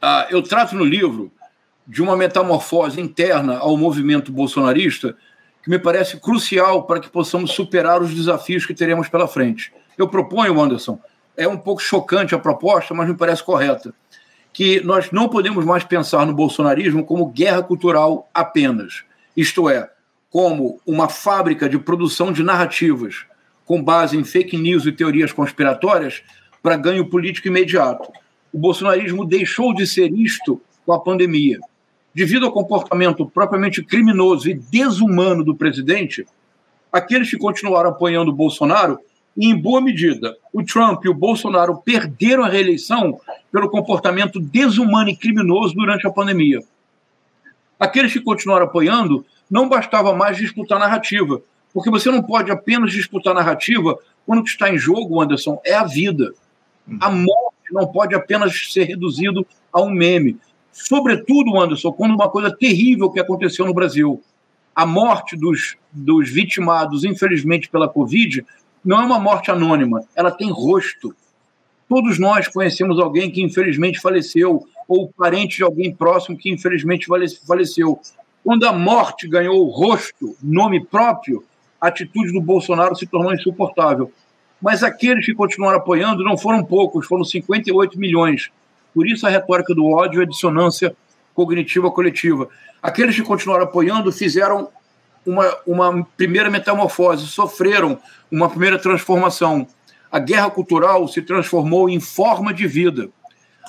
Ah, 0.00 0.26
eu 0.30 0.42
trato 0.42 0.76
no 0.76 0.84
livro 0.84 1.30
de 1.86 2.00
uma 2.00 2.16
metamorfose 2.16 3.00
interna 3.00 3.58
ao 3.58 3.76
movimento 3.76 4.30
bolsonarista 4.30 5.16
que 5.62 5.68
me 5.68 5.78
parece 5.78 6.18
crucial 6.18 6.84
para 6.84 7.00
que 7.00 7.10
possamos 7.10 7.50
superar 7.50 8.00
os 8.00 8.14
desafios 8.14 8.64
que 8.64 8.72
teremos 8.72 9.08
pela 9.08 9.26
frente. 9.26 9.72
Eu 9.98 10.08
proponho, 10.08 10.58
Anderson, 10.58 10.98
é 11.36 11.46
um 11.46 11.56
pouco 11.56 11.82
chocante 11.82 12.34
a 12.34 12.38
proposta, 12.38 12.94
mas 12.94 13.08
me 13.08 13.16
parece 13.16 13.42
correta, 13.42 13.94
que 14.52 14.80
nós 14.80 15.10
não 15.10 15.28
podemos 15.28 15.64
mais 15.64 15.84
pensar 15.84 16.26
no 16.26 16.34
bolsonarismo 16.34 17.04
como 17.04 17.26
guerra 17.26 17.62
cultural 17.62 18.28
apenas, 18.34 19.04
isto 19.36 19.68
é, 19.68 19.88
como 20.30 20.80
uma 20.86 21.08
fábrica 21.08 21.68
de 21.68 21.78
produção 21.78 22.32
de 22.32 22.42
narrativas 22.42 23.26
com 23.70 23.82
base 23.82 24.16
em 24.16 24.24
fake 24.24 24.56
news 24.56 24.84
e 24.84 24.90
teorias 24.90 25.32
conspiratórias 25.32 26.22
para 26.60 26.76
ganho 26.76 27.08
político 27.08 27.46
imediato. 27.46 28.10
O 28.52 28.58
bolsonarismo 28.58 29.24
deixou 29.24 29.72
de 29.72 29.86
ser 29.86 30.12
isto 30.12 30.60
com 30.84 30.92
a 30.92 31.00
pandemia. 31.00 31.60
Devido 32.12 32.46
ao 32.46 32.52
comportamento 32.52 33.24
propriamente 33.24 33.80
criminoso 33.80 34.50
e 34.50 34.54
desumano 34.54 35.44
do 35.44 35.54
presidente, 35.54 36.26
aqueles 36.92 37.30
que 37.30 37.38
continuaram 37.38 37.90
apoiando 37.90 38.32
o 38.32 38.34
Bolsonaro, 38.34 38.98
e 39.36 39.46
em 39.46 39.56
boa 39.56 39.80
medida, 39.80 40.36
o 40.52 40.62
Trump 40.62 41.04
e 41.04 41.08
o 41.08 41.14
Bolsonaro 41.14 41.78
perderam 41.78 42.44
a 42.44 42.48
reeleição 42.48 43.20
pelo 43.50 43.70
comportamento 43.70 44.40
desumano 44.40 45.10
e 45.10 45.16
criminoso 45.16 45.74
durante 45.74 46.06
a 46.06 46.10
pandemia. 46.10 46.62
Aqueles 47.78 48.12
que 48.12 48.20
continuaram 48.20 48.66
apoiando, 48.66 49.24
não 49.50 49.68
bastava 49.68 50.14
mais 50.14 50.36
disputar 50.36 50.78
narrativa, 50.78 51.40
porque 51.72 51.90
você 51.90 52.10
não 52.10 52.22
pode 52.22 52.50
apenas 52.50 52.92
disputar 52.92 53.34
narrativa 53.34 53.98
quando 54.26 54.40
o 54.40 54.44
que 54.44 54.50
está 54.50 54.72
em 54.72 54.78
jogo, 54.78 55.20
Anderson, 55.20 55.60
é 55.64 55.74
a 55.74 55.84
vida. 55.84 56.32
A 57.00 57.10
morte 57.10 57.72
não 57.72 57.86
pode 57.86 58.14
apenas 58.14 58.72
ser 58.72 58.84
reduzido 58.84 59.46
a 59.72 59.80
um 59.80 59.90
meme. 59.90 60.36
Sobretudo, 60.72 61.58
Anderson, 61.58 61.92
quando 61.92 62.14
uma 62.14 62.28
coisa 62.28 62.54
terrível 62.54 63.10
que 63.10 63.20
aconteceu 63.20 63.66
no 63.66 63.74
Brasil. 63.74 64.22
A 64.74 64.86
morte 64.86 65.36
dos, 65.36 65.76
dos 65.92 66.30
vitimados, 66.30 67.04
infelizmente, 67.04 67.68
pela 67.68 67.88
Covid, 67.88 68.44
não 68.84 69.00
é 69.00 69.04
uma 69.04 69.18
morte 69.18 69.50
anônima, 69.50 70.04
ela 70.14 70.30
tem 70.30 70.50
rosto. 70.50 71.14
Todos 71.88 72.18
nós 72.18 72.48
conhecemos 72.48 72.98
alguém 72.98 73.30
que 73.30 73.42
infelizmente 73.42 74.00
faleceu, 74.00 74.66
ou 74.88 75.08
parente 75.08 75.58
de 75.58 75.62
alguém 75.62 75.94
próximo 75.94 76.36
que 76.36 76.50
infelizmente 76.50 77.06
faleceu. 77.46 78.00
Quando 78.44 78.66
a 78.66 78.72
morte 78.72 79.28
ganhou 79.28 79.68
rosto, 79.68 80.36
nome 80.42 80.84
próprio, 80.84 81.44
a 81.80 81.88
atitude 81.88 82.32
do 82.32 82.40
Bolsonaro 82.40 82.96
se 82.96 83.06
tornou 83.06 83.32
insuportável. 83.32 84.10
Mas 84.60 84.82
aqueles 84.82 85.24
que 85.24 85.34
continuaram 85.34 85.78
apoiando 85.78 86.24
não 86.24 86.36
foram 86.36 86.64
poucos, 86.64 87.06
foram 87.06 87.24
58 87.24 87.98
milhões. 87.98 88.50
Por 88.94 89.06
isso 89.06 89.26
a 89.26 89.30
retórica 89.30 89.74
do 89.74 89.86
ódio 89.86 90.22
a 90.22 90.26
dissonância 90.26 90.94
cognitiva 91.34 91.90
coletiva. 91.90 92.48
Aqueles 92.82 93.14
que 93.14 93.22
continuaram 93.22 93.64
apoiando 93.64 94.12
fizeram 94.12 94.68
uma, 95.24 95.56
uma 95.66 96.06
primeira 96.16 96.50
metamorfose, 96.50 97.26
sofreram 97.26 97.98
uma 98.30 98.48
primeira 98.48 98.78
transformação. 98.78 99.66
A 100.10 100.18
guerra 100.18 100.50
cultural 100.50 101.06
se 101.08 101.22
transformou 101.22 101.88
em 101.88 102.00
forma 102.00 102.52
de 102.52 102.66
vida. 102.66 103.08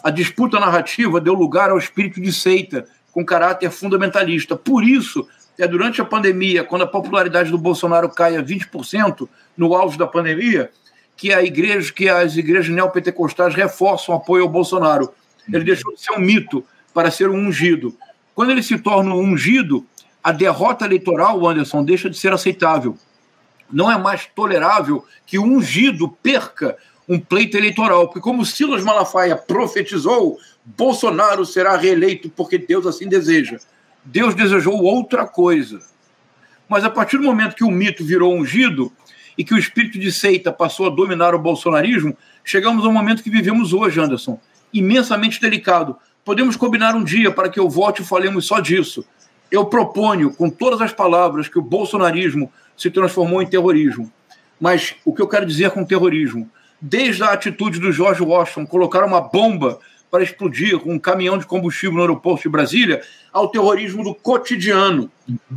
A 0.03 0.09
disputa 0.09 0.59
narrativa 0.59 1.21
deu 1.21 1.33
lugar 1.33 1.69
ao 1.69 1.77
espírito 1.77 2.19
de 2.19 2.33
seita, 2.33 2.85
com 3.11 3.25
caráter 3.25 3.69
fundamentalista. 3.69 4.55
Por 4.55 4.83
isso, 4.83 5.27
é 5.59 5.67
durante 5.67 6.01
a 6.01 6.05
pandemia, 6.05 6.63
quando 6.63 6.83
a 6.83 6.87
popularidade 6.87 7.51
do 7.51 7.57
Bolsonaro 7.57 8.09
cai 8.09 8.35
a 8.35 8.43
20% 8.43 9.27
no 9.55 9.75
auge 9.75 9.97
da 9.97 10.07
pandemia, 10.07 10.71
que 11.15 11.31
a 11.31 11.43
igreja, 11.43 11.93
que 11.93 12.09
as 12.09 12.35
igrejas 12.35 12.73
neopentecostais 12.73 13.53
reforçam 13.53 14.15
o 14.15 14.17
apoio 14.17 14.43
ao 14.43 14.49
Bolsonaro. 14.49 15.13
Ele 15.51 15.63
deixou 15.63 15.93
de 15.93 16.01
ser 16.01 16.13
um 16.13 16.19
mito 16.19 16.65
para 16.93 17.11
ser 17.11 17.29
um 17.29 17.35
ungido. 17.35 17.95
Quando 18.33 18.51
ele 18.51 18.63
se 18.63 18.79
torna 18.79 19.13
um 19.13 19.19
ungido, 19.19 19.85
a 20.23 20.31
derrota 20.31 20.85
eleitoral, 20.85 21.47
Anderson, 21.47 21.83
deixa 21.83 22.09
de 22.09 22.17
ser 22.17 22.31
aceitável. 22.31 22.97
Não 23.71 23.89
é 23.89 23.97
mais 23.97 24.25
tolerável 24.25 25.05
que 25.25 25.39
o 25.39 25.43
ungido 25.43 26.09
perca 26.21 26.77
um 27.07 27.19
pleito 27.19 27.57
eleitoral, 27.57 28.07
porque 28.07 28.19
como 28.19 28.45
Silas 28.45 28.83
Malafaia 28.83 29.35
profetizou, 29.35 30.37
Bolsonaro 30.63 31.45
será 31.45 31.75
reeleito 31.75 32.29
porque 32.29 32.57
Deus 32.57 32.85
assim 32.85 33.07
deseja. 33.07 33.57
Deus 34.03 34.35
desejou 34.35 34.81
outra 34.81 35.25
coisa. 35.25 35.79
Mas 36.69 36.83
a 36.83 36.89
partir 36.89 37.17
do 37.17 37.23
momento 37.23 37.55
que 37.55 37.63
o 37.63 37.71
mito 37.71 38.03
virou 38.03 38.33
ungido 38.33 38.91
e 39.37 39.43
que 39.43 39.53
o 39.53 39.57
espírito 39.57 39.99
de 39.99 40.11
seita 40.11 40.51
passou 40.51 40.87
a 40.87 40.89
dominar 40.89 41.33
o 41.33 41.39
bolsonarismo, 41.39 42.15
chegamos 42.43 42.85
ao 42.85 42.91
momento 42.91 43.23
que 43.23 43.29
vivemos 43.29 43.73
hoje, 43.73 43.99
Anderson. 43.99 44.39
Imensamente 44.73 45.41
delicado. 45.41 45.97
Podemos 46.23 46.55
combinar 46.55 46.95
um 46.95 47.03
dia 47.03 47.31
para 47.31 47.49
que 47.49 47.59
eu 47.59 47.69
volte 47.69 48.01
e 48.01 48.05
falemos 48.05 48.45
só 48.45 48.59
disso. 48.59 49.03
Eu 49.51 49.65
proponho, 49.65 50.33
com 50.33 50.49
todas 50.49 50.81
as 50.81 50.93
palavras, 50.93 51.49
que 51.49 51.59
o 51.59 51.61
bolsonarismo 51.61 52.51
se 52.77 52.89
transformou 52.89 53.41
em 53.41 53.47
terrorismo. 53.47 54.11
Mas 54.59 54.95
o 55.03 55.13
que 55.13 55.21
eu 55.21 55.27
quero 55.27 55.45
dizer 55.45 55.71
com 55.71 55.83
terrorismo? 55.83 56.49
Desde 56.79 57.21
a 57.23 57.31
atitude 57.31 57.79
do 57.79 57.91
George 57.91 58.23
Washington, 58.23 58.65
colocar 58.65 59.03
uma 59.03 59.19
bomba 59.19 59.79
para 60.09 60.23
explodir 60.23 60.77
com 60.79 60.93
um 60.93 60.99
caminhão 60.99 61.37
de 61.37 61.45
combustível 61.45 61.95
no 61.95 62.01
aeroporto 62.01 62.43
de 62.43 62.49
Brasília, 62.49 63.01
ao 63.31 63.49
terrorismo 63.49 64.03
do 64.03 64.13
cotidiano. 64.13 65.09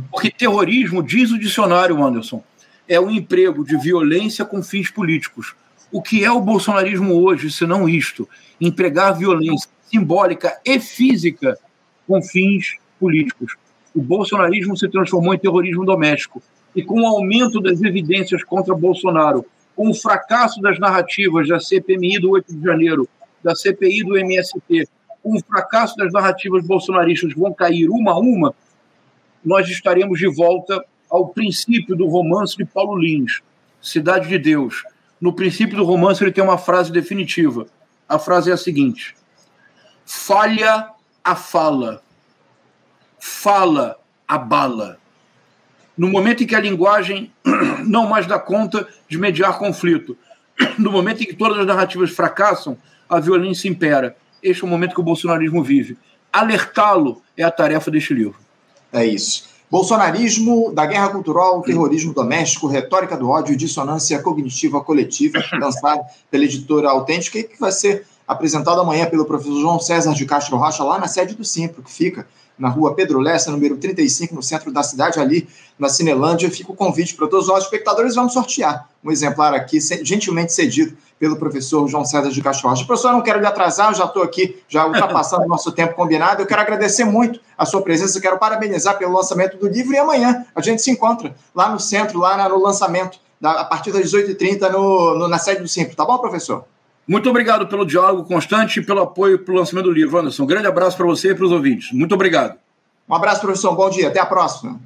Porque 0.09 0.31
terrorismo, 0.31 1.03
diz 1.03 1.31
o 1.31 1.39
dicionário, 1.39 2.03
Anderson, 2.03 2.43
é 2.87 2.99
o 2.99 3.09
emprego 3.09 3.65
de 3.65 3.77
violência 3.77 4.45
com 4.45 4.63
fins 4.63 4.89
políticos. 4.89 5.55
O 5.91 6.01
que 6.01 6.23
é 6.23 6.31
o 6.31 6.41
bolsonarismo 6.41 7.13
hoje, 7.21 7.51
se 7.51 7.65
não 7.65 7.87
isto? 7.87 8.27
Empregar 8.59 9.17
violência 9.17 9.69
simbólica 9.89 10.59
e 10.65 10.79
física 10.79 11.57
com 12.07 12.21
fins 12.21 12.75
políticos. 12.99 13.55
O 13.95 14.01
bolsonarismo 14.01 14.75
se 14.75 14.89
transformou 14.89 15.33
em 15.33 15.39
terrorismo 15.39 15.85
doméstico. 15.85 16.43
E 16.75 16.83
com 16.83 17.01
o 17.01 17.05
aumento 17.05 17.61
das 17.61 17.81
evidências 17.81 18.43
contra 18.43 18.75
Bolsonaro, 18.75 19.45
com 19.75 19.89
o 19.89 19.93
fracasso 19.93 20.61
das 20.61 20.77
narrativas 20.77 21.47
da 21.47 21.59
CPMI 21.59 22.19
do 22.19 22.31
8 22.31 22.53
de 22.53 22.61
janeiro, 22.61 23.07
da 23.41 23.55
CPI 23.55 24.03
do 24.03 24.17
MST, 24.17 24.87
com 25.23 25.35
o 25.35 25.43
fracasso 25.43 25.95
das 25.95 26.11
narrativas 26.11 26.65
bolsonaristas 26.65 27.33
vão 27.33 27.53
cair 27.53 27.89
uma 27.89 28.11
a 28.11 28.19
uma, 28.19 28.53
nós 29.43 29.69
estaremos 29.69 30.19
de 30.19 30.27
volta 30.27 30.83
ao 31.09 31.29
princípio 31.29 31.95
do 31.95 32.07
romance 32.07 32.57
de 32.57 32.65
Paulo 32.65 32.97
Lins, 32.97 33.41
Cidade 33.81 34.27
de 34.27 34.37
Deus. 34.37 34.83
No 35.21 35.31
princípio 35.31 35.77
do 35.77 35.85
romance, 35.85 36.23
ele 36.23 36.31
tem 36.31 36.43
uma 36.43 36.57
frase 36.57 36.91
definitiva. 36.91 37.67
A 38.09 38.17
frase 38.17 38.49
é 38.49 38.53
a 38.53 38.57
seguinte: 38.57 39.15
falha 40.05 40.89
a 41.23 41.35
fala, 41.35 42.01
fala 43.25 43.97
a 44.27 44.37
bala. 44.37 44.99
No 45.97 46.07
momento 46.09 46.43
em 46.43 46.45
que 46.45 46.53
a 46.53 46.59
linguagem 46.59 47.31
não 47.83 48.07
mais 48.07 48.27
dá 48.27 48.37
conta 48.37 48.87
de 49.09 49.17
mediar 49.17 49.57
conflito, 49.57 50.15
no 50.77 50.91
momento 50.91 51.23
em 51.23 51.25
que 51.25 51.33
todas 51.33 51.57
as 51.57 51.65
narrativas 51.65 52.11
fracassam, 52.11 52.77
a 53.09 53.19
violência 53.19 53.67
impera. 53.67 54.15
Este 54.43 54.63
é 54.63 54.67
o 54.67 54.69
momento 54.69 54.93
que 54.93 54.99
o 54.99 55.03
bolsonarismo 55.03 55.63
vive. 55.63 55.97
Alertá-lo 56.31 57.23
é 57.35 57.43
a 57.43 57.49
tarefa 57.49 57.89
deste 57.89 58.13
livro. 58.13 58.35
É 58.93 59.03
isso. 59.03 59.49
Bolsonarismo, 59.71 60.71
da 60.71 60.85
guerra 60.85 61.09
cultural, 61.09 61.63
terrorismo 61.63 62.13
doméstico, 62.13 62.67
retórica 62.67 63.17
do 63.17 63.27
ódio 63.27 63.53
e 63.53 63.57
dissonância 63.57 64.21
cognitiva 64.21 64.81
coletiva, 64.81 65.43
lançado 65.59 66.05
pela 66.29 66.43
editora 66.43 66.89
Autêntica, 66.91 67.39
e 67.39 67.43
que 67.43 67.59
vai 67.59 67.71
ser 67.71 68.05
apresentado 68.27 68.81
amanhã 68.81 69.07
pelo 69.07 69.25
professor 69.25 69.59
João 69.59 69.79
César 69.79 70.13
de 70.13 70.25
Castro 70.25 70.57
Rocha, 70.57 70.83
lá 70.83 70.99
na 70.99 71.07
sede 71.07 71.33
do 71.33 71.43
Simpro, 71.43 71.81
que 71.81 71.91
fica 71.91 72.27
na 72.57 72.69
rua 72.69 72.93
Pedro 72.93 73.19
Lessa, 73.19 73.51
número 73.51 73.77
35, 73.77 74.33
no 74.33 74.41
centro 74.41 74.71
da 74.71 74.83
cidade, 74.83 75.19
ali 75.19 75.47
na 75.77 75.89
Cinelândia. 75.89 76.49
Fica 76.49 76.71
o 76.71 76.75
convite 76.75 77.13
para 77.15 77.27
todos 77.27 77.49
os 77.49 77.63
espectadores. 77.63 78.15
Vamos 78.15 78.33
sortear 78.33 78.89
um 79.03 79.11
exemplar 79.11 79.53
aqui, 79.53 79.79
gentilmente 80.03 80.53
cedido 80.53 80.97
pelo 81.19 81.37
professor 81.37 81.87
João 81.87 82.03
César 82.03 82.29
de 82.29 82.41
Castro. 82.41 82.85
Professor, 82.85 83.11
não 83.11 83.21
quero 83.21 83.39
lhe 83.39 83.45
atrasar, 83.45 83.89
eu 83.91 83.95
já 83.95 84.05
estou 84.05 84.23
aqui, 84.23 84.61
já 84.67 84.85
ultrapassando 84.85 85.43
o 85.43 85.47
nosso 85.47 85.71
tempo 85.71 85.95
combinado. 85.95 86.41
Eu 86.41 86.45
quero 86.45 86.61
agradecer 86.61 87.05
muito 87.05 87.39
a 87.57 87.65
sua 87.65 87.81
presença, 87.81 88.19
quero 88.19 88.37
parabenizar 88.37 88.97
pelo 88.97 89.13
lançamento 89.13 89.57
do 89.57 89.67
livro 89.67 89.93
e 89.93 89.97
amanhã 89.97 90.45
a 90.53 90.61
gente 90.61 90.81
se 90.81 90.91
encontra 90.91 91.35
lá 91.53 91.69
no 91.69 91.79
centro, 91.79 92.19
lá 92.19 92.49
no 92.49 92.61
lançamento, 92.61 93.19
a 93.41 93.63
partir 93.63 93.91
das 93.91 94.11
18h30 94.11 94.71
no, 94.71 95.19
no, 95.19 95.27
na 95.27 95.37
sede 95.37 95.61
do 95.61 95.67
Simples. 95.67 95.95
Tá 95.95 96.05
bom, 96.05 96.17
professor? 96.17 96.65
Muito 97.07 97.29
obrigado 97.29 97.67
pelo 97.67 97.85
diálogo 97.85 98.23
constante 98.23 98.79
e 98.79 98.83
pelo 98.83 99.01
apoio 99.01 99.37
para 99.37 99.53
o 99.53 99.57
lançamento 99.57 99.85
do 99.85 99.91
livro, 99.91 100.17
Anderson. 100.17 100.43
Um 100.43 100.47
grande 100.47 100.65
abraço 100.65 100.97
para 100.97 101.05
você 101.05 101.31
e 101.31 101.35
para 101.35 101.45
os 101.45 101.51
ouvintes. 101.51 101.91
Muito 101.91 102.15
obrigado. 102.15 102.57
Um 103.07 103.13
abraço, 103.13 103.41
professor. 103.41 103.75
Bom 103.75 103.89
dia. 103.89 104.07
Até 104.07 104.19
a 104.19 104.25
próxima. 104.25 104.79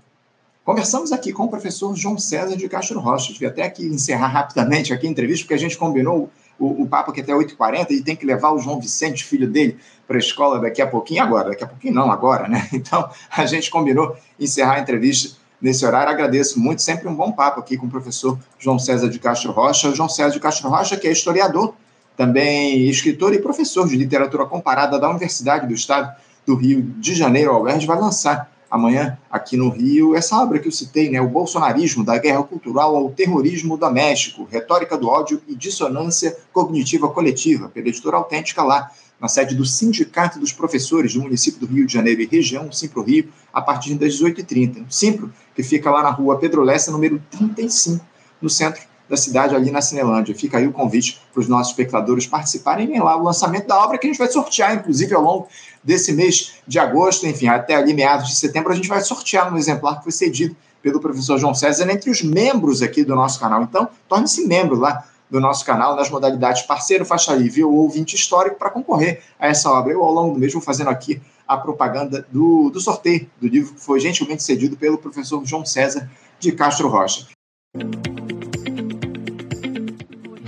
Conversamos 0.65 1.13
aqui 1.13 1.31
com 1.31 1.45
o 1.45 1.49
professor 1.49 1.95
João 1.95 2.17
César 2.17 2.57
de 2.57 2.67
Castro 2.67 2.99
Rocha. 2.99 3.31
Devia 3.31 3.47
até 3.47 3.63
aqui 3.63 3.85
encerrar 3.85 4.27
rapidamente 4.27 4.93
aqui 4.93 5.07
a 5.07 5.09
entrevista, 5.09 5.45
porque 5.45 5.53
a 5.53 5.57
gente 5.57 5.77
combinou 5.77 6.29
o, 6.59 6.83
o 6.83 6.87
papo 6.87 7.11
aqui 7.11 7.21
até 7.21 7.31
8h40 7.31 7.91
e 7.91 8.03
tem 8.03 8.15
que 8.15 8.25
levar 8.25 8.51
o 8.51 8.59
João 8.59 8.79
Vicente, 8.79 9.23
filho 9.23 9.49
dele, 9.49 9.77
para 10.05 10.17
a 10.17 10.19
escola 10.19 10.59
daqui 10.59 10.81
a 10.81 10.87
pouquinho, 10.87 11.23
agora, 11.23 11.49
daqui 11.49 11.63
a 11.63 11.67
pouquinho 11.67 11.93
não, 11.93 12.11
agora, 12.11 12.47
né? 12.49 12.67
Então, 12.73 13.09
a 13.31 13.45
gente 13.45 13.71
combinou 13.71 14.15
encerrar 14.37 14.73
a 14.73 14.79
entrevista 14.79 15.37
nesse 15.61 15.85
horário. 15.85 16.11
Agradeço 16.11 16.59
muito, 16.59 16.81
sempre 16.81 17.07
um 17.07 17.15
bom 17.15 17.31
papo 17.31 17.61
aqui 17.61 17.77
com 17.77 17.87
o 17.87 17.89
professor 17.89 18.37
João 18.59 18.77
César 18.77 19.09
de 19.09 19.17
Castro 19.19 19.51
Rocha. 19.51 19.89
O 19.89 19.95
João 19.95 20.09
César 20.09 20.31
de 20.31 20.39
Castro 20.39 20.69
Rocha, 20.69 20.97
que 20.97 21.07
é 21.07 21.11
historiador, 21.11 21.73
também 22.19 22.89
escritor 22.89 23.33
e 23.33 23.39
professor 23.39 23.87
de 23.87 23.95
literatura 23.95 24.45
comparada 24.45 24.99
da 24.99 25.09
Universidade 25.09 25.65
do 25.65 25.73
Estado 25.73 26.13
do 26.45 26.53
Rio 26.53 26.81
de 26.97 27.15
Janeiro, 27.15 27.49
Alberto, 27.49 27.87
vai 27.87 27.97
lançar 27.97 28.51
amanhã 28.69 29.17
aqui 29.31 29.55
no 29.55 29.69
Rio 29.69 30.13
essa 30.13 30.37
obra 30.37 30.59
que 30.59 30.67
eu 30.67 30.71
citei, 30.73 31.09
né, 31.09 31.21
o 31.21 31.29
bolsonarismo 31.29 32.03
da 32.03 32.17
guerra 32.17 32.43
cultural 32.43 32.93
ao 32.97 33.09
terrorismo 33.09 33.77
doméstico, 33.77 34.45
retórica 34.51 34.97
do 34.97 35.07
ódio 35.07 35.41
e 35.47 35.55
dissonância 35.55 36.37
cognitiva 36.51 37.07
coletiva, 37.07 37.69
pela 37.69 37.87
editora 37.87 38.17
autêntica 38.17 38.63
lá 38.63 38.91
na 39.17 39.29
sede 39.29 39.55
do 39.55 39.63
Sindicato 39.63 40.39
dos 40.39 40.51
Professores 40.51 41.13
do 41.13 41.21
município 41.21 41.61
do 41.61 41.73
Rio 41.73 41.87
de 41.87 41.93
Janeiro 41.93 42.21
e 42.21 42.25
região, 42.25 42.69
Simpro 42.69 43.01
Rio, 43.01 43.29
a 43.53 43.61
partir 43.61 43.95
das 43.95 44.13
18h30. 44.15 44.83
Simpro, 44.89 45.31
que 45.55 45.63
fica 45.63 45.89
lá 45.89 46.03
na 46.03 46.09
rua 46.09 46.37
Pedro 46.37 46.63
Lessa, 46.63 46.91
número 46.91 47.23
35, 47.31 48.05
no 48.41 48.49
centro 48.49 48.88
da 49.09 49.17
cidade, 49.17 49.55
ali 49.55 49.71
na 49.71 49.81
Cinelândia. 49.81 50.35
Fica 50.35 50.57
aí 50.57 50.67
o 50.67 50.71
convite 50.71 51.19
para 51.33 51.41
os 51.41 51.47
nossos 51.47 51.71
espectadores 51.71 52.27
participarem 52.27 52.95
em 52.95 52.99
lá 52.99 53.17
o 53.17 53.23
lançamento 53.23 53.67
da 53.67 53.83
obra 53.83 53.97
que 53.97 54.05
a 54.05 54.09
gente 54.09 54.19
vai 54.19 54.29
sortear, 54.29 54.75
inclusive, 54.75 55.13
ao 55.15 55.21
longo 55.21 55.47
desse 55.83 56.13
mês 56.13 56.53
de 56.67 56.77
agosto, 56.77 57.25
enfim, 57.25 57.47
até 57.47 57.75
ali 57.75 57.93
meados 57.93 58.29
de 58.29 58.35
setembro, 58.35 58.71
a 58.71 58.75
gente 58.75 58.87
vai 58.87 59.01
sortear 59.01 59.51
um 59.51 59.57
exemplar 59.57 59.97
que 59.97 60.03
foi 60.03 60.11
cedido 60.11 60.55
pelo 60.81 60.99
professor 60.99 61.37
João 61.37 61.53
César 61.53 61.89
entre 61.91 62.09
os 62.09 62.21
membros 62.21 62.81
aqui 62.81 63.03
do 63.03 63.15
nosso 63.15 63.39
canal. 63.39 63.63
Então, 63.63 63.89
torne-se 64.07 64.45
membro 64.45 64.77
lá 64.77 65.03
do 65.29 65.39
nosso 65.39 65.65
canal 65.65 65.95
nas 65.95 66.09
modalidades 66.09 66.63
parceiro, 66.63 67.05
faixa 67.05 67.33
livre 67.33 67.63
ou 67.63 67.73
ouvinte 67.73 68.15
histórico 68.15 68.57
para 68.57 68.69
concorrer 68.69 69.21
a 69.39 69.47
essa 69.47 69.69
obra. 69.71 69.93
Eu, 69.93 70.03
ao 70.03 70.11
longo 70.11 70.33
do 70.33 70.39
mês, 70.39 70.53
vou 70.53 70.61
fazendo 70.61 70.89
aqui 70.89 71.21
a 71.47 71.57
propaganda 71.57 72.25
do, 72.31 72.69
do 72.69 72.79
sorteio 72.79 73.29
do 73.39 73.47
livro 73.47 73.73
que 73.73 73.81
foi 73.81 73.99
gentilmente 73.99 74.43
cedido 74.43 74.77
pelo 74.77 74.97
professor 74.97 75.43
João 75.45 75.65
César 75.65 76.09
de 76.39 76.51
Castro 76.51 76.87
Rocha. 76.87 77.27